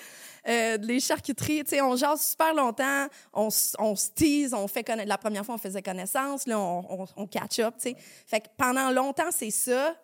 [0.48, 4.84] Euh, les charcuteries, tu sais, on jase super longtemps, on, on se tease, on fait
[4.84, 5.10] connaître.
[5.10, 7.96] La première fois, on faisait connaissance, là, on, on, on catch up, tu sais.
[8.26, 9.96] Fait que pendant longtemps, c'est ça.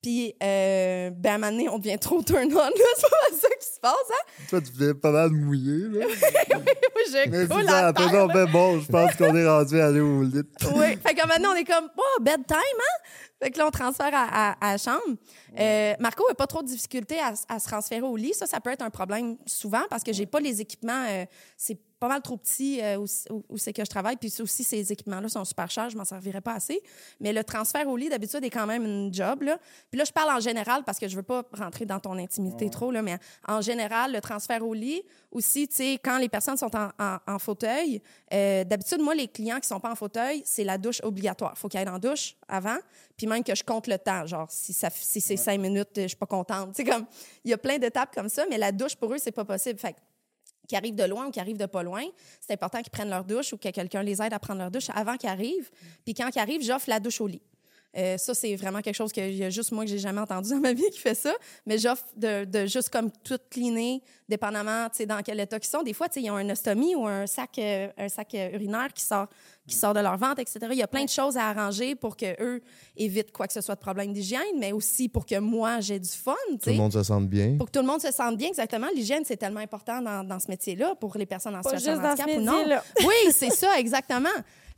[0.00, 2.70] Puis, euh, ben, à un moment donné, on devient trop turn on, là.
[2.96, 4.44] C'est pas ça qui se passe, hein?
[4.48, 6.06] Toi, tu viens pas mal mouillé, là.
[6.54, 9.86] Moi, je Mais coule à terre, on fait bon, je pense qu'on est rendu à
[9.86, 10.42] aller au lit.
[10.76, 10.96] Oui.
[11.04, 13.08] Fait que maintenant, on est comme, oh, bedtime, hein?
[13.42, 15.00] Fait que là, on transfère à, à, à la chambre.
[15.58, 18.34] Euh, Marco n'a pas trop de difficultés à, à se transférer au lit.
[18.34, 21.04] Ça, ça peut être un problème souvent parce que j'ai pas les équipements.
[21.08, 21.24] euh,
[21.56, 24.16] c'est pas mal trop petit euh, où, où- où c'est que je travaille.
[24.16, 25.90] Puis aussi, ces équipements-là sont super chers.
[25.90, 26.80] Je m'en servirais pas assez.
[27.20, 29.42] Mais le transfert au lit, d'habitude, est quand même une job.
[29.42, 29.58] Là.
[29.90, 32.70] Puis là, je parle en général parce que je veux pas rentrer dans ton intimité
[32.70, 36.56] trop, là, mais en général, le transfert au lit, aussi, tu sais, quand les personnes
[36.56, 38.00] sont en, en- en fauteuil,
[38.32, 41.56] euh, d'habitude, moi, les clients qui sont pas en fauteuil, c'est la douche obligatoire.
[41.58, 42.78] faut qu'ils aillent en douche avant,
[43.16, 44.24] puis même que je compte le temps.
[44.26, 46.72] Genre, si, ça, si c'est cinq minutes, je suis pas contente.
[46.74, 47.06] Tu sais, comme,
[47.44, 49.78] il y a plein d'étapes comme ça, mais la douche, pour eux, c'est pas possible.
[49.78, 49.98] Fait que
[50.68, 52.04] qui arrivent de loin ou qui arrivent de pas loin,
[52.40, 54.90] c'est important qu'ils prennent leur douche ou que quelqu'un les aide à prendre leur douche
[54.94, 55.70] avant qu'ils arrivent.
[56.04, 57.42] Puis quand ils arrivent, j'offre la douche au lit.
[57.96, 60.50] Euh, ça, c'est vraiment quelque chose qu'il y a juste moi que j'ai jamais entendu
[60.50, 61.32] dans ma vie qui fait ça.
[61.66, 65.66] Mais j'offre de, de juste comme tout cleaner, dépendamment, tu sais, dans quel état ils
[65.66, 65.82] sont.
[65.82, 68.50] Des fois, tu sais, ils ont un ostomie ou un sac, euh, un sac euh,
[68.50, 69.26] urinaire qui sort,
[69.66, 70.58] qui sort de leur ventre, etc.
[70.70, 72.60] Il y a plein de choses à arranger pour que eux
[72.96, 76.10] évitent quoi que ce soit de problème d'hygiène, mais aussi pour que moi, j'ai du
[76.10, 77.56] fun, Tout le monde se sente bien.
[77.56, 78.88] Pour que tout le monde se sente bien, exactement.
[78.94, 82.06] L'hygiène, c'est tellement important dans, dans ce métier-là pour les personnes en Pas situation de
[82.06, 82.64] handicap ou non.
[83.00, 84.28] Oui, c'est ça, exactement.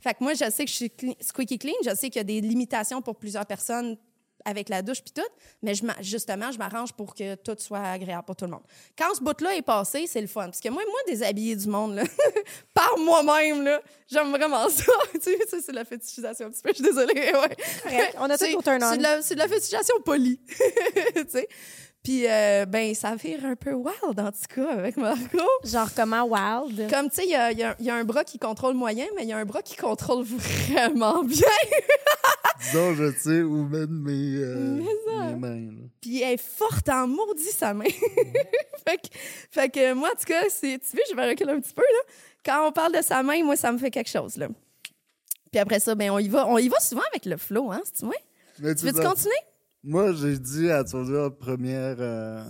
[0.01, 1.73] Fait que moi, je sais que je suis clean- squeaky clean.
[1.85, 3.97] Je sais qu'il y a des limitations pour plusieurs personnes
[4.43, 5.21] avec la douche puis tout,
[5.61, 8.63] mais je justement, je m'arrange pour que tout soit agréable pour tout le monde.
[8.97, 10.45] Quand ce bout-là est passé, c'est le fun.
[10.45, 12.03] Parce que moi, moi, déshabiller du monde, là,
[12.73, 13.79] par moi-même, là,
[14.09, 14.91] j'aime vraiment ça.
[15.13, 17.13] tu sais, c'est de la fétichisation un petit peu, je suis désolée.
[17.33, 18.13] Ouais.
[18.17, 18.89] On a tout pour turn on.
[18.93, 20.39] C'est de, la- de la fétichisation polie.
[20.47, 21.47] tu sais.
[22.03, 25.37] Puis, euh, ben, ça vire un peu wild, en tout cas, avec Marco.
[25.63, 26.89] Genre comment wild?
[26.89, 28.39] Comme, tu sais, il y a, il y a- il y a un bras qui
[28.39, 31.47] contrôle moyen, mais il y a un bras qui contrôle vraiment bien.
[32.59, 34.81] Disons, je sais où mettre mes, euh,
[35.27, 35.69] mes mains.
[36.01, 37.85] Puis elle est forte en maudit, sa main.
[38.87, 39.07] fait, que,
[39.51, 41.81] fait que moi, en tout cas, c'est, tu vois, je vais reculer un petit peu,
[41.83, 42.13] là.
[42.43, 44.47] Quand on parle de sa main, moi, ça me fait quelque chose, là.
[45.51, 47.81] Puis après ça, ben, on y va, on y va souvent avec le flow, hein,
[47.93, 48.15] c'est moi.
[48.59, 49.35] Mais Tu veux-tu continuer?
[49.83, 52.43] Moi, j'ai dit à ton gars, première, euh,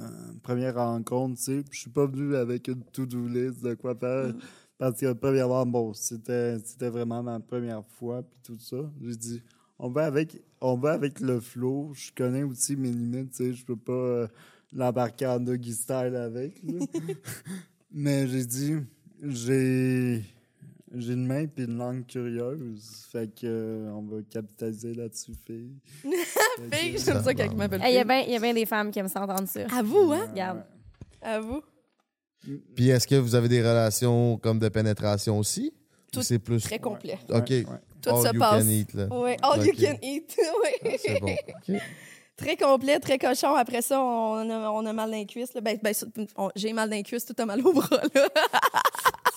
[0.43, 4.33] première rencontre, tu sais, je suis pas venu avec une to-do list de quoi faire.
[4.77, 8.91] Parce que, premièrement, bon, c'était c'était vraiment ma première fois, puis tout ça.
[9.01, 9.43] J'ai dit,
[9.79, 11.91] on va avec, on va avec le flow.
[11.93, 14.27] Je connais aussi mes limites, tu sais, je peux pas euh,
[14.73, 16.61] l'embarquer en doggy style avec.
[17.93, 18.75] Mais j'ai dit,
[19.21, 20.21] j'ai
[20.95, 23.05] j'ai une main puis une langue curieuse.
[23.11, 25.71] Fait que euh, on va capitaliser là-dessus, fille.
[26.01, 26.09] Fait
[26.69, 28.07] que- Fille, j'aime ça quand m'appelle Il y a fille.
[28.07, 29.61] bien y a bien des femmes qui aiment s'entendre ça.
[29.77, 30.27] À vous, hein?
[30.29, 30.63] Regarde.
[31.21, 31.61] À vous.
[32.75, 35.71] Puis est-ce que vous avez des relations comme de pénétration aussi?
[35.75, 36.63] Ou Tout c'est plus.
[36.63, 37.19] Très complet.
[37.29, 37.49] OK.
[37.49, 37.65] Ouais, ouais.
[38.01, 38.63] Tout All se you passe.
[38.63, 39.07] can eat, là.
[39.11, 40.35] Oui, all you can eat.
[40.83, 40.91] oui.
[40.97, 41.31] C'est bon.
[41.31, 41.75] OK.
[42.35, 43.53] Très complet, très cochon.
[43.55, 45.53] Après ça, on a, on a mal dans les cuisses.
[45.53, 45.61] là.
[45.61, 45.93] Ben, ben,
[46.55, 48.01] j'ai mal dans les cuisses, tout a mal au bras.
[48.15, 48.27] Là.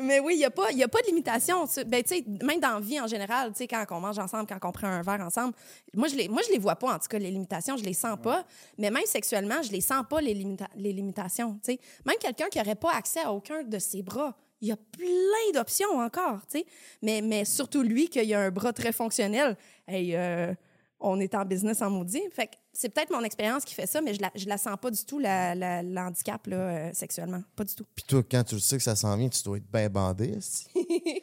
[0.00, 1.64] Mais oui, il n'y a, pas- y a pas de limitation.
[1.86, 2.02] Ben,
[2.42, 5.20] même dans la vie en général, quand on mange ensemble, quand on prend un verre
[5.20, 5.54] ensemble,
[5.94, 7.92] moi, je les, moi, je les vois pas, en tout cas, les limitations, je les
[7.94, 8.44] sens pas.
[8.78, 11.54] Mais même sexuellement, je les sens pas, les, limita- les limitations.
[11.62, 11.80] tu sais.
[12.04, 15.52] Même quelqu'un qui n'aurait pas accès à aucun de ses bras, il y a plein
[15.54, 16.40] d'options encore.
[16.50, 16.66] tu sais.
[17.02, 19.56] Mais, mais surtout lui, qui a un bras très fonctionnel,
[19.86, 20.52] hey, euh,
[21.00, 22.22] on est en business en maudit.
[22.32, 24.76] Fait que c'est peut-être mon expérience qui fait ça, mais je la, je la sens
[24.80, 27.42] pas du tout, la, la- l'handicap là, euh, sexuellement.
[27.54, 27.84] Pas du tout.
[27.94, 30.38] Puis toi, quand tu le sais que ça s'en vient, tu dois être bien bandé.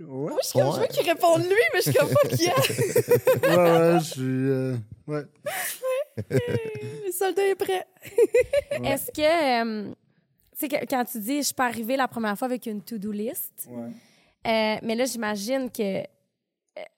[0.00, 2.28] Ouais, Moi, je suis comme, je veux qu'il réponde lui, mais je suis comme pas
[2.28, 4.20] qui ouais, ouais, je suis.
[4.22, 5.22] euh, ouais.
[7.06, 7.86] Le soldat est prêt.
[8.80, 8.88] Ouais.
[8.90, 9.94] Est-ce que, euh,
[10.58, 13.12] tu sais, quand tu dis, je suis pas arrivée la première fois avec une to-do
[13.12, 13.90] list, ouais.
[14.46, 16.02] euh, mais là, j'imagine que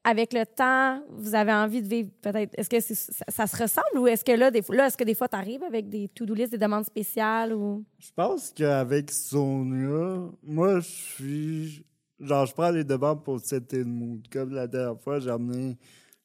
[0.05, 2.53] avec le temps, vous avez envie de vivre peut-être.
[2.57, 5.15] Est-ce que ça, ça se ressemble ou est-ce que là, des là, est-ce que des
[5.15, 7.85] fois, tu arrives avec des to-do list, des demandes spéciales ou?
[7.99, 11.85] Je pense qu'avec Sonia, moi, je suis.
[12.21, 14.25] Genre, je prends les demandes pour le mood.
[14.31, 15.77] Comme la dernière fois, j'ai amené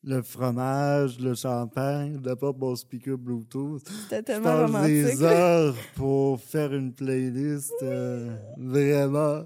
[0.03, 3.81] le fromage, le champagne, d'abord mon speaker Bluetooth.
[4.03, 4.87] C'était Je tellement romantique.
[4.91, 9.43] des heures pour faire une playlist euh, vraiment,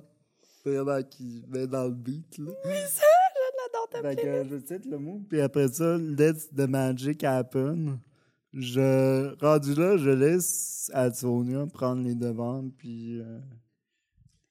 [0.64, 2.38] vraiment qui met dans le beat.
[2.38, 2.52] Là.
[2.66, 3.13] J'adore
[3.94, 5.22] ta Fait que je cite le mot.
[5.30, 8.00] Puis après ça, Let's the Magic Happen.
[8.54, 12.64] Je, rendu là, je laisse à Sonia prendre les devants.
[12.78, 13.40] Puis euh,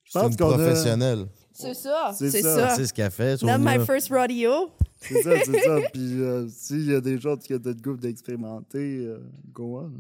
[0.05, 0.55] je C'est pense une qu'on a.
[0.55, 1.26] professionnelle.
[1.53, 2.12] C'est ça.
[2.16, 2.68] C'est C'est ça.
[2.70, 2.76] ça.
[2.76, 3.40] C'est ce qu'elle fait.
[3.43, 3.78] Not Sonia?
[3.78, 4.70] my first rodeo.
[5.01, 5.78] C'est ça, c'est ça.
[5.93, 9.18] Puis euh, s'il y a des choses que tu as de goût d'expérimenter, euh,
[9.53, 9.93] go on.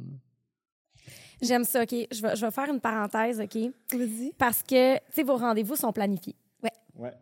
[1.40, 1.90] J'aime ça, OK.
[2.10, 3.56] Je vais, je vais faire une parenthèse, OK?
[3.92, 4.32] Vas-y.
[4.38, 6.36] Parce que, tu sais, vos rendez-vous sont planifiés.
[6.96, 7.12] Ouais.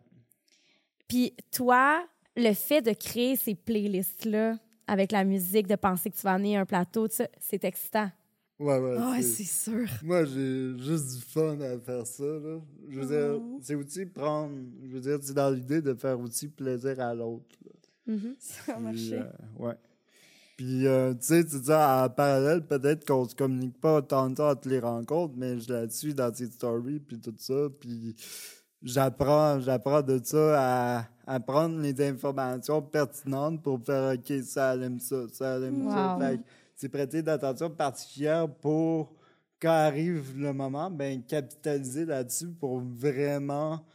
[1.07, 2.03] Puis toi,
[2.35, 4.57] le fait de créer ces playlists-là
[4.87, 8.09] avec la musique, de penser que tu vas amener un plateau, tout ça, c'est excitant.
[8.59, 8.95] Ouais, ouais.
[8.99, 9.87] Ah ouais, c'est- sûr.
[10.03, 12.23] Moi, j'ai juste du fun à faire ça.
[12.23, 12.59] Là.
[12.89, 13.59] Je veux dire, Oh.
[13.63, 14.53] c'est aussi prendre.
[14.83, 17.55] Je veux dire, c'est dans l'idée de faire aussi plaisir à l'autre.
[18.05, 18.35] Mhm.
[18.37, 19.13] Ça a Puis, marché.
[19.19, 19.75] euh, ouais.
[20.57, 24.35] Puis, euh, tu sais, c'est ça, en parallèle, peut-être qu'on se communique pas autant de
[24.35, 27.67] temps entre les rencontres, mais je la suis dans ses stories, puis tout ça.
[27.79, 28.15] Puis,
[28.83, 34.99] j'apprends, j'apprends de ça à, à prendre les informations pertinentes pour faire OK, ça, aime
[34.99, 36.17] ça, ça, aime ça.
[36.75, 39.13] C'est prêter d'attention particulière pour,
[39.61, 43.85] quand arrive le moment, ben, capitaliser là-dessus pour vraiment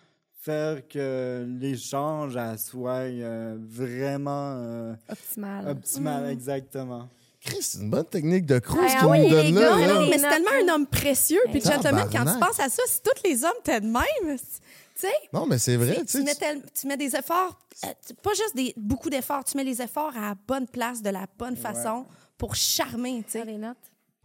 [0.47, 5.69] faire que l'échange soit euh, vraiment euh, Optimal.
[5.69, 7.09] optimal, exactement.
[7.47, 9.77] Chris, c'est une bonne technique de cruise ah oui, nous les donne gars, là.
[9.77, 9.95] Mais là.
[9.95, 11.41] non, mais c'est tellement un homme précieux.
[11.51, 12.41] Puis, gentleman, quand tu Tabarnak.
[12.49, 14.05] penses à ça, si tous les hommes étaient de même,
[14.39, 14.61] c'est-
[15.09, 15.13] sais?
[15.33, 16.23] Non, mais c'est vrai, Tu, tu sais.
[16.25, 19.57] mets tu- tel- tu mets des efforts, euh, tu- pas juste des, beaucoup d'efforts, tu
[19.57, 22.07] mets les efforts à la bonne place, de la bonne façon
[22.39, 23.45] pour charmer, tu sais.
[23.45, 23.77] des notes.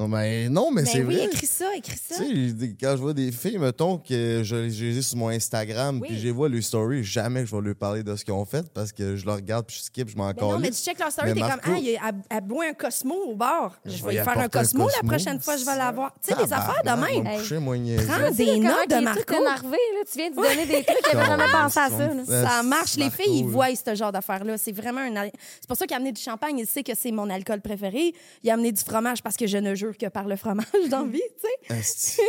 [0.02, 1.26] Non, mais non, mais Ben c'est oui, vrai.
[1.26, 2.16] écris ça, écris ça.
[2.18, 5.18] Tu sais, des- quand je vois des filles, mettons, que je, je les ai sur
[5.18, 6.08] mon Instagram, Oui.
[6.08, 8.46] puis je les vois les stories, jamais je vais leur parler de ce qu'ils ont
[8.46, 10.72] fait parce que je leur regarde, puis je skip, je m'en Mais Ben non, mais
[10.72, 12.66] tu check leur story, Mais t'es Marco- comme, ah, il y a- elle, elle boit
[12.66, 13.80] un Cosmo au bar.
[13.86, 16.14] Je, Je vais y faire un Cosmo, la prochaine fois, je vais l'avoir.
[16.26, 17.38] Tu sais, des affaires de même.
[17.38, 18.06] coucher, moi, niaiser.
[18.08, 19.22] Prends des notes de Marco.
[19.28, 20.00] tout énervé, là.
[20.12, 22.10] Tu viens de donner des trucs, il avait jamais pensé à ça.
[22.48, 22.96] Ça marche.
[22.98, 24.58] Les filles, ils voient ce genre d'affaires-là.
[24.58, 25.30] C'est vraiment un.
[25.60, 26.58] C'est pour ça qu'il a amené du champagne.
[26.58, 28.14] Il sait que c'est mon alcool préféré.
[28.44, 31.02] Il a amené du fromage parce que je ne jure que par le fromage dans
[31.06, 32.22] la vie, tu sais.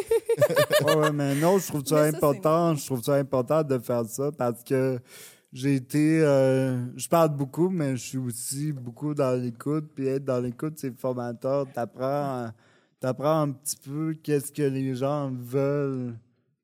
[0.85, 2.75] Ouais, mais non, je trouve ça important.
[2.75, 4.99] Je trouve ça important de faire ça parce que
[5.53, 6.21] j'ai été.
[6.23, 9.91] euh, je parle beaucoup, mais je suis aussi beaucoup dans l'écoute.
[9.95, 11.67] Puis être dans l'écoute, c'est formateur.
[11.73, 12.51] T'apprends,
[13.01, 16.17] t'apprends un petit peu qu'est-ce que les gens veulent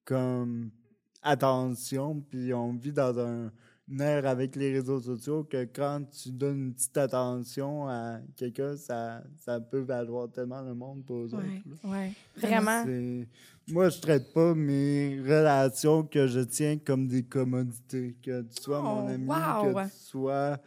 [0.05, 0.71] comme
[1.23, 2.21] attention.
[2.31, 3.51] Puis on vit dans un
[3.99, 9.61] avec les réseaux sociaux que quand tu donnes une petite attention à quelqu'un, ça, ça
[9.61, 11.45] peut valoir tellement le monde pour eux autres.
[11.85, 12.13] ouais.
[12.37, 12.85] Vraiment.
[12.85, 13.27] C'est-
[13.71, 18.17] Moi, je traite pas mes relations que je tiens comme des commodités.
[18.23, 19.75] Que tu sois mon Oh, ami, wow.
[19.75, 20.59] que tu sois,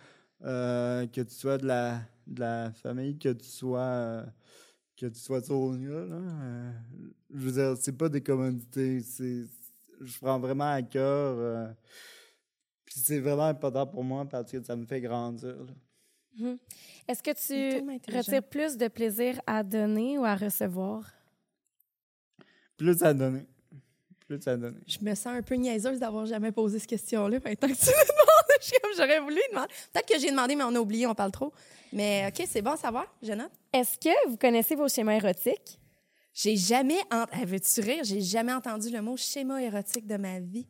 [0.43, 4.25] euh, que tu sois de la, de la famille, que tu sois, euh,
[4.97, 6.15] que tu sois Sonia, là.
[6.15, 6.71] euh,
[7.33, 8.99] je veux dire, c'est pas des commodités.
[8.99, 11.73] Je prends vraiment à cœur.
[12.91, 15.55] Puis c'est vraiment important pour moi parce que ça me fait grandir.
[16.37, 16.55] là.
[17.07, 21.09] Est-ce que tu retires plus de plaisir à donner ou à recevoir?
[22.75, 23.45] Plus à donner.
[24.27, 24.79] Plus à donner.
[24.87, 27.39] Je me sens un peu niaiseuse d'avoir jamais posé cette question-là.
[27.43, 29.67] Maintenant que tu me demandes, je suis comme, j'aurais voulu demander.
[29.93, 31.53] Peut-être que j'ai demandé, mais on a oublié, on parle trop.
[31.93, 33.51] Mais OK, c'est bon à savoir, je note.
[33.71, 35.79] Est-ce que vous connaissez vos schémas érotiques?
[36.33, 36.99] J'ai jamais.
[37.11, 38.03] ent- Ah, Veux-tu rire?
[38.03, 40.67] J'ai jamais entendu le mot schéma érotique de ma vie.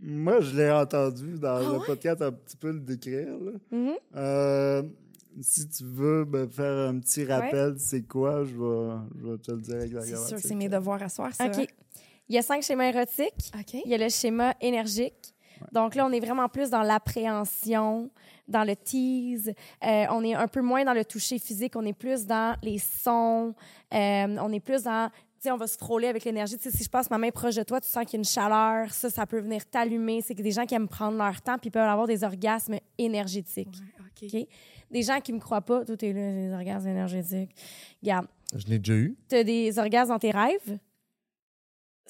[0.00, 1.86] Moi, je l'ai entendu dans Ah le ouais?
[1.86, 3.28] podcast un petit peu le décrire.
[3.38, 3.52] là.
[3.70, 3.92] Mhm.
[4.16, 4.82] Euh,
[5.40, 9.52] si tu veux me faire un petit rappel, c'est quoi, je vais, je vais te
[9.52, 11.44] le dire avec la C'est sûr que c'est mes devoirs à soir, ça.
[11.44, 11.50] hein?
[11.56, 11.68] OK.
[12.28, 13.52] Il y a cinq schémas érotiques.
[13.58, 13.74] OK.
[13.84, 15.34] Il y a le schéma énergique.
[15.72, 18.10] Donc là, on est vraiment plus dans l'appréhension,
[18.46, 19.52] dans le tease.
[19.84, 21.74] Euh, on est un peu moins dans le toucher physique.
[21.76, 23.54] On est plus dans les sons.
[23.92, 25.10] Euh, on est plus dans...
[25.40, 26.56] Tu sais, on va se frôler avec l'énergie.
[26.58, 28.18] Tu sais, si je passe ma main proche de toi, tu sens qu'il y a
[28.18, 28.92] une chaleur.
[28.92, 30.20] Ça, ça peut venir t'allumer.
[30.20, 32.76] C'est que des gens qui aiment prendre leur temps puis ils peuvent avoir des orgasmes
[32.98, 33.68] énergétiques.
[34.00, 34.28] OK.
[34.34, 34.46] OK?
[34.90, 37.50] Des gens qui me croient pas, tout est là, j'ai des orgasmes énergétiques.
[38.02, 39.16] Regarde, Je l'ai déjà eu.
[39.28, 40.78] tu as des orgasmes dans tes rêves?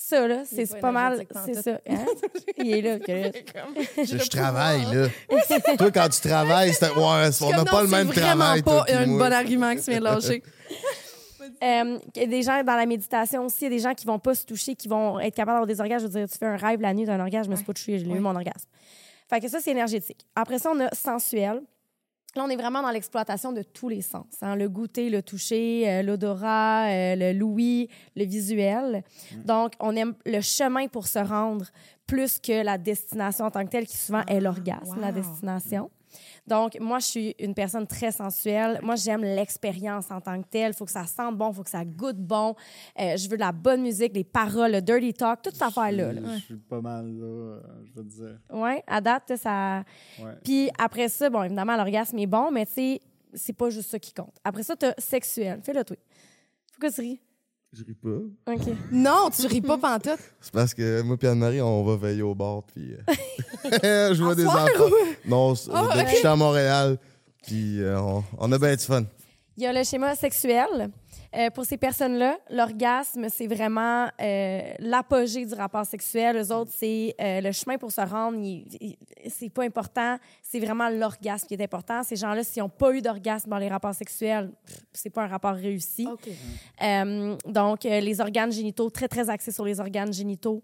[0.00, 1.26] Ça, là, c'est pas c'est pas mal.
[1.44, 1.80] C'est ça.
[1.88, 2.06] Hein?
[2.56, 2.98] Il est là.
[3.00, 3.36] que-
[4.04, 5.08] Je, je travaille, là.
[5.76, 8.60] Toi, quand tu travailles, c'est- ouais, on n'a pas le même travail.
[8.60, 9.28] vraiment toi pas un moi.
[9.28, 10.42] bon argument que tu viens de lâcher.
[11.62, 13.94] Euh, il y a des gens dans la méditation aussi, il y a des gens
[13.94, 16.06] qui vont pas se toucher, qui vont être capables d'avoir des orgasmes.
[16.06, 17.56] Je veux dire, tu fais un rêve la nuit, tu as un orgasme, je me
[17.56, 18.68] suis pas touchée, j'ai eu mon orgasme.
[19.28, 20.26] Fait que ça, c'est énergétique.
[20.34, 21.60] Après ça, on a sensuel.
[22.36, 24.26] Là, on est vraiment dans l'exploitation de tous les sens.
[24.42, 24.54] hein.
[24.54, 29.02] Le goûter, le toucher, euh, l'odorat, euh, le l'ouïe, le visuel.
[29.44, 31.66] Donc, on aime le chemin pour se rendre
[32.06, 35.00] plus que la destination en tant que telle, qui souvent est l'orgasme, wow.
[35.00, 35.90] la destination.
[36.46, 38.80] Donc, moi, je suis une personne très sensuelle.
[38.82, 40.72] Moi, j'aime l'expérience en tant que telle.
[40.72, 42.54] Il faut que ça sente bon, il faut que ça goûte bon.
[42.98, 46.12] Euh, je veux de la bonne musique, des paroles, le dirty talk, toute cette affaire-là.
[46.12, 46.20] là.
[46.36, 48.38] Je suis pas mal là, euh, je veux te dire.
[48.50, 49.84] Ouais, à date, ça.
[50.18, 50.32] Ouais.
[50.44, 53.00] Puis après ça, bon, évidemment, l'orgasme est bon, mais tu sais,
[53.34, 54.34] c'est pas juste ça qui compte.
[54.44, 55.60] Après ça, t'as sexuel.
[55.62, 55.96] Fais-le, toi.
[56.72, 57.20] Pourquoi tu ris?
[57.72, 58.52] Je ris pas.
[58.52, 58.60] OK.
[58.90, 60.18] Non, tu ris pas pantoute.
[60.40, 62.64] C'est parce que moi et Anne-Marie, on va veiller au bord.
[62.64, 64.94] Puis, euh, je vois des soir, enfants.
[65.26, 66.04] Non, c'est- Ah, depuis ok.
[66.06, 66.98] que je suis à Montréal.
[67.46, 69.04] Puis euh, on, on a bien du fun.
[69.56, 70.90] Il y a le schéma sexuel.
[71.36, 76.36] Euh, pour ces personnes-là, l'orgasme, c'est vraiment euh, l'apogée du rapport sexuel.
[76.36, 78.38] Les autres, c'est euh, le chemin pour se rendre.
[79.28, 80.16] C'est pas important.
[80.42, 82.02] C'est vraiment l'orgasme qui est important.
[82.02, 84.50] Ces gens-là, s'ils n'ont pas eu d'orgasme dans les rapports sexuels,
[84.92, 86.08] c'est pas un rapport réussi.
[87.44, 90.62] Donc, les organes génitaux, très, très axés sur les organes génitaux.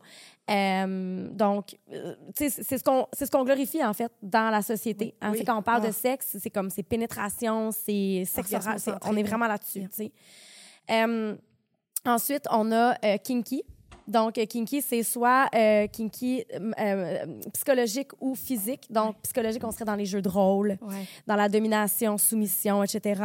[0.50, 5.14] Euh, donc, euh, c'est ce qu'on ce qu'on glorifie, en fait, dans la société.
[5.22, 5.44] Hein, Oui.
[5.44, 5.86] Quand on parle Ah.
[5.88, 8.98] de sexe, c'est comme c'est pénétration, c'est centré.
[9.10, 9.84] on est vraiment là-dessus.
[10.90, 11.34] Euh,
[12.04, 13.62] ensuite, on a euh, kinky.
[14.06, 16.44] Donc, euh, kinky, c'est soit euh, kinky
[16.78, 18.86] euh, psychologique ou physique.
[18.90, 21.06] Donc, psychologique, on serait dans les jeux de rôle, Ouais.
[21.26, 23.22] dans la domination, soumission, etc.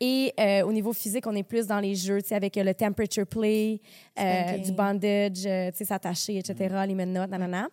[0.00, 2.74] Et euh, au niveau physique, on est plus dans les jeux, tu sais, avec le
[2.74, 3.80] temperature play,
[4.64, 7.68] du bandage, tu sais, s'attacher, etc., les menottes, nanana.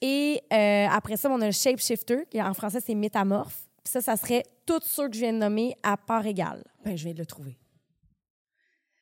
[0.00, 3.66] Et après ça, on a le shapeshifter, qui en français, c'est métamorphe.
[3.84, 6.62] Puis ça, ça serait tous ceux que je viens de nommer à part égale.
[6.84, 7.56] Ben, je viens de le trouver.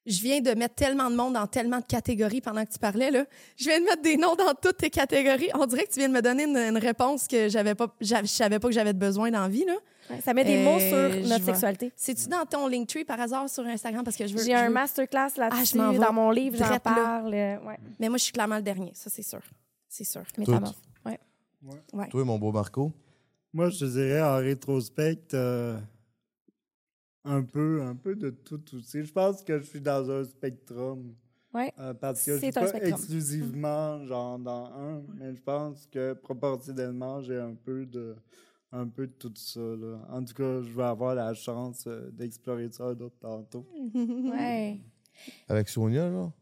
[0.09, 3.11] Je viens de mettre tellement de monde dans tellement de catégories pendant que tu parlais.
[3.11, 3.25] Là.
[3.57, 5.51] Je viens de mettre des noms dans toutes tes catégories.
[5.55, 8.27] On dirait que tu viens de me donner une, une réponse que j'avais pas, j'avais-
[8.27, 9.65] je savais pas que j'avais de besoin d'envie.
[9.65, 9.75] Là.
[10.11, 10.89] Ouais, Ça met des Euh, mots je
[11.21, 11.93] sur notre sexualité.
[11.95, 14.03] C'est-tu dans ton Linktree par hasard sur Instagram?
[14.05, 14.43] Parce que je veux.
[14.43, 15.75] J'ai je un veux- masterclass Ah, là-dessus.
[15.75, 17.35] je m'en vais dans mon livre, j'en parle.
[17.35, 17.77] euh, ouais.
[18.01, 18.93] Mais moi, je suis clairement le dernier.
[18.95, 19.41] Ça, c'est sûr.
[19.89, 20.23] C'est sûr.
[20.39, 20.75] Métamorphe.
[21.93, 22.09] Ouais.
[22.11, 22.93] Toi, mon beau Marco?
[23.53, 25.77] Moi, je te dirais en rétrospect, euh,
[27.25, 29.05] un peu, un peu de tout aussi.
[29.05, 31.15] Je pense que je suis dans un spectrum.
[31.55, 31.73] Ouais.
[31.79, 32.93] Euh, parce que je suis un pas spectrum.
[32.93, 38.15] exclusivement genre dans un, mais je pense que proportionnellement, j'ai un peu de
[38.71, 39.61] un peu de tout ça.
[39.61, 39.99] Là.
[40.11, 43.67] En tout cas, je vais avoir la chance euh, d'explorer ça d'autres tantôt.
[43.95, 44.79] Ouais.
[45.49, 46.33] Avec Sonia, genre?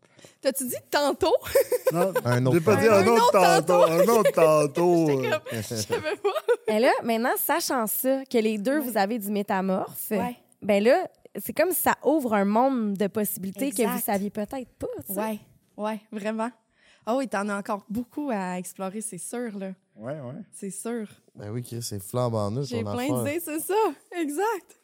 [0.41, 1.35] T'as-tu dit tantôt?
[1.93, 2.95] Non, Un autre j'ai pas dit tantôt.
[2.95, 3.85] un Un autre tantôt.
[3.85, 5.23] Un autre tantôt.
[5.53, 6.29] Je savais pas.
[6.67, 8.91] Mais là, maintenant, sachant ça, que les deux, Ouais.
[8.91, 10.37] vous avez du métamorphe, Ouais.
[10.63, 14.73] Ben là, c'est comme si ça ouvre un monde de possibilités que vous saviez peut-être
[14.79, 14.87] pas.
[15.07, 15.13] sais.
[15.21, 15.39] Ouais,
[15.77, 16.51] ouais, vraiment.
[17.05, 19.73] Ah oui, t'en as encore beaucoup à explorer, c'est sûr, là.
[19.95, 20.43] Ouais, ouais.
[20.53, 21.07] C'est sûr.
[21.35, 23.75] Ben oui, c'est flambant neuf, J'ai plein d'idées, c'est ça.
[24.21, 24.81] Exact.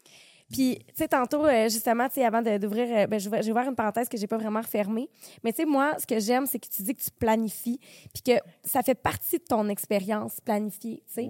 [0.52, 3.50] Puis, tu sais, tantôt, euh, justement, tu sais, avant d'ouvrir, euh, ben, je vais- j'ai
[3.50, 5.08] ouvert une parenthèse que j'ai pas vraiment refermée.
[5.42, 7.80] Mais tu sais, moi, ce que j'aime, c'est que tu dis que tu planifies,
[8.12, 8.32] puis que
[8.62, 11.28] ça fait partie de ton expérience planifiée, tu sais.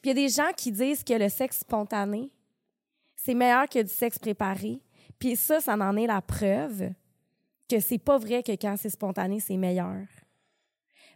[0.00, 2.30] Puis il y a des gens qui disent que le sexe spontané,
[3.24, 4.80] c'est meilleur que du sexe préparé.
[5.18, 6.90] Puis ça, ça en est la preuve
[7.68, 10.06] que c'est pas vrai que quand c'est spontané, c'est meilleur.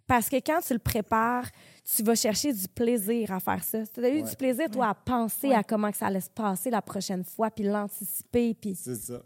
[0.06, 1.48] Parce que quand tu le prépares,
[1.84, 3.84] tu vas chercher du plaisir à faire ça.
[3.86, 4.30] Tu as eu Ouais.
[4.30, 5.54] du plaisir, toi, à penser Ouais.
[5.56, 8.76] à comment que ça allait se passer la prochaine fois, puis l'anticiper, puis...
[8.76, 9.20] C'est ça.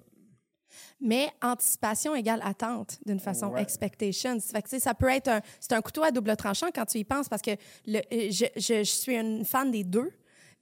[1.01, 3.61] Mais anticipation égale attente, d'une façon Ouais.
[3.62, 4.39] expectations.
[4.40, 7.05] Fait que, ça peut être un, c'est un couteau à double tranchant quand tu y
[7.05, 7.51] penses parce que
[7.86, 10.11] le, euh, je, je- je suis une fan des deux,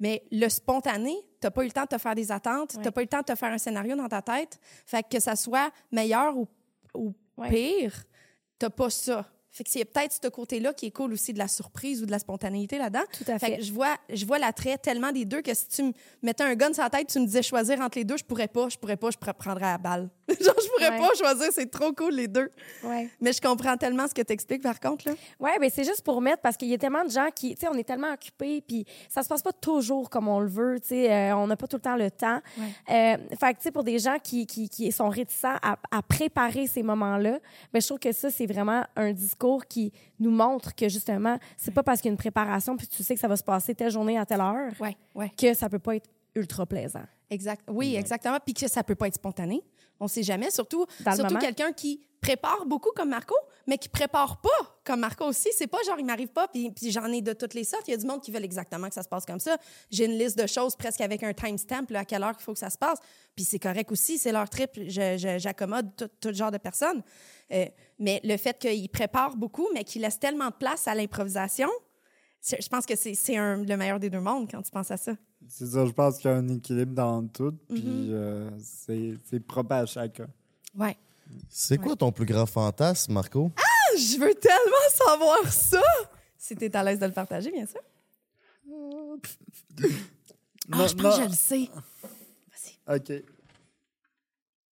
[0.00, 2.82] mais le spontané, t'as pas eu le temps de te faire des attentes, Ouais.
[2.82, 4.58] t'as pas eu le temps de te faire un scénario dans ta tête.
[4.86, 6.48] Fait que, que ça soit meilleur ou,
[6.94, 7.48] ou Ouais.
[7.50, 7.94] pire,
[8.58, 9.24] t'as pas ça.
[9.58, 12.12] Fait que c'est peut-être ce côté-là qui est cool aussi de la surprise ou de
[12.12, 13.02] la spontanéité là-dedans.
[13.12, 13.56] Tout à Fait fait.
[13.58, 16.54] que je vois, je vois l'attrait tellement des deux que si tu me mettais un
[16.54, 18.78] gun sur la tête, tu me disais choisir entre les deux, je pourrais pas, je
[18.78, 19.16] pourrais pas, je
[19.48, 20.08] à la balle.
[20.28, 20.98] Genre, je pourrais Ouais.
[20.98, 22.50] pas choisir, c'est trop cool les deux.
[22.84, 23.08] Ouais.
[23.20, 25.08] Mais je comprends tellement ce que tu expliques par contre.
[25.08, 25.14] Là.
[25.40, 27.60] Oui, mais c'est juste pour mettre, parce qu'il y a tellement de gens qui, tu
[27.62, 30.78] sais, on est tellement occupés, puis ça se passe pas toujours comme on le veut,
[30.80, 32.40] tu sais, euh, on n'a pas tout le temps le temps.
[32.58, 36.02] Euh, fait que, tu sais, pour des gens qui, qui, qui sont réticents à, à
[36.02, 37.38] préparer ces moments-là,
[37.72, 41.72] ben, je trouve que ça, c'est vraiment un discours qui nous montre que, justement, c'est
[41.72, 43.74] pas parce qu'il y a une préparation, puis tu sais que ça va se passer
[43.74, 45.32] telle journée à telle heure, Ouais, ouais.
[45.36, 47.04] que ça peut pas être ultra plaisant.
[47.30, 47.62] Exact.
[47.68, 48.38] Oui, exactement.
[48.44, 49.62] Puis que ça peut pas être spontané.
[50.00, 50.50] On sait jamais.
[50.50, 53.34] Surtout, Dans surtout quelqu'un qui prépare beaucoup comme Marco,
[53.66, 55.48] mais qui prépare pas comme Marco aussi.
[55.52, 57.86] C'est pas genre, il m'arrive pas, puis, puis j'en ai de toutes les sortes.
[57.86, 59.56] Il y a du monde qui veulent exactement que ça se passe comme ça.
[59.90, 62.52] J'ai une liste de choses presque avec un timestamp, là, à quelle heure il faut
[62.52, 62.98] que ça se passe.
[63.36, 64.70] Puis c'est correct aussi, c'est leur trip.
[64.86, 67.02] J'accommode tout, tout genre de personnes.
[67.52, 67.66] Euh,
[67.98, 71.68] mais le fait qu'ils préparent beaucoup, mais qu'ils laissent tellement de place à l'improvisation,
[72.42, 75.12] je pense que c'est le meilleur des deux mondes quand tu penses à ça.
[75.48, 78.08] C'est ça, je pense qu'il y a un équilibre dans tout, puis Mhm.
[78.10, 80.28] euh, c'est propre à chacun.
[80.76, 80.96] Ouais.
[81.48, 83.50] C'est quoi ton plus grand fantasme, Marco?
[83.96, 85.82] Je veux tellement savoir ça!
[86.36, 87.80] Si t'es à l'aise de le partager, bien sûr.
[90.70, 91.70] Ah, Non, je pense que je le sais.
[92.52, 92.96] Vas-y.
[92.96, 93.24] OK.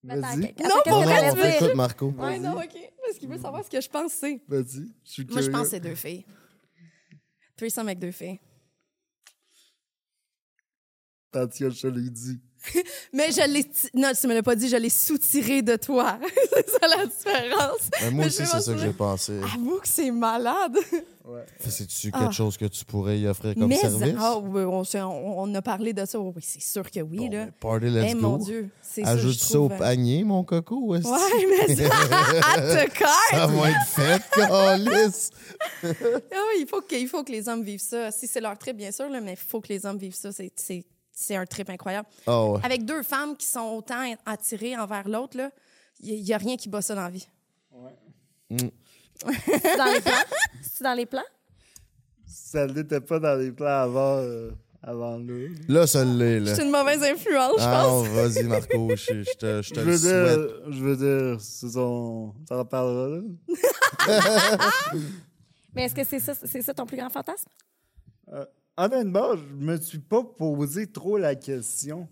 [0.05, 2.10] Vas-y, Non, pour vrai, tu veux- Marco.
[2.18, 2.76] Ouais, non, OK.
[3.02, 4.40] Parce qu'il veut savoir ce que je pense c'est.
[4.47, 4.88] vas-y.
[5.05, 6.24] Je suis Moi, je pense que c'est deux filles.
[7.57, 8.39] Threesome avec deux filles.
[11.33, 12.41] Que je l'ai dit.
[13.12, 13.65] Mais je l'ai...
[13.95, 16.19] Non, tu me l'as pas dit, je l'ai soutiré de toi.
[16.55, 17.78] c'est ça la différence.
[18.01, 19.39] Ben, moi Mais aussi, c'est ça que j'ai pensé.
[19.55, 20.77] Avoue que c'est malade.
[21.24, 21.45] Ouais.
[21.61, 22.20] C'est-tu Ah.
[22.20, 24.15] quelque chose que tu pourrais y offrir comme Mais service?
[24.19, 26.20] ah, oui, on, a parlé de ça.
[26.20, 27.45] Oui, c'est sûr que oui, Bon, là.
[27.47, 28.20] ben, party, let's Eh, go.
[28.20, 28.69] mon Dieu.
[28.81, 30.77] Ça, Ajoute ça au trouve, euh, panier, mon coco.
[30.87, 31.85] Ouais, mais ça,
[32.55, 35.31] à te Ça va être fait, calice.
[35.83, 38.11] Ah oui, il faut, que, il faut que les hommes vivent ça.
[38.12, 40.31] Si c'est leur trip, bien sûr, là, mais il faut que les hommes vivent ça.
[40.33, 40.85] C'est,
[41.18, 42.06] c'est, un trip incroyable.
[42.26, 42.60] Ah ouais.
[42.62, 45.51] Avec deux femmes qui sont autant attirées envers l'autre, là,
[46.01, 47.26] il n'y a rien qui bat ça dans la vie.
[48.51, 50.12] C'est dans les plans?
[50.62, 51.22] C'est dans les plans?
[52.26, 54.51] Ça n'était pas dans les plans avant, euh,
[54.82, 55.48] avant là.
[55.68, 56.55] Là, ça l'est, là.
[56.55, 58.05] C'est une mauvaise influence, je Ah pense.
[58.06, 60.38] non, vas-y, Marco, je, je te, je te Je le veux souhaite.
[60.38, 62.34] dire, je veux dire, c'est son...
[62.48, 63.22] Ça en parlera, là.
[65.74, 67.48] Mais est-ce que c'est ça, c'est ça ton plus grand fantasme?
[68.78, 72.09] Honnêtement, je me suis pas posé trop la question.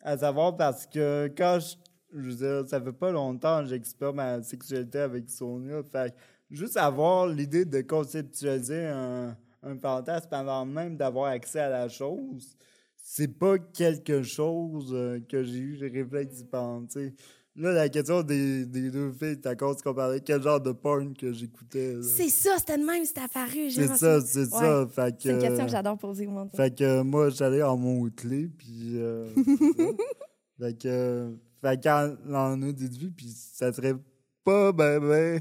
[0.00, 1.76] À savoir parce que quand je.
[2.12, 5.82] Je veux dire, ça fait pas longtemps que j'explore ma sexualité avec Sonia.
[5.82, 6.14] Fait
[6.50, 9.36] juste avoir l'idée de conceptualiser un,
[9.82, 12.56] fantasme avant même d'avoir accès à la chose,
[12.96, 16.86] c'est pas quelque chose euh, que j'ai eu, j'ai réfléchi pendant.
[17.58, 20.20] Là, la question des, des deux filles, t'as cause qu'on parlait?
[20.20, 21.96] Quel genre de porn que j'écoutais.
[22.02, 23.70] C'est ça, c'était de même, c'était apparu.
[23.70, 24.46] C'est ça, c'est Ouais.
[24.46, 24.86] ça.
[24.94, 26.50] Fait que, C'est une question que j'adore poser au monde.
[26.54, 28.92] Fait que euh, moi, j'allais en mots-clés, puis...
[28.96, 29.26] euh,
[30.60, 30.86] fait que...
[30.88, 31.30] euh,
[31.62, 33.94] fait qu'en en a déduit, puis ça serait
[34.44, 35.40] pas ben ben...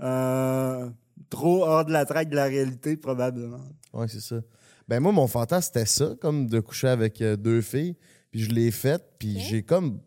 [0.00, 0.88] euh,
[1.28, 3.60] trop hors de la traque de la réalité, probablement.
[3.92, 4.40] Ouais, c'est ça.
[4.86, 7.96] Ben moi, mon fantasme, c'était ça, comme de coucher avec euh, deux filles.
[8.30, 10.00] Puis je l'ai fait, puis j'ai comme...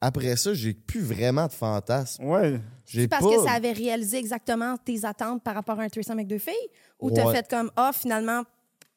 [0.00, 2.24] Après ça, j'ai plus vraiment de fantasme.
[2.24, 2.58] Ouais.
[2.86, 3.36] J'ai Parce pas...
[3.36, 6.54] que ça avait réalisé exactement tes attentes par rapport à un threesome avec deux filles?
[7.00, 8.42] Ou t'as fait comme, ah, finalement,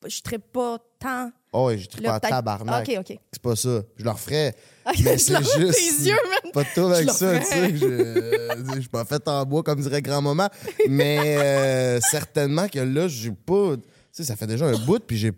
[0.08, 1.32] je ne pas tant.
[1.52, 2.90] Oh, là, en peut-être- tabarnak.
[2.90, 3.20] OK, OK.
[3.32, 3.84] C'est pas ça.
[3.98, 4.56] Je le referais.
[4.86, 6.52] Ok, Mais je c'est leur- juste- Tes yeux, man!
[6.52, 7.70] Pas de tour avec Je ça, tu sais.
[7.78, 10.50] Je je suis pas fait en bois, comme dirait grand-maman.
[10.90, 13.78] Mais euh, certainement que là, j'ai pas...
[13.78, 15.32] Tu sais, ça fait déjà un bout, puis j'ai...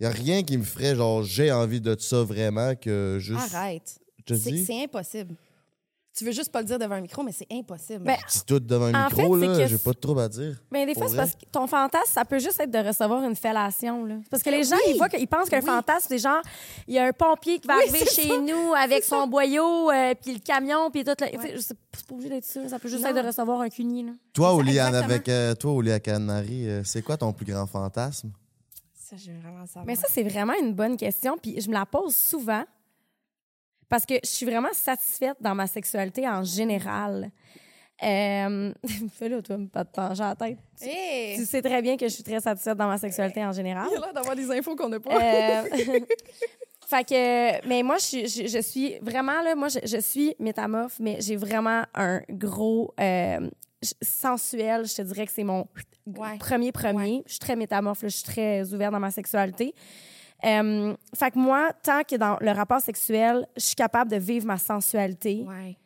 [0.00, 3.54] Y a rien qui me ferait, genre, j'ai envie de ça vraiment, que juste...
[3.54, 4.00] Arrête.
[4.28, 5.34] Je te C'est dis, c'est impossible.
[6.16, 8.02] Tu veux juste pas le dire devant un micro, mais c'est impossible.
[8.02, 10.28] Ben, dis tout devant un En micro, fait, là, que j'ai pas de trouble à
[10.28, 10.60] dire.
[10.72, 13.36] Mais des fois, c'est parce que ton fantasme, ça peut juste être de recevoir une
[13.36, 14.04] fellation.
[14.04, 14.16] Là.
[14.28, 15.66] Parce que les gens, ils voient qu'ils pensent qu'un Oui.
[15.66, 16.42] fantasme, c'est genre,
[16.88, 18.38] il y a un pompier qui va Oui, arriver chez ça.
[18.40, 19.26] nous avec son ça.
[19.26, 21.12] boyau, euh, puis le camion, puis tout.
[21.20, 21.54] le- Ouais.
[21.58, 22.68] C'est c'est pas obligé d'être ça.
[22.68, 23.10] Ça peut juste Non.
[23.10, 24.02] être de recevoir un cuni.
[24.02, 24.12] Là.
[24.32, 25.04] Toi, ça, Oliane, exactement.
[25.14, 28.32] avec euh, toi, Olia Canary, euh, c'est quoi ton plus grand fantasme?
[28.94, 29.84] Ça, veux vraiment savoir.
[29.86, 31.38] Mais ça, c'est vraiment une bonne question.
[31.40, 32.64] Puis je me la pose souvent
[33.88, 37.30] parce que je suis vraiment satisfaite dans ma sexualité en général.
[38.02, 38.72] Euh...
[39.18, 40.58] Fais-le, toi, pas de pencher à la tête.
[40.80, 41.36] Hey!
[41.36, 43.88] Tu sais très bien que je suis très satisfaite dans ma sexualité en général.
[43.90, 45.10] Il a l'air d'avoir des infos qu'on n'a pas.
[45.20, 45.62] Euh,
[46.86, 50.34] fait que, mais moi, je, suis- je, je suis vraiment là, moi, je, je suis
[50.38, 53.50] métamorphe, mais j'ai vraiment un gros euh,
[54.02, 54.86] sensuel.
[54.86, 55.66] Je te dirais que c'est mon
[56.06, 56.38] Ouais.
[56.38, 57.22] premier premier.
[57.26, 59.74] Je suis très métamorphe, là, je suis très ouverte dans ma sexualité.
[60.44, 64.46] Euh, fait que moi, tant que dans le rapport sexuel, je suis capable de vivre
[64.46, 65.44] ma sensualité.
[65.46, 65.76] Ouais.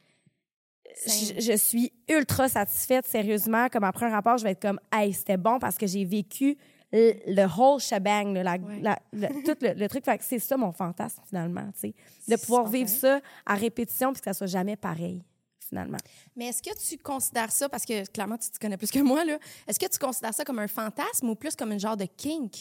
[1.06, 3.68] Je, je suis ultra satisfaite, sérieusement.
[3.70, 6.58] Comme après un rapport, je vais être comme, hey, c'était bon parce que j'ai vécu
[6.92, 8.80] le, le whole shebang, là, la- Ouais.
[8.82, 10.04] la- le- tout le, le truc.
[10.04, 11.94] Fait que c'est ça mon fantasme, finalement, tu sais.
[12.28, 15.22] De pouvoir vivre ça à répétition puis que ça soit jamais pareil,
[15.66, 15.96] finalement.
[16.36, 19.24] Mais est-ce que tu considères ça, parce que clairement, tu te connais plus que moi,
[19.24, 22.04] là, est-ce que tu considères ça comme un fantasme ou plus comme un genre de
[22.04, 22.54] kink?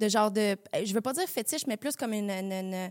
[0.00, 0.56] De genre de.
[0.84, 2.30] Je veux pas dire fétiche, mais plus comme une.
[2.30, 2.90] une- une,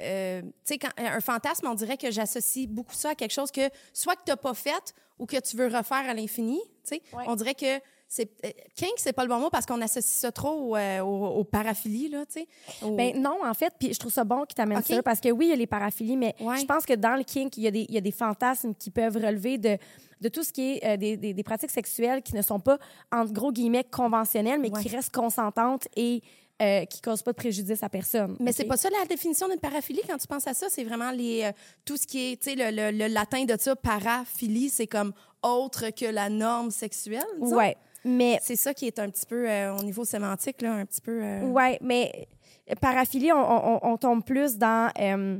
[0.00, 3.50] euh, tu sais, quand- un fantasme, on dirait que j'associe beaucoup ça à quelque chose
[3.52, 6.60] que soit que tu n'as pas fait ou que tu veux refaire à l'infini.
[6.84, 7.02] tu sais.
[7.12, 7.24] Ouais.
[7.28, 7.78] On dirait que
[8.14, 8.30] c'est.
[8.44, 11.44] euh, kink, c'est pas le bon mot parce qu'on associe ça trop euh, au- au
[11.44, 12.48] paraphilie, là, tu sais.
[12.90, 14.86] Ben non, en fait, puis je trouve ça bon qu'il t'amène Ok.
[14.86, 16.58] ça, parce que oui, il y a les paraphilies, mais Ouais.
[16.58, 18.74] je pense que dans le kink, il y a des, il y a des fantasmes
[18.74, 19.78] qui peuvent relever de,
[20.20, 22.78] de tout ce qui est euh, des, des- des pratiques sexuelles qui ne sont pas,
[23.10, 24.82] entre gros guillemets, conventionnelles, mais Ouais.
[24.82, 26.22] qui restent consentantes et
[26.60, 28.36] euh, qui causent pas de préjudice à personne.
[28.38, 30.66] Mais c'est pas ça la définition d'une paraphilie quand tu penses à ça.
[30.68, 31.52] C'est vraiment les, euh,
[31.84, 35.12] tout ce qui est, tu sais, le, le- le latin de ça, paraphilie, c'est comme
[35.42, 37.24] autre que la norme sexuelle.
[37.40, 37.56] disons?
[37.56, 40.84] Ouais, mais C'est ça qui est un petit peu, euh, au niveau sémantique, là, un
[40.86, 41.22] petit peu.
[41.22, 42.28] euh, Ouais, mais
[42.70, 44.90] euh, paraphilie, on, on- on tombe plus dans.
[44.98, 45.38] euh,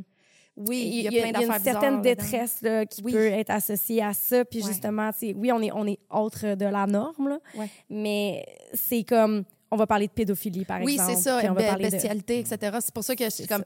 [0.56, 2.02] Oui, il il y a, plein une d'affaires certaine bizarres là-dedans.
[2.02, 3.12] détresse là, qui Oui.
[3.12, 4.44] peut être associée à ça.
[4.44, 4.68] Puis Ouais.
[4.68, 7.68] justement, oui, on est, on est autre de la norme, là, Ouais.
[7.88, 8.44] mais
[8.74, 9.44] c'est comme.
[9.74, 11.12] On va parler de pédophilie, par Oui, exemple.
[11.14, 12.76] c'est ça, on va be- parler de- bestialité, etc.
[12.84, 13.64] C'est pour ça que je suis comme,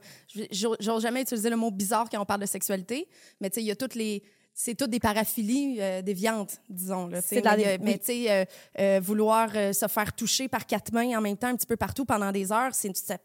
[0.79, 3.09] j'ose jamais utiliser le mot bizarre quand on parle de sexualité,
[3.41, 4.23] mais tu sais, il y a toutes les,
[4.59, 7.05] c'est toutes des paraphilies euh, déviantes, disons.
[7.05, 7.35] Là, tu sais.
[7.35, 8.45] C'est de la mais dé- mais tu sais, euh,
[8.79, 11.77] euh, vouloir euh, se faire toucher par quatre mains en même temps, un petit peu
[11.77, 13.17] partout pendant des heures, c'est ça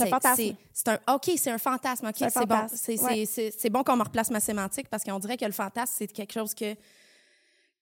[0.00, 0.52] un fantasme.
[0.74, 2.06] c'est- un, OK, c'est un fantasme.
[2.08, 2.66] OK, C'est bon.
[2.70, 3.70] C'est ouais.
[3.70, 6.52] bon qu'on me replace ma sémantique parce qu'on dirait que le fantasme, c'est quelque chose
[6.54, 6.74] que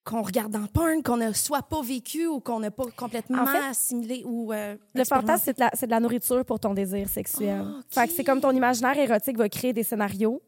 [0.05, 3.43] qu'on regarde dans le porn, qu'on n'a soit pas vécu ou qu'on n'a pas complètement
[3.43, 6.61] En fait, assimilé ou euh, Le fantasme, c'est de, la- c'est de la nourriture pour
[6.61, 7.65] ton désir sexuel.
[7.89, 10.43] Fait que c'est comme ton imaginaire érotique va créer des scénarios,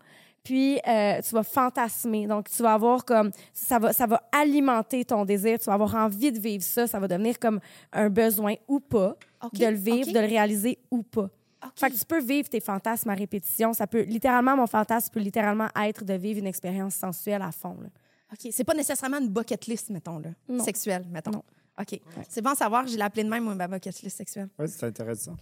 [0.46, 2.26] puis euh, tu vas fantasmer.
[2.28, 3.30] Donc, tu vas avoir comme...
[3.52, 7.00] Ça va, ça va alimenter ton désir, tu vas avoir envie de vivre ça, ça
[7.00, 7.58] va devenir comme
[7.92, 9.16] un besoin ou pas,
[9.52, 11.28] de le vivre, de le réaliser ou pas.
[11.74, 13.72] Fait que tu peux vivre tes fantasmes à répétition.
[13.72, 17.76] Ça peut, littéralement, mon fantasme peut littéralement être de vivre une expérience sensuelle à fond.
[17.80, 17.88] là.
[18.32, 18.52] OK.
[18.52, 20.30] C'est pas nécessairement une bucket list, mettons, là.
[20.48, 20.62] Non.
[20.62, 21.32] Sexuelle, mettons.
[21.32, 21.42] Non.
[21.80, 22.00] OK.
[22.28, 24.48] C'est bon à savoir, j'ai l'appelé de même, moi, ma bucket list sexuelle.
[24.58, 25.34] Ouais, c'est intéressant.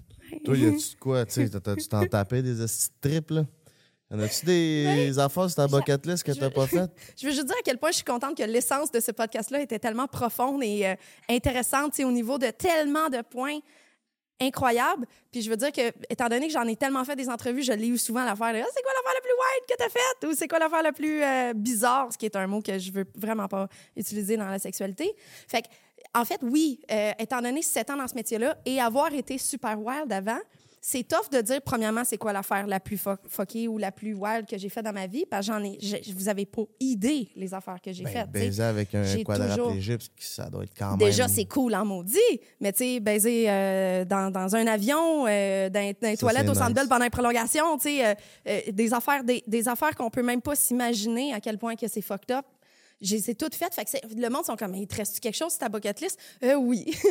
[0.44, 1.26] Toi, y a-tu de quoi?
[1.26, 2.54] Tu sais, t'as- t'as- tu t'en tapais des
[3.00, 3.44] tripes, là?
[4.14, 6.90] Y en a-tu des affaires sur ta bucket list que t'as pas faites?
[7.20, 9.60] Je veux juste dire à quel point je suis contente que l'essence de ce podcast-là
[9.60, 10.94] était tellement profonde et euh,
[11.28, 13.58] intéressante, au niveau de tellement de points
[14.40, 15.06] incroyables.
[15.32, 17.72] Puis je veux dire que, étant donné que j'en ai tellement fait des entrevues, je
[17.72, 20.30] l'ai eu souvent l'affaire de Ah, c'est quoi l'affaire la plus wild que t'as faite?
[20.30, 22.12] Ou c'est quoi l'affaire la plus euh, bizarre?
[22.12, 25.12] Ce qui est un mot que je veux vraiment pas utiliser dans la sexualité.
[25.48, 25.68] Fait que,
[26.14, 29.80] en fait, oui, euh, étant donné sept ans dans ce métier-là et avoir été super
[29.80, 30.38] wild avant,
[30.86, 34.12] c'est tough de dire, premièrement, c'est quoi l'affaire la plus fo- fuckée ou la plus
[34.12, 36.64] wild que j'ai faite dans ma vie, parce que j'en ai, je- vous avez pas
[36.78, 38.30] idée les affaires que j'ai Ben, faites.
[38.30, 40.98] baiser avec un J'ai quadraplégique, ça doit être quand même.
[40.98, 42.18] Déjà, c'est cool en maudit,
[42.60, 46.42] mais tu sais, baiser euh, dans, dans un avion, euh, dans, dans les Ça, toilettes
[46.44, 46.88] c'est au Centre nice.
[46.90, 48.14] Pendant une prolongation, tu sais, euh,
[48.48, 51.88] euh, des affaires, des, des affaires qu'on peut même pas s'imaginer à quel point que
[51.88, 52.44] c'est fucked up.
[53.04, 53.74] J'ai c'est faites.
[53.74, 56.18] Fait que le monde sont comme, il te reste quelque chose sur ta bucket list?
[56.42, 56.86] Euh, oui.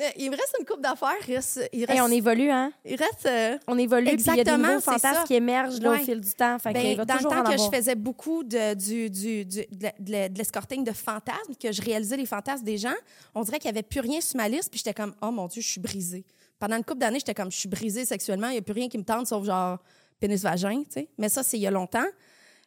[0.00, 1.12] Euh, il me reste une coupe d'affaires.
[1.28, 2.72] Il reste, il reste, Hey, on évolue, hein?
[2.82, 5.24] il reste euh, On évolue, puis il y a des Exactement, nouveaux fantasmes ça.
[5.26, 6.00] qui émergent là, Ouais.
[6.00, 6.58] au fil du temps.
[6.58, 7.70] Fait Ben, va dans le temps en que avoir.
[7.70, 12.24] je faisais beaucoup de, du, du, du- de l'escorting de fantasmes, que je réalisais les
[12.24, 12.94] fantasmes des gens,
[13.34, 15.46] on dirait qu'il n'y avait plus rien sur ma liste, puis j'étais comme, oh mon
[15.46, 16.24] Dieu, je suis brisée.
[16.58, 18.88] Pendant une couple d'années, j'étais comme, je suis brisée sexuellement, il n'y a plus rien
[18.88, 19.78] qui me tente sauf genre
[20.20, 21.08] pénis-vagin, tu sais.
[21.18, 22.06] Mais ça, c'est il y a longtemps.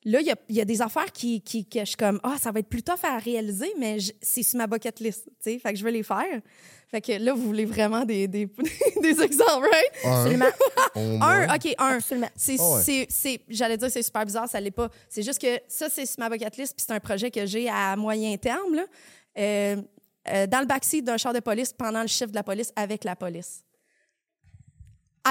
[0.08, 2.20] Là, il y a, il y a des affaires qui, qui, que je suis comme,
[2.24, 5.32] ah, ça va être plus tough à réaliser, mais c'est sur ma bucket list, tu
[5.52, 5.58] sais.
[5.60, 6.42] Fait que je veux les faire.
[6.92, 8.46] Fait que là, vous voulez vraiment des, des,
[9.02, 10.06] des exemples, right?
[11.18, 11.48] Moins.
[11.50, 11.96] Un, OK, un.
[11.96, 12.30] Absolument.
[12.36, 12.82] C'est, Ah ouais.
[12.84, 14.90] c'est, c'est- j'allais dire c'est super bizarre, ça l'est pas.
[15.10, 17.68] C'est juste que ça, c'est sur ma bucket list, puis c'est un projet que j'ai
[17.68, 18.86] à moyen terme, là.
[19.40, 19.76] Euh,
[20.28, 23.04] euh, dans le backseat d'un char de police pendant le chiffre de la police avec
[23.04, 23.65] la police.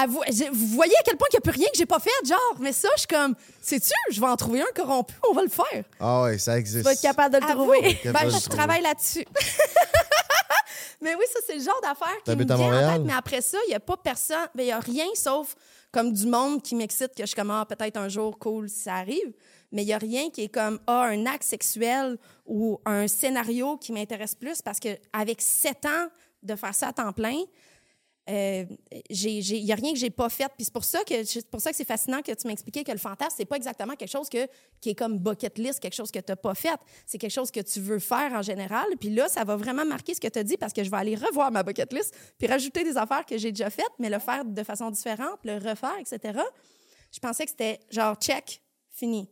[0.07, 2.55] Vous voyez à quel point il n'y a plus rien que j'ai pas fait, genre,
[2.59, 5.49] mais ça, je suis comme, sais-tu, je vais en trouver un corrompu, on va le
[5.49, 5.83] faire.
[5.99, 6.79] Ah ouais, ça existe.
[6.79, 7.81] Tu vas être capable de le trouver.
[7.81, 8.49] Ben, je trouver.
[8.49, 9.25] travaille là-dessus.
[11.01, 12.97] mais oui, ça, c'est le genre d'affaire qui me vient en Montréal?
[12.97, 13.05] tête.
[13.05, 15.55] Mais après ça, il n'y a pas personne, ben, il n'y a rien sauf
[15.91, 18.81] comme du monde qui m'excite, que je suis comme, ah, peut-être un jour, cool, si
[18.81, 19.31] ça arrive.
[19.71, 23.77] Mais il n'y a rien qui est comme, ah, un acte sexuel ou un scénario
[23.77, 26.07] qui m'intéresse plus parce qu'avec sept ans
[26.43, 27.37] de faire ça à temps plein,
[28.27, 28.65] euh,
[29.09, 30.51] il n'y a rien que j'ai pas fait.
[30.55, 32.91] Puis c'est pour ça que c'est pour ça que c'est fascinant que tu m'expliquais que
[32.91, 34.47] le fantasme, c'est pas exactement quelque chose que,
[34.81, 36.79] qui est comme bucket list, quelque chose que tu n'as pas fait.
[37.05, 38.85] C'est quelque chose que tu veux faire en général.
[38.99, 40.97] Puis là, ça va vraiment marquer ce que tu as dit parce que je vais
[40.97, 44.19] aller revoir ma bucket list puis rajouter des affaires que j'ai déjà faites, mais le
[44.19, 46.39] faire de façon différente, le refaire, etc.
[47.11, 49.29] Je pensais que c'était genre check, fini.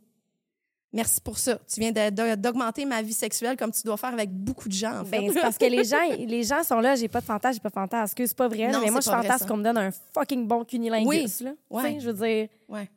[0.94, 1.58] Merci pour ça.
[1.68, 5.06] Tu viens d'augmenter ma vie sexuelle comme tu dois faire avec beaucoup de gens, en
[5.06, 5.20] fait.
[5.20, 7.60] Ben, c'est parce que les gens, les gens sont là, j'ai pas de fantasme, j'ai
[7.60, 8.04] pas de fantasme.
[8.04, 8.68] Excuse, c'est pas vrai.
[8.68, 11.08] Non, mais moi, je fantasme qu'on me donne un fucking bon cunilingus.
[11.40, 11.46] Oui.
[11.46, 11.54] Là.
[11.72, 12.00] Ouais.
[12.00, 12.90] Je veux dire, ouais.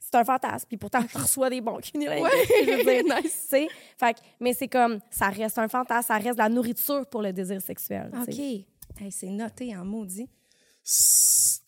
[0.00, 0.66] c'est un fantasme.
[0.68, 2.24] Puis pourtant, je reçois des bons cunilingus.
[2.24, 2.30] Ouais.
[2.66, 3.46] je veux dire, Nice.
[3.48, 7.22] Fait que- mais c'est comme, ça reste un fantasme, ça reste de la nourriture pour
[7.22, 8.10] le désir sexuel.
[8.20, 8.36] OK.
[8.36, 10.28] Hey, c'est noté en maudit.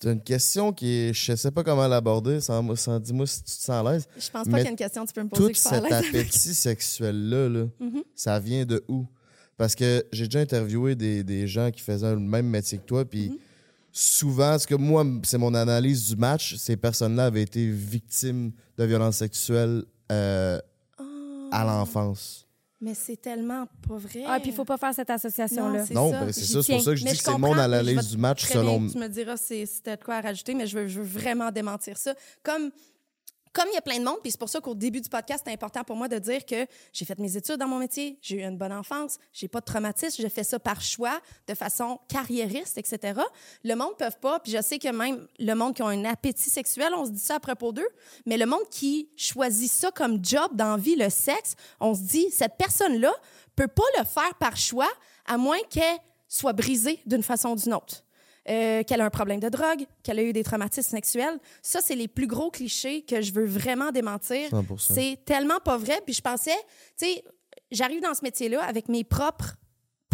[0.00, 1.12] C'est une question qui est.
[1.14, 2.40] Je sais pas comment l'aborder.
[2.40, 4.06] Sans, sans dis-moi si tu te sens à l'aise.
[4.18, 5.56] Je pense pas qu'il y a une question que tu peux me poser Tout que
[5.58, 8.02] cet appétit sexuel-là, là, Mhm.
[8.14, 9.06] ça vient de où?
[9.56, 13.04] Parce que j'ai déjà interviewé des, des gens qui faisaient le même métier que toi,
[13.06, 13.36] puis Mhm.
[13.90, 18.84] souvent, ce que moi, c'est mon analyse du match, ces personnes-là avaient été victimes de
[18.84, 20.60] violences sexuelles euh,
[21.00, 22.45] Oh, à l'enfance.
[22.80, 24.24] Mais c'est tellement pas vrai.
[24.26, 25.78] Ah, puis il faut pas faire cette association-là.
[25.78, 26.20] Non, c'est ça.
[26.24, 27.52] ben, c'est ça, c'est pour ça que je Mais dis je que c'est mon comprends,
[27.52, 28.80] puis je analyse vais du match selon.
[28.80, 31.00] bien, tu me diras si, si t'as de quoi à rajouter, mais je veux, je
[31.00, 32.14] veux vraiment démentir ça.
[32.42, 32.70] Comme
[33.56, 35.42] comme il y a plein de monde, puis c'est pour ça qu'au début du podcast,
[35.46, 38.36] c'est important pour moi de dire que j'ai fait mes études dans mon métier, j'ai
[38.36, 41.98] eu une bonne enfance, j'ai pas de traumatisme, j'ai fait ça par choix, de façon
[42.06, 43.18] carriériste, etc.
[43.64, 46.04] Le monde ne peut pas, puis je sais que même le monde qui a un
[46.04, 47.88] appétit sexuel, on se dit ça à propos d'eux,
[48.26, 52.02] mais le monde qui choisit ça comme job dans la vie, le sexe, on se
[52.02, 53.14] dit, cette personne-là
[53.54, 54.90] peut pas le faire par choix,
[55.24, 55.96] à moins qu'elle
[56.28, 58.02] soit brisée d'une façon ou d'une autre
[58.48, 61.38] euh, qu'elle a un problème de drogue, qu'elle a eu des traumatismes sexuels.
[61.62, 64.50] Ça, c'est les plus gros clichés que je veux vraiment démentir.
[64.50, 64.94] 100%.
[64.94, 66.00] C'est tellement pas vrai.
[66.04, 66.56] Puis je pensais,
[66.96, 67.24] tu sais,
[67.70, 69.56] j'arrive dans ce métier-là avec mes propres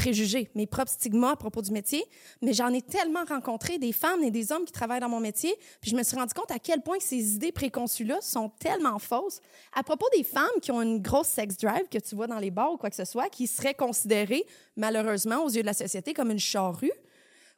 [0.03, 2.05] préjugés, mes propres stigmas à propos du métier,
[2.41, 5.55] mais j'en ai tellement rencontré des femmes et des hommes qui travaillent dans mon métier,
[5.81, 9.41] puis je me suis rendu compte à quel point ces idées préconçues-là sont tellement fausses.
[9.73, 12.51] À propos des femmes qui ont une grosse sex drive que tu vois dans les
[12.51, 14.45] bars ou quoi que ce soit, qui seraient considérées,
[14.77, 16.91] malheureusement, aux yeux de la société, comme une charrue,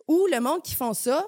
[0.08, 1.26] ou le monde qui font ça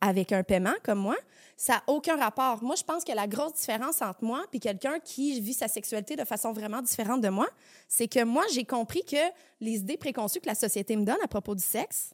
[0.00, 1.16] avec un paiement comme moi,
[1.56, 2.62] ça n'a aucun rapport.
[2.62, 6.14] Moi, je pense que la grosse différence entre moi et quelqu'un qui vit sa sexualité
[6.14, 7.48] de façon vraiment différente de moi,
[7.88, 9.16] c'est que moi, j'ai compris que
[9.60, 12.10] les idées préconçues que la société me donne à propos du sexe,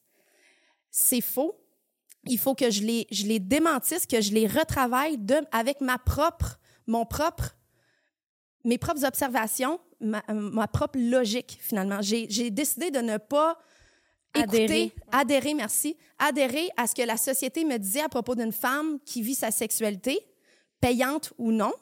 [0.90, 1.58] c'est faux.
[2.24, 5.18] Il faut que je les, je les démentisse, que je les retravaille
[5.50, 7.56] avec ma propre, mon propre,
[8.64, 12.00] mes propres observations, ma, propre logique, finalement.
[12.00, 13.58] J'ai décidé de ne pas
[14.34, 14.92] écouter, Adhérer.
[15.12, 19.22] adhérer, merci, adhérer à ce que la société me disait à propos d'une femme qui
[19.22, 20.20] vit sa sexualité,
[20.80, 21.72] payante ou non,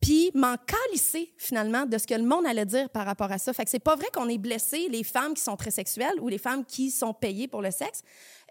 [0.00, 3.54] puis m'en calisser finalement de ce que le monde allait dire par rapport à ça.
[3.54, 6.28] Fait que c'est pas vrai qu'on est blessé les femmes qui sont très sexuelles ou
[6.28, 8.02] les femmes qui sont payées pour le sexe.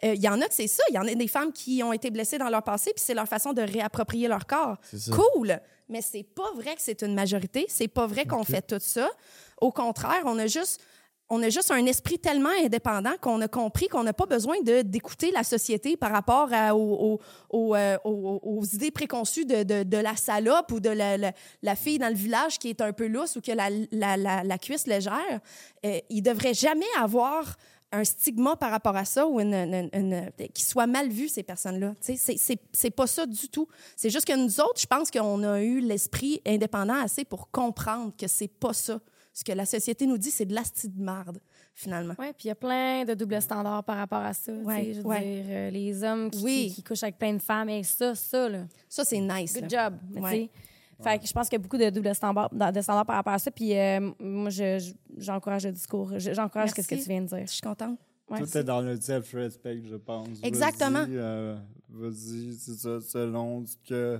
[0.03, 0.81] Euh, Il y en a que c'est ça.
[0.89, 3.14] Il y en a des femmes qui ont été blessées dans leur passé, puis c'est
[3.14, 4.77] leur façon de réapproprier leur corps.
[5.14, 5.60] Cool!
[5.89, 7.65] Mais c'est pas vrai que c'est une majorité.
[7.69, 9.11] C'est pas vrai qu'on fait tout ça.
[9.61, 10.81] Au contraire, on a juste
[11.30, 15.32] on a juste un esprit tellement indépendant qu'on a compris qu'on n'a pas besoin d'écouter
[15.32, 17.18] la société par rapport euh,
[17.50, 22.82] aux, idées préconçues de, la salope ou de la, fille dans le village qui est
[22.82, 25.40] un peu lousse ou qui a la, cuisse légère.
[25.86, 27.56] Euh, il devrait jamais avoir
[27.91, 29.54] un stigma par rapport à ça ou une,
[29.94, 31.94] une, qui soit mal vu, ces personnes-là.
[32.02, 33.68] C'est pas ça du tout.
[33.95, 38.12] C'est juste que nous autres, je pense qu'on a eu l'esprit indépendant assez pour comprendre
[38.18, 39.00] que c'est pas ça
[39.34, 41.39] ce que la société nous dit, c'est de l'asti de marde,
[41.73, 42.14] finalement.
[42.19, 44.51] Oui, puis il y a plein de doubles standards par rapport à ça.
[44.53, 45.22] Ouais, je veux ouais.
[45.41, 46.65] dire, euh, les hommes qui, Oui.
[46.69, 48.65] qui, qui couchent avec plein de femmes, et ça, ça, là.
[48.88, 49.53] Ça, c'est nice.
[49.53, 49.89] Good là.
[49.89, 49.97] job.
[50.23, 50.49] Ouais.
[51.01, 53.34] Fait que je pense qu'il y a beaucoup de doubles standards, de standards par rapport
[53.34, 53.49] à ça.
[53.51, 56.18] Puis euh, moi, je- je- j'encourage le discours.
[56.18, 57.41] Je- J'encourage ce que tu viens de dire.
[57.45, 57.97] Je suis contente.
[58.30, 60.27] Ouais, Tout est dans le self-respect, je pense.
[60.43, 60.99] Exactement.
[61.05, 61.55] Vas-y, euh,
[61.89, 64.19] Vas-y, c'est ça, selon ce que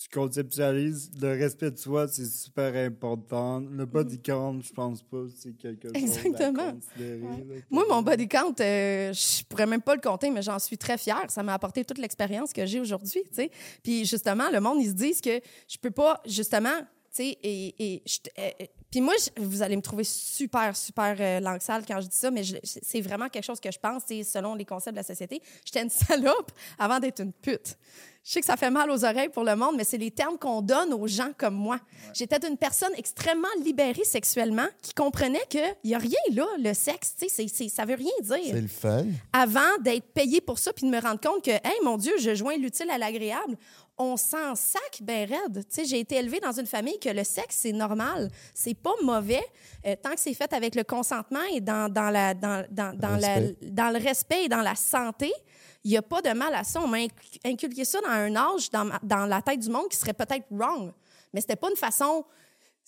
[0.00, 1.10] tu conceptualises.
[1.20, 3.60] Le respect de soi, c'est super important.
[3.60, 6.68] Le body count, je pense pas que c'est quelque chose Exactement.
[6.68, 7.18] à considérer.
[7.20, 7.54] là.
[7.70, 10.96] Moi, mon body count, euh, je pourrais même pas le compter, mais j'en suis très
[10.96, 11.26] fière.
[11.28, 13.50] Ça m'a apporté toute l'expérience que j'ai aujourd'hui, tu sais.
[13.82, 16.86] Puis justement, le monde, ils se disent que je peux pas, justement, tu
[17.24, 21.16] sais, et, et je- euh, euh, puis moi, je- vous allez me trouver super, super
[21.20, 21.40] euh,
[21.86, 24.64] quand je dis ça, mais c'est vraiment quelque chose que je pense, c'est selon les
[24.64, 25.40] concepts de la société.
[25.64, 27.76] J'étais une salope avant d'être une pute.
[28.22, 30.36] Je sais que ça fait mal aux oreilles pour le monde, mais c'est les termes
[30.36, 31.78] qu'on donne aux gens comme moi.
[32.12, 37.14] J'étais une personne extrêmement libérée sexuellement qui comprenait qu'il n'y a rien là, le sexe,
[37.18, 39.06] tu sais, ça veut rien dire C'est le fun.
[39.32, 42.34] avant d'être payé pour ça puis de me rendre compte que, hey, mon Dieu, je
[42.34, 43.56] joins l'utile à l'agréable.
[44.02, 45.62] On s'en sac ben raide.
[45.68, 48.30] Tu sais, j'ai été élevée dans une famille que le sexe, c'est normal.
[48.54, 49.44] C'est pas mauvais
[49.86, 53.16] euh, tant que c'est fait avec le consentement et dans, dans, la, dans, dans, dans,
[53.16, 55.30] la- dans le respect et dans la santé.
[55.84, 56.80] Il n'y a pas de mal à ça.
[56.80, 57.10] On m'a inc-
[57.44, 60.92] inculqué ça dans un âge, dans, dans la tête du monde, qui serait peut-être wrong.
[61.34, 62.24] Mais c'était pas une façon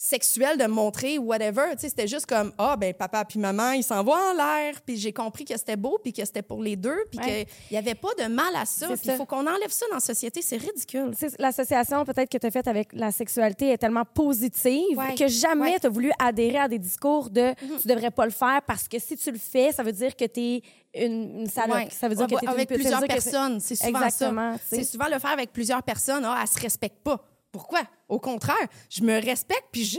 [0.05, 1.63] sexuelle de me montrer whatever.
[1.75, 4.81] Tu sais, c'était juste comme ah ben papa puis maman ils s'en vont en l'air
[4.85, 7.47] puis j'ai compris que c'était beau puis que c'était pour les deux puis Ouais.
[7.69, 8.89] qu'il y avait pas de mal à ça.
[9.05, 11.13] Il faut qu'on enlève ça dans la société, c'est ridicule.
[11.39, 15.15] L'association peut-être que tu as faite avec la sexualité est tellement positive Ouais.
[15.15, 15.79] que jamais Ouais.
[15.81, 18.99] Tu as voulu adhérer à des discours de tu devrais pas le faire parce que
[18.99, 20.63] si tu le fais, ça veut dire que tu es
[21.07, 21.77] une, salope.
[21.77, 21.89] Ouais.
[21.91, 24.61] Ça veut dire que avec plusieurs personnes, c'est souvent Exactement, ça.
[24.69, 27.25] C'est souvent le faire avec plusieurs personnes, ah, elle se respecte pas.
[27.53, 27.83] Pourquoi?
[28.09, 29.99] Au contraire, je me respecte, puis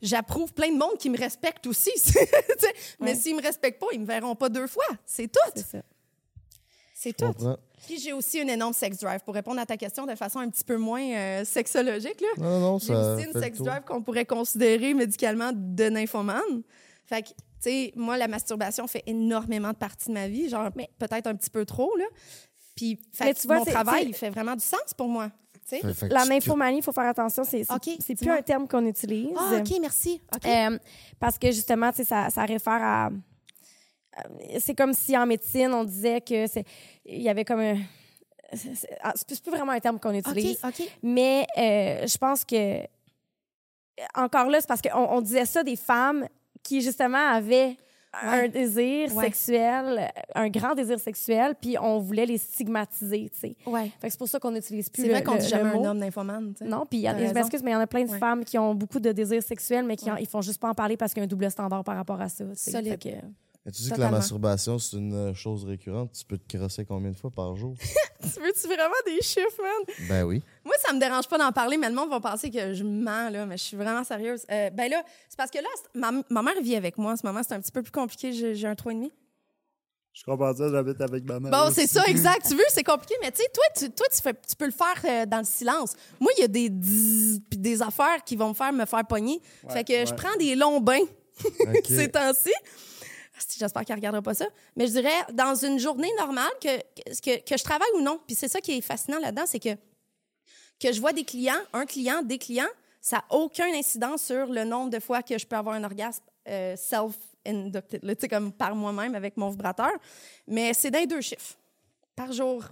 [0.00, 1.90] j'approuve plein de monde qui me respecte aussi.
[3.00, 3.14] Mais Ouais.
[3.16, 4.84] s'ils me respectent pas, ils me verront pas deux fois.
[5.04, 5.60] C'est tout.
[6.94, 7.26] C'est tout.
[7.26, 7.56] comprends.
[7.86, 10.48] Puis j'ai aussi une énorme sex drive pour répondre à ta question de façon un
[10.48, 12.20] petit peu moins euh, sexologique.
[12.20, 12.28] Là.
[12.38, 13.14] Non, non, J'ai ça.
[13.16, 16.62] aussi une sex drive qu'on pourrait considérer médicalement de nymphomane.
[17.04, 20.70] Fait que, tu sais, moi, la masturbation fait énormément de partie de ma vie, genre
[20.98, 22.04] peut-être un petit peu trop, là.
[22.74, 25.30] Puis, fait Mais que tu vois, mon travail, il fait vraiment du sens pour moi.
[25.66, 28.84] Fait- La nymphomanie, il faut faire attention, c'est c'est- OK, c'est plus un terme qu'on
[28.86, 29.30] utilise.
[29.36, 30.20] Ah, OK, merci.
[30.46, 30.78] Euh,
[31.18, 33.08] parce que justement, tu sais, ça, ça réfère à.
[33.08, 36.64] euh, C'est comme si en médecine, on disait que c'est.
[37.06, 37.76] Il y avait comme un.
[38.52, 40.58] C'est plus- vraiment un terme qu'on utilise.
[40.64, 40.88] OK.
[41.02, 42.80] Mais euh, je pense que.
[44.14, 46.26] Encore là, c'est parce qu'on on disait ça des femmes
[46.62, 47.76] qui, justement, avaient
[48.22, 49.24] un désir Ouais.
[49.24, 53.56] sexuel, un grand désir sexuel, puis on voulait les stigmatiser, tu sais.
[53.66, 53.90] Ouais.
[54.00, 55.84] Fait que c'est pour ça qu'on n'utilise plus C'est le, vrai qu'on dit jamais un
[55.84, 56.70] homme nymphomane, tu sais.
[56.70, 58.18] Non, puis il y a des excuses, mais il y en a plein de Ouais.
[58.18, 60.18] femmes qui ont beaucoup de désirs sexuels, mais qui Ouais.
[60.20, 62.20] ils font juste pas en parler parce qu'il y a un double standard par rapport
[62.20, 62.44] à ça.
[62.44, 63.20] tu sais.
[63.72, 66.12] Tu dis que la masturbation, c'est une euh, chose récurrente.
[66.12, 67.74] Tu peux te crosser combien de fois par jour?
[68.22, 70.08] Tu veux-tu vraiment des chiffres, man?
[70.08, 70.42] ben oui.
[70.64, 73.28] Moi, ça me dérange pas d'en parler, mais le monde va penser que je mens,
[73.28, 74.46] là, mais je suis vraiment sérieuse.
[74.50, 77.26] Euh, ben là, c'est parce que là, ma, ma mère vit avec moi en ce
[77.26, 77.40] moment.
[77.42, 78.32] C'est un petit peu plus compliqué.
[78.32, 79.10] J'ai un 3,5.
[80.14, 81.50] Je comprends ça, j'habite avec ma mère.
[81.50, 82.46] Bon, c'est ça, exact.
[82.48, 84.70] Tu veux, c'est compliqué, mais tu sais, toi, tu, toi tu, fais, tu peux le
[84.70, 85.94] faire euh, dans le silence.
[86.20, 89.40] Moi, il y a des puis des affaires qui vont me faire me faire pogner.
[89.68, 91.02] fait que je prends des longs bains
[91.44, 91.86] OK.
[91.86, 92.52] ces temps-ci.
[93.58, 94.46] J'espère qu'elle ne regardera pas ça.
[94.76, 96.78] Mais je dirais, dans une journée normale, que,
[97.22, 99.74] que, que je travaille ou non, puis c'est ça qui est fascinant là-dedans, c'est que,
[100.80, 102.68] que je vois des clients, un client, des clients,
[103.00, 106.22] ça n'a aucun incidence sur le nombre de fois que je peux avoir un orgasme
[106.48, 109.92] euh, self-inducted, tu sais, comme par moi-même avec mon vibrateur.
[110.46, 111.54] Mais c'est les deux chiffres,
[112.16, 112.64] par jour,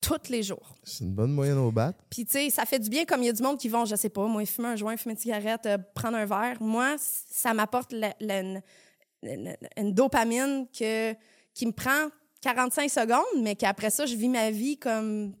[0.00, 0.74] tous les jours.
[0.82, 1.92] C'est une bonne moyenne au bat.
[2.10, 3.84] Puis, tu sais, ça fait du bien comme il y a du monde qui vont,
[3.84, 6.56] je sais pas, moi, fumer un joint, fumer une cigarette, euh, prendre un verre.
[6.60, 8.60] Moi, ça m'apporte la- la-
[9.22, 11.14] une, dopamine que,
[11.54, 12.08] qui me prend
[12.42, 15.34] 45 secondes, mais qu'après ça, je vis ma vie comme.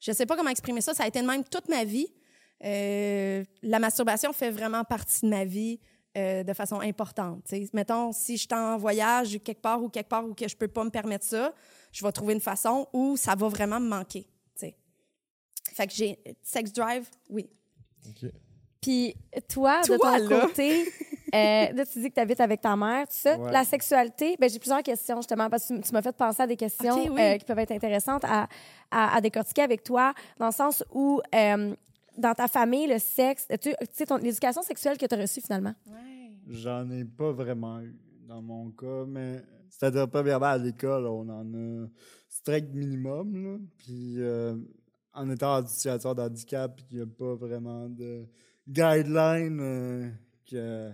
[0.00, 0.94] Je sais pas comment exprimer ça.
[0.94, 2.12] Ça a été de même toute ma vie.
[2.64, 5.80] Euh, la masturbation fait vraiment partie de ma vie
[6.16, 7.44] euh, de façon importante.
[7.48, 7.70] tu sais.
[7.72, 10.68] Mettons, si je suis en voyage quelque part ou quelque part où que je peux
[10.68, 11.54] pas me permettre ça,
[11.92, 14.24] je vais trouver une façon où ça va vraiment me manquer.
[14.24, 14.76] tu sais.
[15.72, 17.48] Fait que j'ai sex drive, oui.
[18.08, 18.30] OK.
[18.80, 19.14] Puis
[19.48, 20.46] toi, de ton là.
[20.46, 20.90] côté,
[21.34, 23.38] Euh, là, tu dis que tu habites avec ta mère, tout ça.
[23.38, 23.52] Ouais.
[23.52, 26.46] La sexualité, ben, j'ai plusieurs questions, justement, parce que tu, tu m'as fait penser à
[26.46, 27.20] des questions oui.
[27.20, 28.48] euh, qui peuvent être intéressantes à,
[28.90, 31.74] à, à décortiquer avec toi, dans le sens où, euh,
[32.18, 35.74] dans ta famille, le sexe, tu sais, ton- l'éducation sexuelle que tu as reçue, finalement.
[36.48, 37.94] J'en ai pas vraiment eu
[38.26, 41.86] dans mon cas, mais c'est-à-dire, premièrement, à l'école, on en a
[42.28, 43.58] strict minimum, là.
[43.78, 44.56] Puis, euh,
[45.12, 48.26] en étant en situation de handicap, il n'y a pas vraiment de
[48.68, 50.08] guideline euh,
[50.50, 50.90] que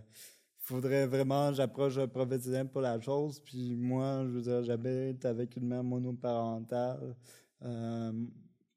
[0.58, 3.40] faudrait vraiment j'approche un professionnel pour la chose.
[3.40, 7.14] Puis moi, je veux dire, j'habite avec une mère monoparentale.
[7.62, 8.12] Euh,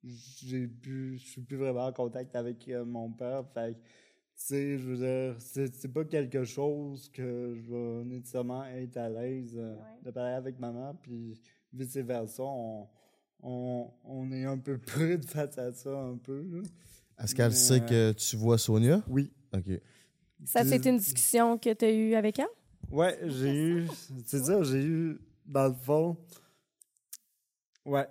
[0.04, 3.44] j'ai pu, je suis plus vraiment en contact avec euh, mon père.
[3.54, 3.84] Fait que, tu
[4.36, 9.10] sais, je veux dire, c'est c'est pas quelque chose que je vais nécessairement être à
[9.10, 9.76] l'aise euh,
[10.06, 11.42] de parler avec ma mère, puis
[11.74, 12.88] vice-versa, on,
[13.42, 16.64] on, on est un peu prude face à ça, un peu.
[17.22, 19.04] Est-ce qu'elle sait que tu vois Sonia?
[19.10, 19.34] Oui.
[19.54, 19.82] OK.
[20.46, 22.48] Ça, c'est une discussion que tu as eue avec elle?
[22.92, 23.88] Ouais, j'ai eu.
[24.26, 26.18] C'est ça, j'ai eu, dans le fond.
[27.86, 28.08] Ouais.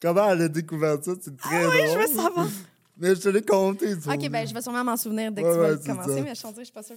[0.00, 1.74] Comment elle a découvert ça, c'est très drôle.
[1.76, 2.48] Je veux savoir.
[2.96, 5.46] Mais je te l'ai compté, tu OK, ben je vais sûrement m'en souvenir dès que
[5.48, 6.22] Ouais, tu vas ouais, commencer, ça.
[6.22, 6.96] mais je suis je suis pas sûre.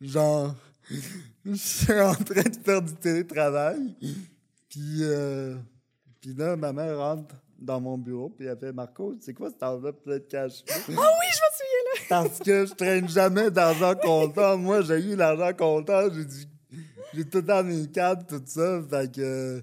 [0.00, 0.54] Genre,
[1.44, 3.94] je suis en train de faire du télétravail.
[4.70, 5.56] Puis, euh,
[6.22, 9.62] puis là, ma mère rentre dans mon bureau, puis elle fait Marco, c'est quoi cette
[9.62, 10.64] enveloppe pleine de cash?
[10.68, 12.00] Ah oui, je me souviens, là!
[12.08, 14.56] Parce que je traîne jamais d'argent comptant.
[14.56, 16.12] Moi, j'ai eu l'argent comptant.
[16.12, 16.48] J'ai dit,
[17.14, 18.82] j'ai tout dans mes cartes, tout ça.
[18.88, 19.62] Fait que,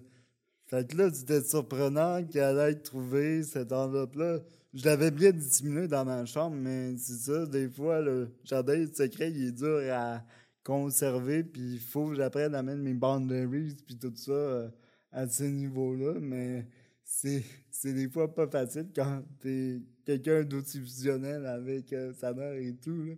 [0.68, 4.40] fait que là, c'était surprenant qu'elle ait trouvé cette enveloppe-là.
[4.74, 9.32] Je l'avais bien dissimulé dans ma chambre, mais c'est ça, des fois, le jardin secret,
[9.32, 10.22] il est dur à
[10.64, 14.69] conserver, puis il faut que j'apprenne à mettre mes boundaries, puis tout ça euh,
[15.11, 16.68] à ce niveau-là, mais
[17.03, 17.44] c'est
[17.79, 22.73] c'est des fois pas facile quand t'es quelqu'un d'aussi visionnel avec euh, sa mère et
[22.73, 23.15] tout.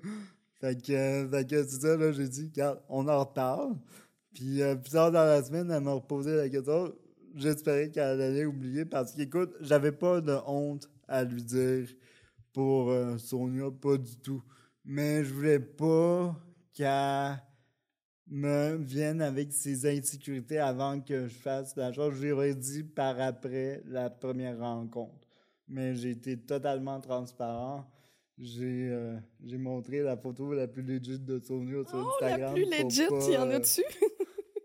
[0.59, 2.51] Fait que, euh, fait que c'est ça, là, j'ai dit,
[2.89, 3.77] on en reparle.
[4.33, 6.93] Puis euh, plus tard dans la semaine, elle m'a reposé la question.
[7.35, 11.87] J'espérais qu'elle allait oublier parce qu'écoute, j'avais pas de honte à lui dire
[12.51, 14.43] pour euh, Sonia, pas du tout.
[14.83, 16.35] Mais je voulais pas
[16.73, 17.41] qu'elle
[18.29, 22.13] me vienne avec ses insécurités avant que je fasse la chose.
[22.15, 25.27] Je lui aurais dit par après la première rencontre.
[25.67, 27.85] Mais j'ai été totalement transparent.
[28.37, 32.55] J'ai euh, j'ai montré la photo la plus legit de Sonia sur Oh, Instagram.
[32.55, 33.83] la plus legit, pas, il y en euh, a dessus?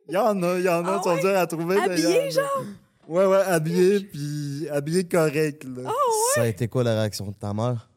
[0.09, 1.21] il y en a, il y en a, Ah sont ouais?
[1.21, 1.77] durs à trouver.
[1.79, 2.31] Habillé, d'ailleurs.
[2.31, 2.65] genre?
[3.09, 5.91] Ouais, ouais, habillé, puis habillé correct, là.
[6.35, 7.91] Ça a été quoi la réaction de ta mère?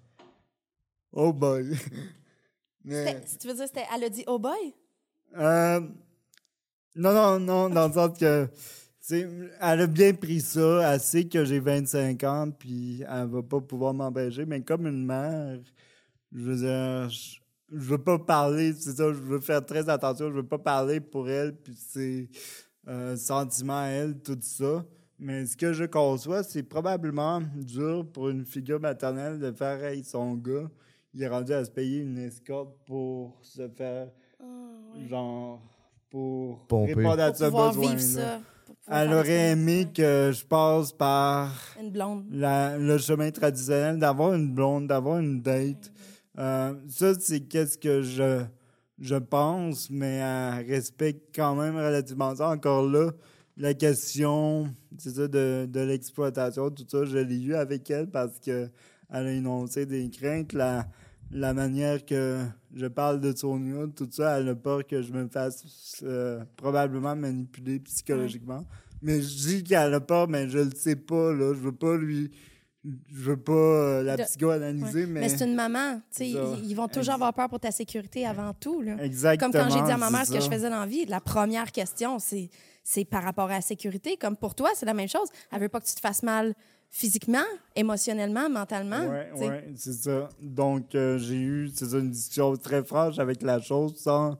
[1.14, 1.72] Oh boy.
[2.84, 4.74] Mais, tu veux dire, c'était, elle a dit oh boy?
[5.36, 5.80] Euh,
[6.96, 8.48] non, non, non, dans le sens que,
[9.10, 13.62] elle a bien pris ça, elle sait que j'ai 25 ans, puis elle va pas
[13.62, 15.60] pouvoir m'empêcher, mais comme une mère,
[16.32, 17.38] je veux dire, je,
[17.72, 21.00] je veux pas parler, c'est ça, je veux faire très attention, je veux pas parler
[21.00, 22.30] pour elle, puis ses
[22.88, 24.86] euh, sentiments à elle, tout ça.
[25.20, 30.04] Mais ce que je conçois, c'est probablement dur pour une figure maternelle de faire, hey,
[30.04, 30.70] son gars,
[31.14, 34.10] il est rendu à se payer une escorte pour se faire,
[35.10, 35.62] genre,
[36.10, 36.94] pour Pomper.
[36.94, 37.44] répondre à Pour ce
[37.96, 38.40] besoin.
[38.90, 41.52] Elle aurait aimé que je passe par
[41.82, 42.24] Une blonde.
[42.32, 45.92] la- le chemin traditionnel, d'avoir une blonde, d'avoir une date.
[46.40, 48.44] Euh, ça, c'est qu'est-ce que je,
[49.00, 52.50] je pense, mais elle respecte quand même relativement ça.
[52.50, 53.12] Encore là,
[53.58, 58.40] la question, c'est ça, de, de l'exploitation, tout ça, je l'ai eu avec elle parce
[58.40, 58.70] que
[59.12, 60.54] elle a énoncé des craintes.
[60.54, 60.86] La,
[61.32, 65.28] la manière que je parle de Sonia, tout ça, elle a peur que je me
[65.28, 68.66] fasse euh, probablement manipuler psychologiquement.
[69.02, 71.54] Mais je dis qu'elle a peur, mais je le sais pas, là.
[71.54, 72.32] Je veux pas lui...
[72.84, 75.22] Je veux pas euh, la psychoanalyser, mais...
[75.22, 75.96] Mais c'est une maman.
[76.10, 76.30] tu sais.
[76.30, 78.82] Ils, vont toujours avoir peur pour ta sécurité avant tout.
[78.82, 78.96] Là.
[79.04, 79.52] Exactement.
[79.52, 81.20] Comme quand j'ai dit à ma mère ce que je faisais dans la vie, la
[81.20, 82.50] première question, c'est,
[82.86, 84.16] c'est par rapport à la sécurité.
[84.16, 85.28] Comme pour toi, c'est la même chose.
[85.52, 86.56] Elle veut pas que tu te fasses mal
[86.90, 87.46] physiquement,
[87.76, 89.02] émotionnellement, mentalement.
[89.36, 89.48] Sais.
[89.48, 90.30] ouais, c'est ça.
[90.42, 94.38] Donc, euh, j'ai eu ça, une discussion très franche avec la chose sans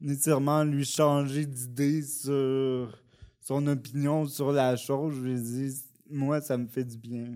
[0.00, 2.98] nécessairement lui changer d'idée sur
[3.40, 5.14] son opinion sur la chose.
[5.16, 7.26] Je lui ai dit, moi, ça me fait du bien.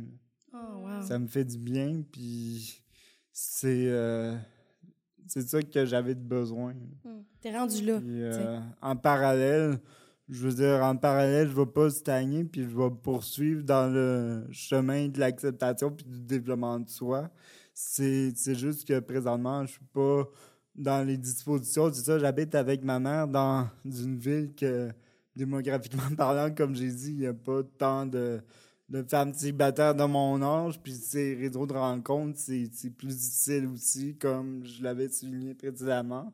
[0.53, 1.03] Oh, wow.
[1.03, 2.83] Ça me fait du bien, puis
[3.33, 4.35] c'est euh,
[5.27, 6.73] c'est ça que j'avais de besoin.
[7.05, 7.23] Hmm.
[7.41, 7.99] T'es rendu là.
[7.99, 9.79] Puis, euh, en parallèle,
[10.29, 14.45] je veux dire, en parallèle, je vais pas stagner, puis je vais poursuivre dans le
[14.51, 17.31] chemin de l'acceptation puis du développement de soi.
[17.73, 20.29] C'est juste que présentement, je suis pas
[20.75, 21.93] dans les dispositions.
[21.93, 24.91] C'est ça, j'habite avec ma mère dans une ville que,
[25.37, 28.41] démographiquement parlant, comme j'ai dit, il n'y a pas tant de,
[28.89, 30.81] de femmes célibataires de mon âge.
[30.83, 36.33] Puis ces réseaux de rencontres, c'est plus difficile aussi, comme je l'avais souligné précédemment.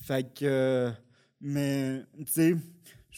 [0.00, 0.90] Fait que,
[1.40, 2.56] mais, tu sais,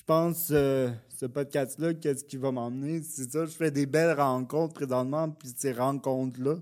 [0.05, 3.03] pense, euh, ce podcast-là, qu'est-ce qui va m'emmener?
[3.03, 6.57] C'est ça, je fais des belles rencontres présentement, puis ces rencontres-là,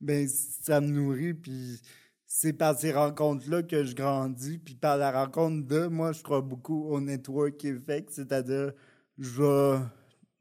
[0.00, 1.80] ben, ça me nourrit, puis
[2.26, 6.40] c'est par ces rencontres-là que je grandis, puis par la rencontre de, moi, je crois
[6.40, 8.72] beaucoup au network effect, c'est-à-dire,
[9.18, 9.80] je vais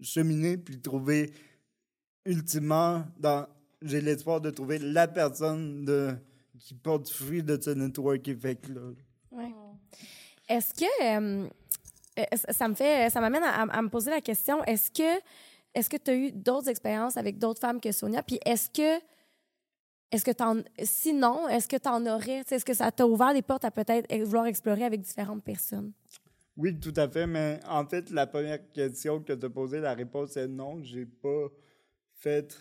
[0.02, 1.32] cheminer, puis trouver,
[2.26, 3.48] ultimement, dans,
[3.82, 6.16] j'ai l'espoir de trouver la personne de,
[6.60, 8.94] qui porte fruit de ce network effect-là.
[9.32, 9.52] Ouais.
[10.50, 11.48] Est-ce que euh,
[12.36, 15.22] ça me fait ça m'amène à, me poser la question est-ce que
[15.74, 18.24] est-ce que tu as eu d'autres expériences avec d'autres femmes que Sonia?
[18.24, 19.04] Puis est-ce que
[20.12, 23.42] est-ce que t'en sinon est-ce que tu en aurais est-ce que ça t'a ouvert des
[23.42, 25.92] portes à peut-être vouloir explorer avec différentes personnes?
[26.58, 29.94] Oui, tout à fait, mais en fait, la première question que tu as posée, la
[29.94, 30.82] réponse est non.
[30.82, 31.50] J'ai pas
[32.16, 32.58] fait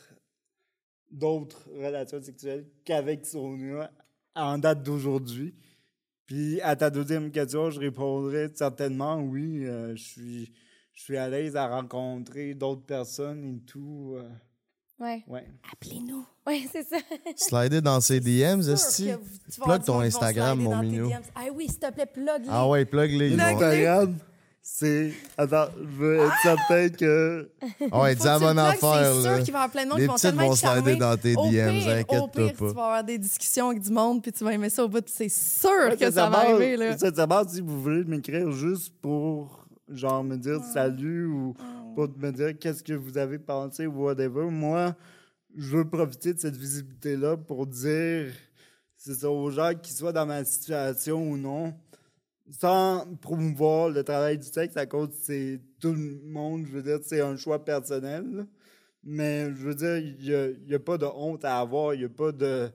[1.10, 3.90] d'autres relations sexuelles qu'avec Sonia
[4.34, 5.54] en date d'aujourd'hui.
[6.26, 9.64] Puis à ta deuxième question, je répondrais certainement oui.
[9.64, 10.52] euh, je suis
[10.92, 14.14] je suis à l'aise à rencontrer d'autres personnes et tout.
[14.16, 14.28] euh,
[14.98, 15.22] Ouais.
[15.28, 15.46] ouais.
[15.70, 16.26] Appelez-nous.
[16.46, 16.96] Oui, c'est ça.
[17.36, 19.10] Slider dans ses DMs, Sûr esti.
[19.62, 21.10] Plug ton Instagram, mon minou?
[21.34, 22.48] Ah oui, s'il te plaît, plug les.
[22.48, 23.28] Ah ouais, plug les.
[23.36, 24.16] Plug- Ouais, Instagram,
[24.68, 25.12] c'est.
[25.38, 27.48] Attends, je veux être certain que.
[27.92, 29.36] Ah que tu bonne le plugues, affaire, C'est là.
[29.36, 30.58] sûr qu'il va y avoir plein de monde Les qui vont petites tellement vont être
[30.58, 32.64] slider dans tes Au DMs, inquiète-toi pire, tu pas.
[32.72, 35.28] vas avoir des discussions avec du monde, puis tu vas aimer ça au bout, c'est
[35.28, 36.96] sûr que ça va arriver, là.
[37.48, 41.54] Si vous voulez m'écrire juste pour, genre, me dire salut ou
[41.94, 44.96] pour me dire qu'est-ce que vous avez pensé ou whatever, moi,
[45.56, 48.32] je veux profiter de cette visibilité-là pour dire,
[48.96, 51.72] c'est ça, aux gens qui soient dans ma situation ou non,
[52.50, 56.98] sans promouvoir le travail du sexe à cause c'est tout le monde, je veux dire,
[57.02, 58.24] c'est un choix personnel.
[58.32, 58.42] là.
[59.08, 62.08] Mais je veux dire, il n'y a, pas de honte à avoir, il n'y a
[62.08, 62.70] pas de.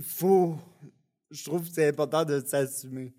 [0.00, 0.56] Faut.
[1.30, 3.12] Je trouve que c'est important de s'assumer.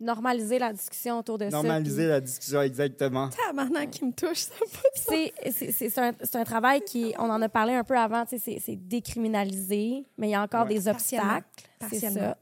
[0.00, 1.50] Normaliser la discussion autour de ça.
[1.50, 3.28] Normaliser la discussion, exactement.
[3.30, 4.54] Tabarnak qui me touche, ça
[4.94, 8.24] c'est- c'est c'est- c'est un, un travail qui, on en a parlé un peu avant,
[8.24, 10.74] tu sais, c'est décriminalisé, mais il y a encore Ouais.
[10.74, 11.44] des obstacles.
[11.56, 12.20] C'est Partiellement.
[12.20, 12.38] ça.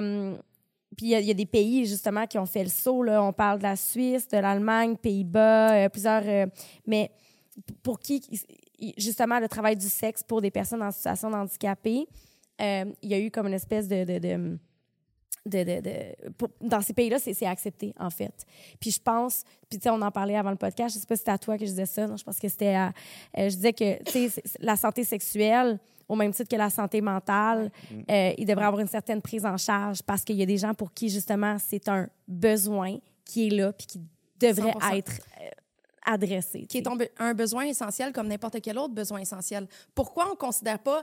[0.00, 0.36] Euh,
[0.98, 3.02] puis il y, a- des pays, justement, qui ont fait le saut.
[3.04, 3.22] Là.
[3.22, 6.22] On parle de la Suisse, de l'Allemagne, Pays-Bas, euh, plusieurs.
[6.26, 6.46] euh,
[6.86, 7.10] mais
[7.82, 8.20] pour qui,
[8.98, 12.06] justement, le travail du sexe pour des personnes en situation de handicapé,
[12.60, 14.04] euh, il y a eu comme une espèce de.
[14.04, 14.58] de, de-
[15.46, 18.44] de- dans ces pays-là, c'est accepté, en fait.
[18.80, 21.14] Puis je pense, puis tu sais, on en parlait avant le podcast, je sais pas
[21.16, 22.92] si c'était à toi que je disais ça, non, je pense que c'était à,
[23.34, 27.70] je disais que, tu sais, la santé sexuelle, au même titre que la santé mentale,
[28.10, 30.72] euh, il devrait avoir une certaine prise en charge parce qu'il y a des gens
[30.74, 34.00] pour qui, justement, c'est un besoin qui est là puis qui
[34.40, 34.96] devrait 100%.
[34.96, 35.12] être
[35.42, 35.48] euh,
[36.06, 36.66] adressé.
[36.66, 39.66] qui est un be- un besoin essentiel comme n'importe quel autre besoin essentiel.
[39.94, 41.02] Pourquoi on ne considère pas euh,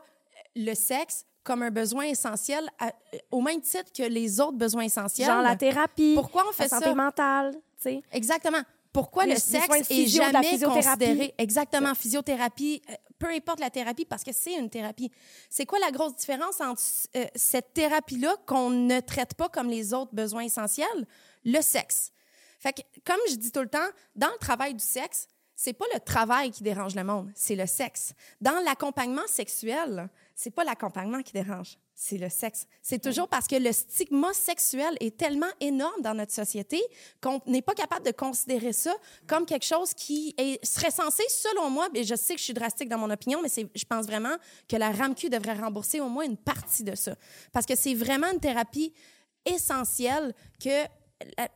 [0.56, 2.92] le sexe comme un besoin essentiel à-
[3.32, 5.28] au même titre que les autres besoins essentiels?
[5.28, 6.96] Genre la thérapie, Pourquoi on la fait santé ça?
[6.96, 8.02] mentale, tu sais?
[8.12, 8.62] Exactement.
[8.92, 11.06] Pourquoi Les- le sexe est la jamais physiothérapie.
[11.06, 11.34] considéré?
[11.38, 12.82] Exactement physiothérapie,
[13.20, 15.12] peu importe la thérapie parce que c'est une thérapie.
[15.50, 16.82] C'est quoi la grosse différence entre
[17.16, 21.08] euh, cette thérapie-là qu'on ne traite pas comme les autres besoins essentiels,
[21.44, 22.12] le sexe.
[22.60, 25.86] Fait que comme je dis tout le temps, dans le travail du sexe, c'est pas
[25.94, 28.14] le travail qui dérange le monde, c'est le sexe.
[28.42, 32.68] Dans l'accompagnement sexuel, c'est pas l'accompagnement qui dérange, c'est le sexe.
[32.82, 36.82] C'est toujours parce que le stigma sexuel est tellement énorme dans notre société
[37.22, 38.94] qu'on n'est pas capable de considérer ça
[39.28, 42.54] comme quelque chose qui est- serait censé, selon moi, et je sais que je suis
[42.54, 44.36] drastique dans mon opinion, mais je pense vraiment
[44.68, 47.16] que la RAMQ devrait rembourser au moins une partie de ça.
[47.54, 48.94] Parce que c'est vraiment une thérapie
[49.46, 50.84] essentielle que
[51.38, 51.48] la-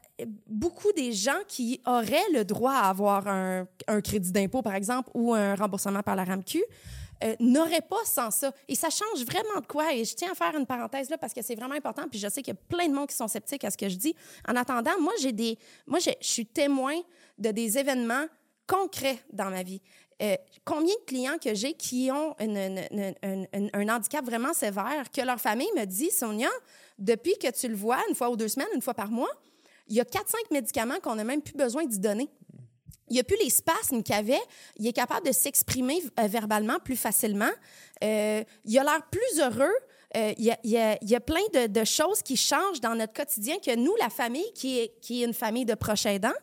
[0.47, 5.09] beaucoup des gens qui auraient le droit à avoir un, un crédit d'impôt, par exemple,
[5.13, 6.63] ou un remboursement par la RAMQ,
[7.23, 8.53] euh, n'auraient pas sans ça.
[8.67, 9.93] Et ça change vraiment de quoi.
[9.93, 12.03] Et je tiens à faire une parenthèse là parce que c'est vraiment important.
[12.09, 13.89] Puis je sais qu'il y a plein de monde qui sont sceptiques à ce que
[13.89, 14.15] je dis.
[14.47, 16.95] En attendant, moi, j'ai des, moi, je suis témoin
[17.37, 18.25] de des événements
[18.67, 19.81] concrets dans ma vie.
[20.21, 20.35] Euh,
[20.65, 25.85] combien de clients que j'ai qui ont un handicap vraiment sévère, que leur famille me
[25.85, 26.49] dit, Sonia,
[26.97, 29.29] depuis que tu le vois, une fois ou deux semaines, une fois par mois,
[29.87, 32.29] il y a 4-5 médicaments qu'on n'a même plus besoin d'y donner.
[33.09, 34.41] Il n'y a plus les spasmes qu'il avait.
[34.77, 37.49] Il est capable de s'exprimer euh, verbalement plus facilement.
[38.03, 39.73] Euh, il a l'air plus heureux.
[40.17, 44.09] Euh, il, y a, plein de, choses qui changent dans notre quotidien que nous, la
[44.09, 46.33] famille, qui est, une famille de proches aidants,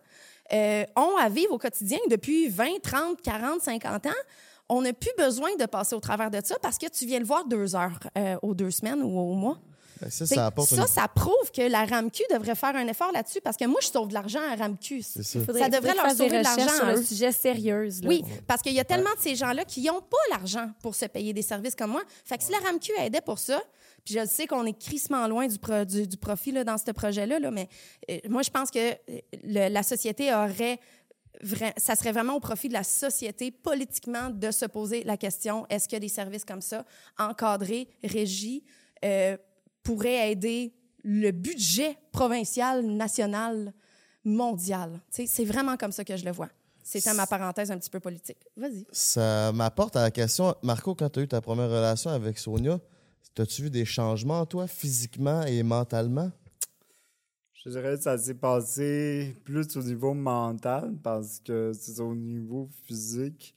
[0.53, 4.11] euh, ont à vivre au quotidien depuis 20, 30, 40, 50 ans.
[4.69, 7.25] On n'a plus besoin de passer au travers de ça parce que tu viens le
[7.25, 7.99] voir deux heures
[8.43, 9.61] aux deux semaines ou au mois.
[10.11, 10.87] Ça, ça apporte ça, une...
[10.87, 14.09] ça prouve que la RAMQ devrait faire un effort là-dessus parce que moi, je sauve
[14.09, 15.03] de l'argent à RAMQ.
[15.03, 15.23] Ça.
[15.23, 15.39] Ça
[15.71, 17.03] devrait leur sauver de l'argent sur eux.
[17.03, 18.03] sujet sérieuse.
[18.03, 18.09] là.
[18.09, 21.07] Oui, parce qu'il y a tellement de ces gens-là qui n'ont pas l'argent pour se
[21.07, 22.03] payer des services comme moi.
[22.25, 23.61] Fait que si la RAMQ aidait pour ça,
[24.05, 26.91] Puis je sais qu'on est crissement loin du, pro- du, du profit là, dans ce
[26.93, 27.69] projet-là, là, mais
[28.11, 28.97] euh, moi, je pense que euh,
[29.45, 30.79] le- la société aurait...
[31.43, 35.67] vra- ça serait vraiment au profit de la société politiquement de se poser la question
[35.71, 36.85] est-ce que des services comme ça,
[37.19, 38.63] encadrés, régis,
[39.05, 39.37] euh,
[39.87, 40.73] pourraient aider
[41.05, 43.73] le budget provincial, national,
[44.25, 45.01] mondial?
[45.13, 46.49] Tu sais, C'est vraiment comme ça que je le vois.
[46.83, 48.39] C'était ma parenthèse un petit peu politique.
[48.57, 48.85] Vas-y.
[48.93, 52.79] Ça m'apporte à la question, Marco, quand tu as eu ta première relation avec Sonia,
[53.39, 56.31] as-tu vu des changements, toi, physiquement et mentalement?
[57.55, 62.69] Je dirais que ça s'est passé plus au niveau mental parce que c'est au niveau
[62.87, 63.55] physique.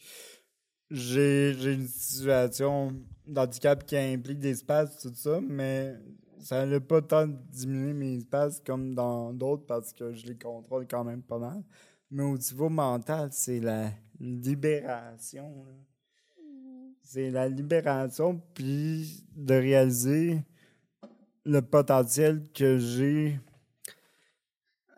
[0.91, 2.95] J'ai une situation
[3.27, 5.95] d'handicap qui implique des espaces, tout ça, mais
[6.39, 10.87] ça n'a pas tant diminué mes espaces comme dans d'autres parce que je les contrôle
[10.87, 11.63] quand même pas mal.
[12.09, 15.65] Mais au niveau mental, c'est la libération.
[17.03, 20.43] C'est la libération, puis de réaliser
[21.45, 23.39] le potentiel que j'ai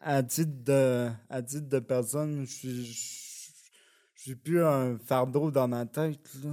[0.01, 2.45] à titre de, à titre de personne,
[4.21, 6.51] je, suis plus un fardeau dans ma tête, là.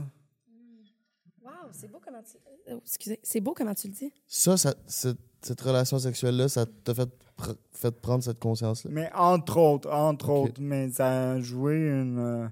[1.42, 2.38] Wow, c'est beau comment tu...
[2.72, 4.10] oh, excusez, c'est beau comment tu le dis.
[4.26, 8.90] Ça, ça cette, cette relation sexuelle-là, ça t'a fait, pr- fait prendre cette conscience-là?
[8.92, 12.48] Mais entre autres, entre autres, mais ça a joué une, euh,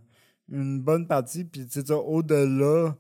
[0.51, 1.45] une bonne partie.
[1.45, 2.95] Puis, c'est ça, au-delà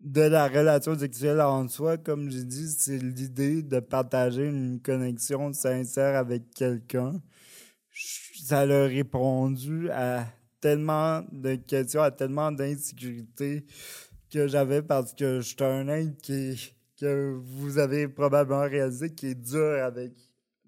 [0.00, 5.52] de la relation sexuelle en soi, comme j'ai dit, c'est l'idée de partager une connexion
[5.52, 7.20] sincère avec quelqu'un.
[8.42, 10.26] Ça a répondu à
[10.62, 13.66] tellement de questions, à tellement d'insécurité
[14.30, 19.26] que j'avais parce que je suis un être qui, que vous avez probablement réalisé qui
[19.26, 20.12] est dur avec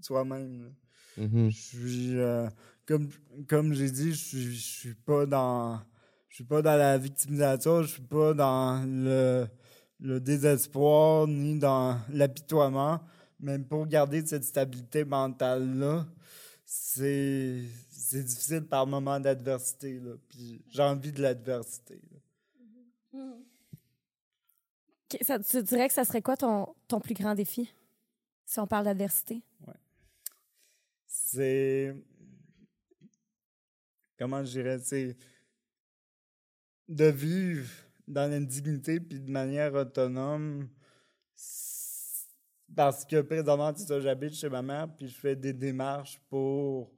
[0.02, 0.74] soi-même.
[1.16, 1.50] Mhm.
[1.50, 2.46] Je suis euh,
[2.86, 3.08] comme
[3.48, 5.80] comme j'ai dit, je suis je suis pas dans
[6.28, 9.46] je suis pas dans la victimisation, je suis pas dans le
[10.00, 13.00] le désespoir ni dans l'apitoiement,
[13.38, 16.04] mais pour garder cette stabilité mentale là,
[16.64, 17.62] c'est
[18.24, 22.00] difficile par moments d'adversité puis j'ai envie de l'adversité.
[23.12, 23.20] Ok,
[25.22, 27.72] ça- tu dirais que ça serait quoi ton, ton plus grand défi,
[28.46, 29.42] si on parle d'adversité?
[31.06, 31.94] c'est
[34.18, 35.16] comment je dirais c'est
[36.88, 37.68] de vivre
[38.06, 40.68] dans l'indignité puis de manière autonome
[42.74, 46.90] parce que présentement c'est ça j'habite chez ma mère puis je fais des démarches pour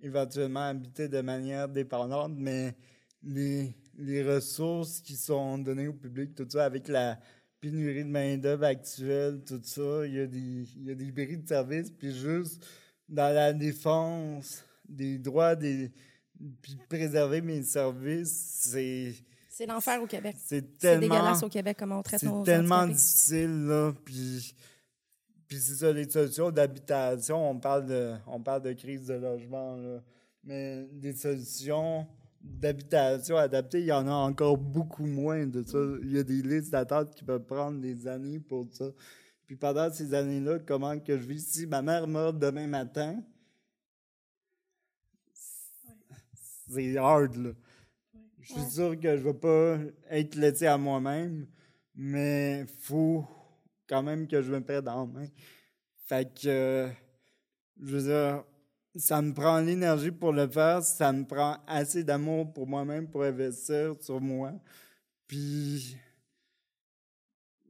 [0.00, 2.74] éventuellement habiter de manière dépendante mais
[3.22, 7.18] les, les ressources qui sont données au public tout ça avec la
[7.60, 11.12] pénurie de main d'œuvre actuelle tout ça il y a des il y a des
[11.12, 12.64] bris de services puis juste
[13.08, 15.92] dans la défense des droits des
[16.60, 19.14] puis préserver mes services, c'est
[19.48, 20.34] C'est l'enfer au Québec.
[20.38, 22.94] c'est C'est tellement dégueulasse au Québec comment on traite c'est nos tellement handicapés.
[22.94, 24.54] difficile là puis
[25.52, 29.76] puis c'est ça les solutions d'habitation, on parle de on parle de crise de logement
[29.76, 30.02] là,
[30.42, 32.06] mais des solutions
[32.40, 35.78] d'habitation adaptées, il y en a encore beaucoup moins de ça.
[36.04, 38.86] Il y a des listes d'attente qui peuvent prendre des années pour ça.
[39.44, 41.46] Puis pendant ces années-là, comment que je vis?
[41.46, 43.22] Si ma mère meurt demain matin?
[46.66, 47.50] C'est hard, là.
[48.40, 51.46] Je suis sûr que je vais pas être laissé à moi-même,
[51.94, 53.26] mais faut
[53.92, 55.26] quand même que je me prenne en main.
[56.06, 56.88] Fait que, euh,
[57.78, 58.42] je veux dire,
[58.96, 63.22] ça me prend l'énergie pour le faire, ça me prend assez d'amour pour moi-même pour
[63.22, 64.54] investir sur moi.
[65.26, 65.94] Puis,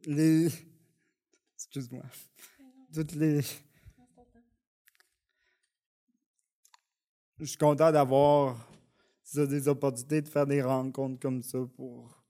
[0.04, 0.46] les.
[1.56, 2.04] Excuse-moi.
[2.94, 3.40] Toutes les.
[7.40, 8.56] Je suis content d'avoir
[9.34, 12.22] des opportunités de faire des rencontres comme ça pour,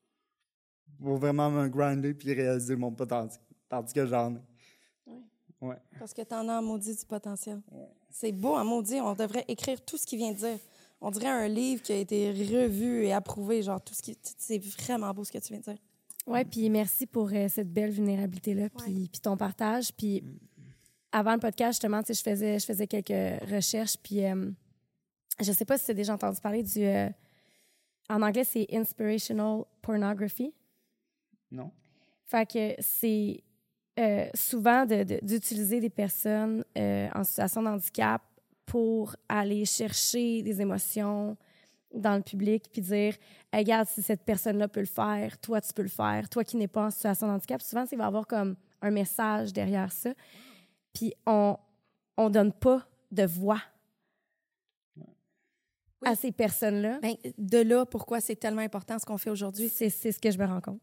[0.98, 3.51] pour vraiment me grinder puis réaliser mon potentiel.
[3.80, 4.40] Parce que j'en ai.
[5.62, 5.76] Ouais.
[5.98, 7.62] Parce que t'en as en maudit du potentiel.
[8.10, 9.00] C'est beau en maudit.
[9.00, 10.58] On devrait écrire tout ce qu'il vient de dire.
[11.00, 13.62] On dirait un livre qui a été revu et approuvé.
[13.62, 14.14] Genre, tout ce qui.
[14.36, 15.78] C'est vraiment beau ce que tu viens de dire.
[16.26, 19.90] Oui, puis merci pour euh, cette belle vulnérabilité-là, puis, puis ton partage.
[19.94, 20.22] Puis
[21.10, 24.50] avant le podcast, justement, tu sais, je faisais, je faisais quelques recherches, puis euh,
[25.40, 26.84] je sais pas si tu as déjà entendu parler du...
[26.84, 27.08] euh,
[28.10, 30.52] en anglais, c'est inspirational pornography.
[31.50, 31.72] Non?
[32.26, 33.42] Fait que c'est
[33.98, 38.22] euh, souvent de- de- d'utiliser des personnes euh, en situation de handicap
[38.66, 41.36] pour aller chercher des émotions
[41.94, 43.14] dans le public puis dire
[43.52, 46.28] Hey, regarde si cette personne-là peut le faire toi tu peux le faire.
[46.30, 48.90] Toi qui n'es pas en situation de handicap souvent il va y avoir comme un
[48.90, 50.14] message derrière ça.
[50.94, 51.56] Puis on
[52.16, 53.60] on donne pas de voix
[56.04, 56.98] à ces personnes-là.
[57.00, 59.68] Ben, de là, pourquoi c'est tellement important ce qu'on fait aujourd'hui.
[59.68, 60.80] c'est ce que je me rends compte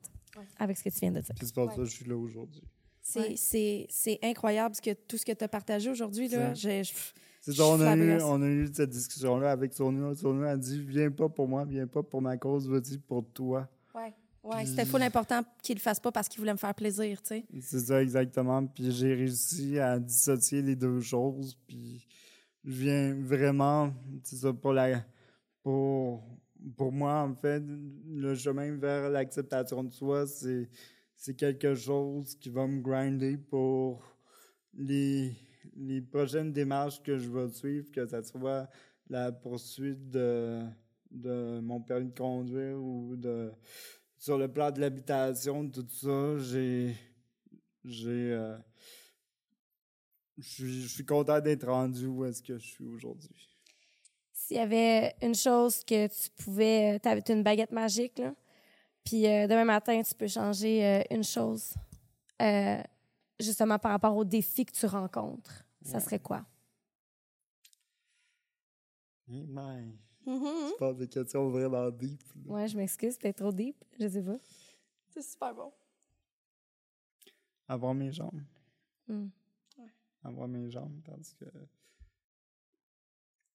[0.58, 1.36] avec ce que tu viin de dire.
[1.42, 2.64] C'est pour ça que je suis là aujourd'hui.
[3.12, 3.34] C'est Ouais.
[3.36, 6.30] c'est- c'est incroyable ce que, tout ce que tu as partagé aujourd'hui.
[6.36, 10.14] on, a eu, on a eu cette discussion-là avec Sonia.
[10.14, 13.68] Sonia a dit Viens pas pour moi, viens pas pour ma cause, vas-y pour toi.
[13.96, 14.14] Ouais,
[14.44, 17.30] ouais c'était full important qu'il le fasse pas parce qu'il voulait me faire plaisir, tu
[17.30, 17.46] sais.
[17.62, 18.64] C'est ça, exactement.
[18.68, 21.58] Puis j'ai réussi à dissocier les deux choses.
[21.68, 22.06] Puis
[22.64, 23.92] je viens vraiment,
[24.24, 25.04] c'est ça, pour, la,
[25.64, 26.24] pour,
[26.78, 27.64] pour moi, en fait,
[28.08, 30.70] le chemin vers l'acceptation de soi, c'est,
[31.20, 34.02] c'est quelque chose qui va me grinder pour
[34.74, 35.36] les,
[36.10, 38.70] prochaines démarches que je vais suivre, que ce soit
[39.10, 40.64] la poursuite de,
[41.12, 43.52] mon permis de conduire ou de
[44.18, 46.96] sur le plan de l'habitation, tout ça, j'ai.
[47.86, 48.58] Euh,
[50.38, 53.50] je suis- je suis content d'être rendu où est-ce que je suis aujourd'hui.
[54.32, 57.00] S'il y avait une chose que tu pouvais.
[57.02, 58.34] Tu avais une baguette magique, là.
[59.04, 61.74] Puis euh, demain matin, tu peux changer euh, une chose.
[62.42, 62.82] euh,
[63.40, 65.64] justement par rapport aux défis que tu rencontres.
[65.82, 66.46] Ça serait quoi?
[69.28, 70.70] Hey, man, Mhm.
[70.72, 72.22] tu poses des questions vraiment deep.
[72.46, 72.54] là.
[72.54, 73.76] Ouais, je m'excuse, peut-être trop deep.
[74.00, 74.38] Je sais pas.
[75.10, 75.72] C'est super bon.
[77.68, 78.42] Avoir mes jambes.
[79.08, 79.28] Hmm.
[80.24, 81.46] Avoir mes jambes parce que.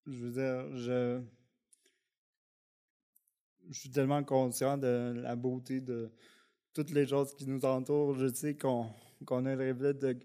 [0.07, 1.23] Je veux dire, je.
[3.71, 6.11] Je suis tellement conscient de la beauté de
[6.73, 8.15] toutes les choses qui nous entourent.
[8.15, 8.91] Je sais qu'on
[9.31, 10.19] a le réflexe de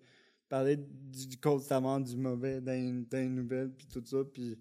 [0.49, 4.17] parler du- constamment du mauvais dans, dans puis tout ça.
[4.33, 4.57] Puis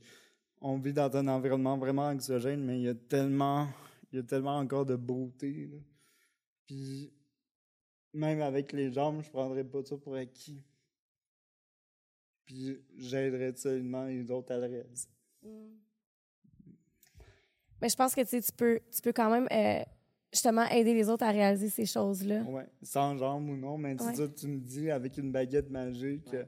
[0.61, 3.69] on vit dans un environnement vraiment anxiogène, mais il y a tellement,
[4.13, 5.71] il y a tellement encore de beauté.
[6.67, 7.11] Puis
[8.13, 10.63] même avec les jambes, je prendrais pas ça pour acquis.
[12.45, 15.09] Puis j'aiderais seulement les autres à le réaliser.
[17.81, 19.83] Mais je pense que tu sais, tu peux, tu peux quand même euh,
[20.33, 22.43] justement aider les autres à réaliser ces choses-là.
[22.43, 24.15] Ouais, sans jambes ou non, mais Ouais.
[24.15, 26.45] ça, tu me dis avec une baguette magique, euh,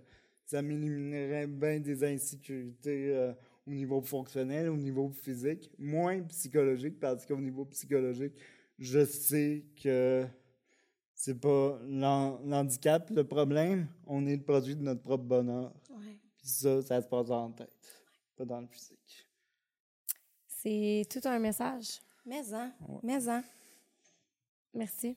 [0.47, 3.32] ça m'éliminerait bien des insécurités euh,
[3.66, 8.32] au niveau fonctionnel, au niveau physique, moins psychologique, parce qu'au niveau psychologique,
[8.78, 10.27] je sais que
[11.15, 15.73] c'est pas l'han- l'handicap le problème, on est le produit de notre propre bonheur.
[15.90, 16.19] Ouais.
[16.39, 17.70] Puis ça, ça se passe dans la tête,
[18.36, 19.28] pas dans le physique.
[20.62, 22.01] C'est tout un message.
[22.27, 22.70] Mais hein,
[23.03, 23.43] mais hein.
[24.74, 25.16] Merci.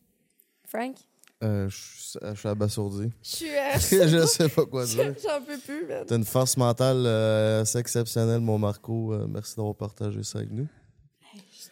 [0.65, 0.95] Frank?
[1.44, 3.11] Euh, je suis- je suis abasourdi.
[3.22, 3.49] Je suis.
[3.49, 3.74] euh,
[4.07, 5.14] je sais pas quoi dire.
[5.24, 6.06] J'en peux plus, man.
[6.07, 9.14] T'as une force mentale euh, assez exceptionnelle, mon Marco.
[9.14, 10.68] Euh, merci d'avoir partagé ça avec nous.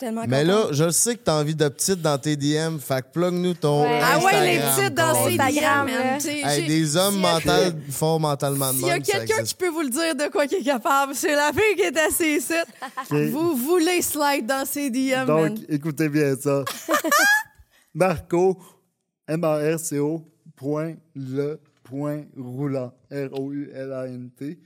[0.02, 0.70] Tellement Mais contente.
[0.72, 2.80] là, je sais que t'as envie de petite dans tes DM.
[2.80, 4.00] Fait que plug-nous ton Ouais.
[4.04, 6.20] Ah ouais, les petites dans ses Instagram, DM, man.
[6.26, 9.04] Hey, j'ai- des hommes s'il y a- mental, forts mentalement de S'il y a même,
[9.04, 9.60] ça quelqu'un qui existe.
[9.60, 12.44] peut vous le dire de quoi qu'il est capable, c'est la fille qui est assise
[12.46, 12.54] ici.
[13.12, 13.18] Ok.
[13.32, 15.58] Vous voulez slide dans ses DM, Donc, man.
[15.70, 16.66] écoutez bien ça.
[17.94, 18.58] Marco,
[19.28, 20.26] M-A-R-C-O,
[20.56, 24.60] point le, point roulant, R-O-U-L-A-N-T.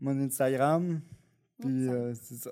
[0.00, 1.00] Mon Instagram,
[1.60, 2.50] puis euh, c'est ça.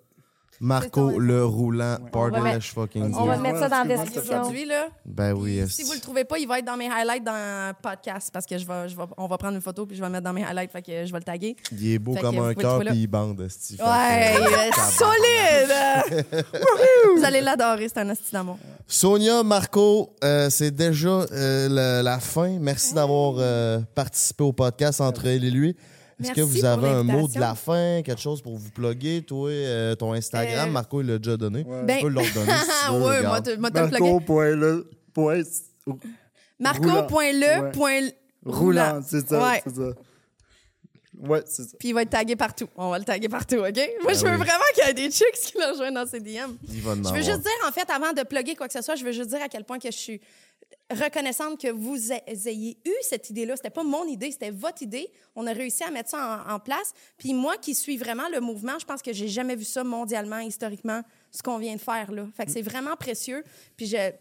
[0.60, 2.10] Marco le roulant, Ouais.
[2.12, 4.40] pardon On va let's fucking On va mettre ça dans la description.
[4.40, 7.24] Aujourd'hui, là, Ben oui, si vous le trouvez pas, il va être dans mes highlights
[7.24, 9.96] dans le podcast parce que je vais, je vais, on va prendre une photo puis
[9.96, 11.56] je vais le mettre dans mes highlights, fait que je vais le taguer.
[11.72, 13.38] Il est beau Fait comme un cœur, puis il bande.
[13.48, 16.44] Fait Ouais, que- euh, solide!
[17.16, 18.58] Vous allez l'adorer, c'est un hostie d'amour.
[18.86, 22.58] Sonia, Marco, euh, c'est déjà euh, la, la fin.
[22.60, 25.76] Merci d'avoir euh, participé au podcast entre elle et lui.
[26.20, 29.51] Est-ce que vous avez un mot de la fin, quelque chose pour vous plugger, toi,
[29.51, 30.68] euh, ton Instagram?
[30.68, 31.62] Euh, Marco, il l'a déjà donné.
[31.64, 31.82] Ouais.
[31.84, 34.01] Ben- Tu peux le redonner si tu Ah veux, ouais, moi, moi, te le plugger.
[34.01, 35.64] Marco, point le, point s-
[36.59, 37.62] Marco.le.
[37.62, 37.70] Ouais.
[37.72, 38.01] point
[38.44, 39.62] roulant, c'est ça, Ouais.
[39.64, 39.93] c'est ça.
[41.18, 41.76] Ouais, c'est ça.
[41.78, 42.68] Puis il va être tagué partout.
[42.76, 43.90] On va le taguer partout, OK?
[44.02, 44.36] Moi, je veux oui.
[44.39, 46.56] vraiment qu'il y ait des chicks qui le rejoignent dans ses DM.
[46.68, 47.16] Il va Je veux avoir.
[47.16, 49.40] juste dire, en fait, avant de plugger quoi que ce soit, je veux juste dire
[49.43, 50.20] à quel point que je suis
[50.93, 53.56] reconnaissante que vous ayez eu cette idée-là.
[53.56, 55.10] C'était pas mon idée, c'était votre idée.
[55.35, 56.93] On a réussi à mettre ça en, en place.
[57.19, 60.39] Puis moi, qui suis vraiment le mouvement, je pense que j'ai jamais vu ça mondialement,
[60.39, 62.27] historiquement, ce qu'on vient de faire là.
[62.36, 63.44] Fait que c'est vraiment précieux.
[63.77, 64.12] Puis je,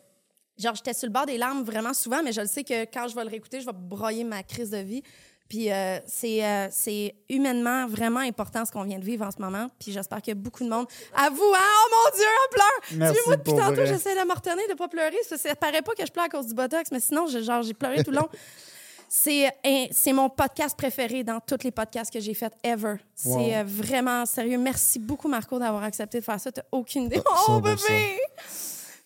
[0.58, 3.08] genre, j'étais sur le bord des larmes vraiment souvent, mais je le sais que quand
[3.08, 5.04] je vais le réécouter, je vais broyer ma crise de vie.
[5.52, 9.42] Puis euh, c'est euh, c'est humainement vraiment important ce qu'on vient de vivre en ce
[9.42, 9.68] moment.
[9.82, 10.86] Puis j'espère qu'il y a beaucoup de monde.
[11.14, 11.60] À vous, hein?
[11.60, 13.00] Oh mon Dieu, elle pleure!
[13.00, 13.86] Merci tu vois, moi, depuis tantôt, vrai.
[13.88, 15.18] j'essaie de me retenir de pas pleurer.
[15.30, 17.64] que Ça paraît pas que je pleure à cause du Botox, mais sinon, je- genre,
[17.64, 18.30] j'ai pleuré tout le long.
[19.14, 19.52] C'est
[19.92, 22.96] c'est mon podcast préféré dans tous les podcasts que j'ai fait ever.
[23.14, 24.58] C'est euh, vraiment sérieux.
[24.58, 26.50] Merci beaucoup, Marco, d'avoir accepté de faire ça.
[26.50, 27.22] T'as aucune idée.
[27.30, 27.62] Ah, Oh, 100%.
[27.62, 28.20] bébé!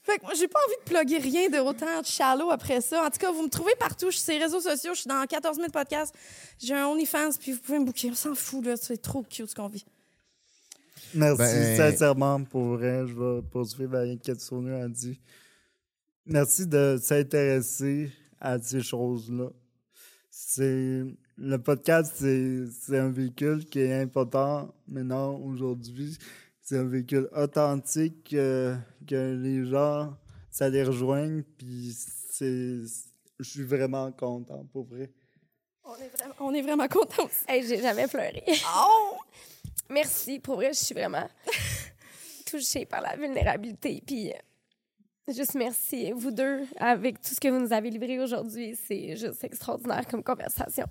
[0.05, 3.03] Fait que moi, j'ai pas envie de plugger rien de autant shallow après ça.
[3.05, 4.07] En tout cas, vous me trouvez partout.
[4.11, 4.91] Je suis sur les réseaux sociaux.
[4.93, 6.13] Je suis dans 14 000 podcasts.
[6.59, 8.11] J'ai un OnlyFans, puis vous pouvez me booker.
[8.11, 8.77] On s'en fout, là.
[8.77, 9.83] C'est trop cute ce qu'on vit.
[11.13, 13.05] Merci Ben- sincèrement pour vrai.
[13.07, 15.19] Je vais poursuivre avec Sonia a dit.
[16.25, 19.49] Merci de s'intéresser à ces choses-là.
[20.29, 21.03] c'est
[21.37, 26.17] le podcast, c'est c'est un véhicule qui est important maintenant aujourd'hui.
[26.65, 28.75] C'est un véhicule authentique euh,
[29.07, 30.17] que les gens
[30.49, 32.81] ça les rejoigne puis c'est
[33.39, 35.11] je suis vraiment content pour vrai.
[35.83, 37.45] On est vraiment, on est vraiment contents aussi.
[37.47, 38.43] Hey, j'ai jamais pleuré.
[38.75, 39.17] Oh!
[39.89, 40.39] Merci.
[40.39, 41.29] Pour vrai, je suis vraiment
[42.49, 44.01] touchée par la vulnérabilité.
[44.03, 48.75] Puis, euh, juste merci, vous deux, avec tout ce que vous nous avez livré aujourd'hui.
[48.87, 50.85] C'est juste extraordinaire comme conversation.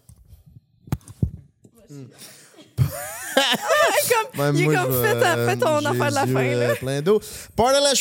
[4.37, 6.71] Même il est moi, comme, ta- vais- fais ton affaire de la fin, là.
[6.71, 7.21] euh, plein d'eau.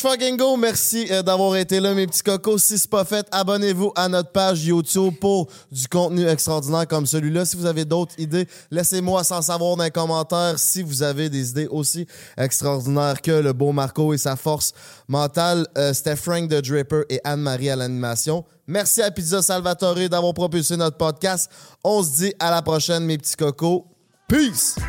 [0.02, 0.58] Fucking go.
[0.58, 2.58] Merci euh, d'avoir été là, mes petits cocos.
[2.58, 7.46] Si c'est pas fait, abonnez-vous à notre page YouTube pour du contenu extraordinaire comme celui-là.
[7.46, 11.50] Si vous avez d'autres idées, laissez-moi sans savoir dans les commentaires si vous avez des
[11.52, 12.06] idées aussi
[12.38, 14.74] extraordinaires que le beau Marco et sa force
[15.08, 15.68] mentale.
[15.78, 18.44] Euh, C'était Frank de Draper et Anne-Marie à l'animation.
[18.68, 21.50] Merci à Pizza Salvatore d'avoir propulsé notre podcast.
[21.84, 23.86] On se dit à la prochaine, mes petits cocos.
[24.28, 24.80] Peace.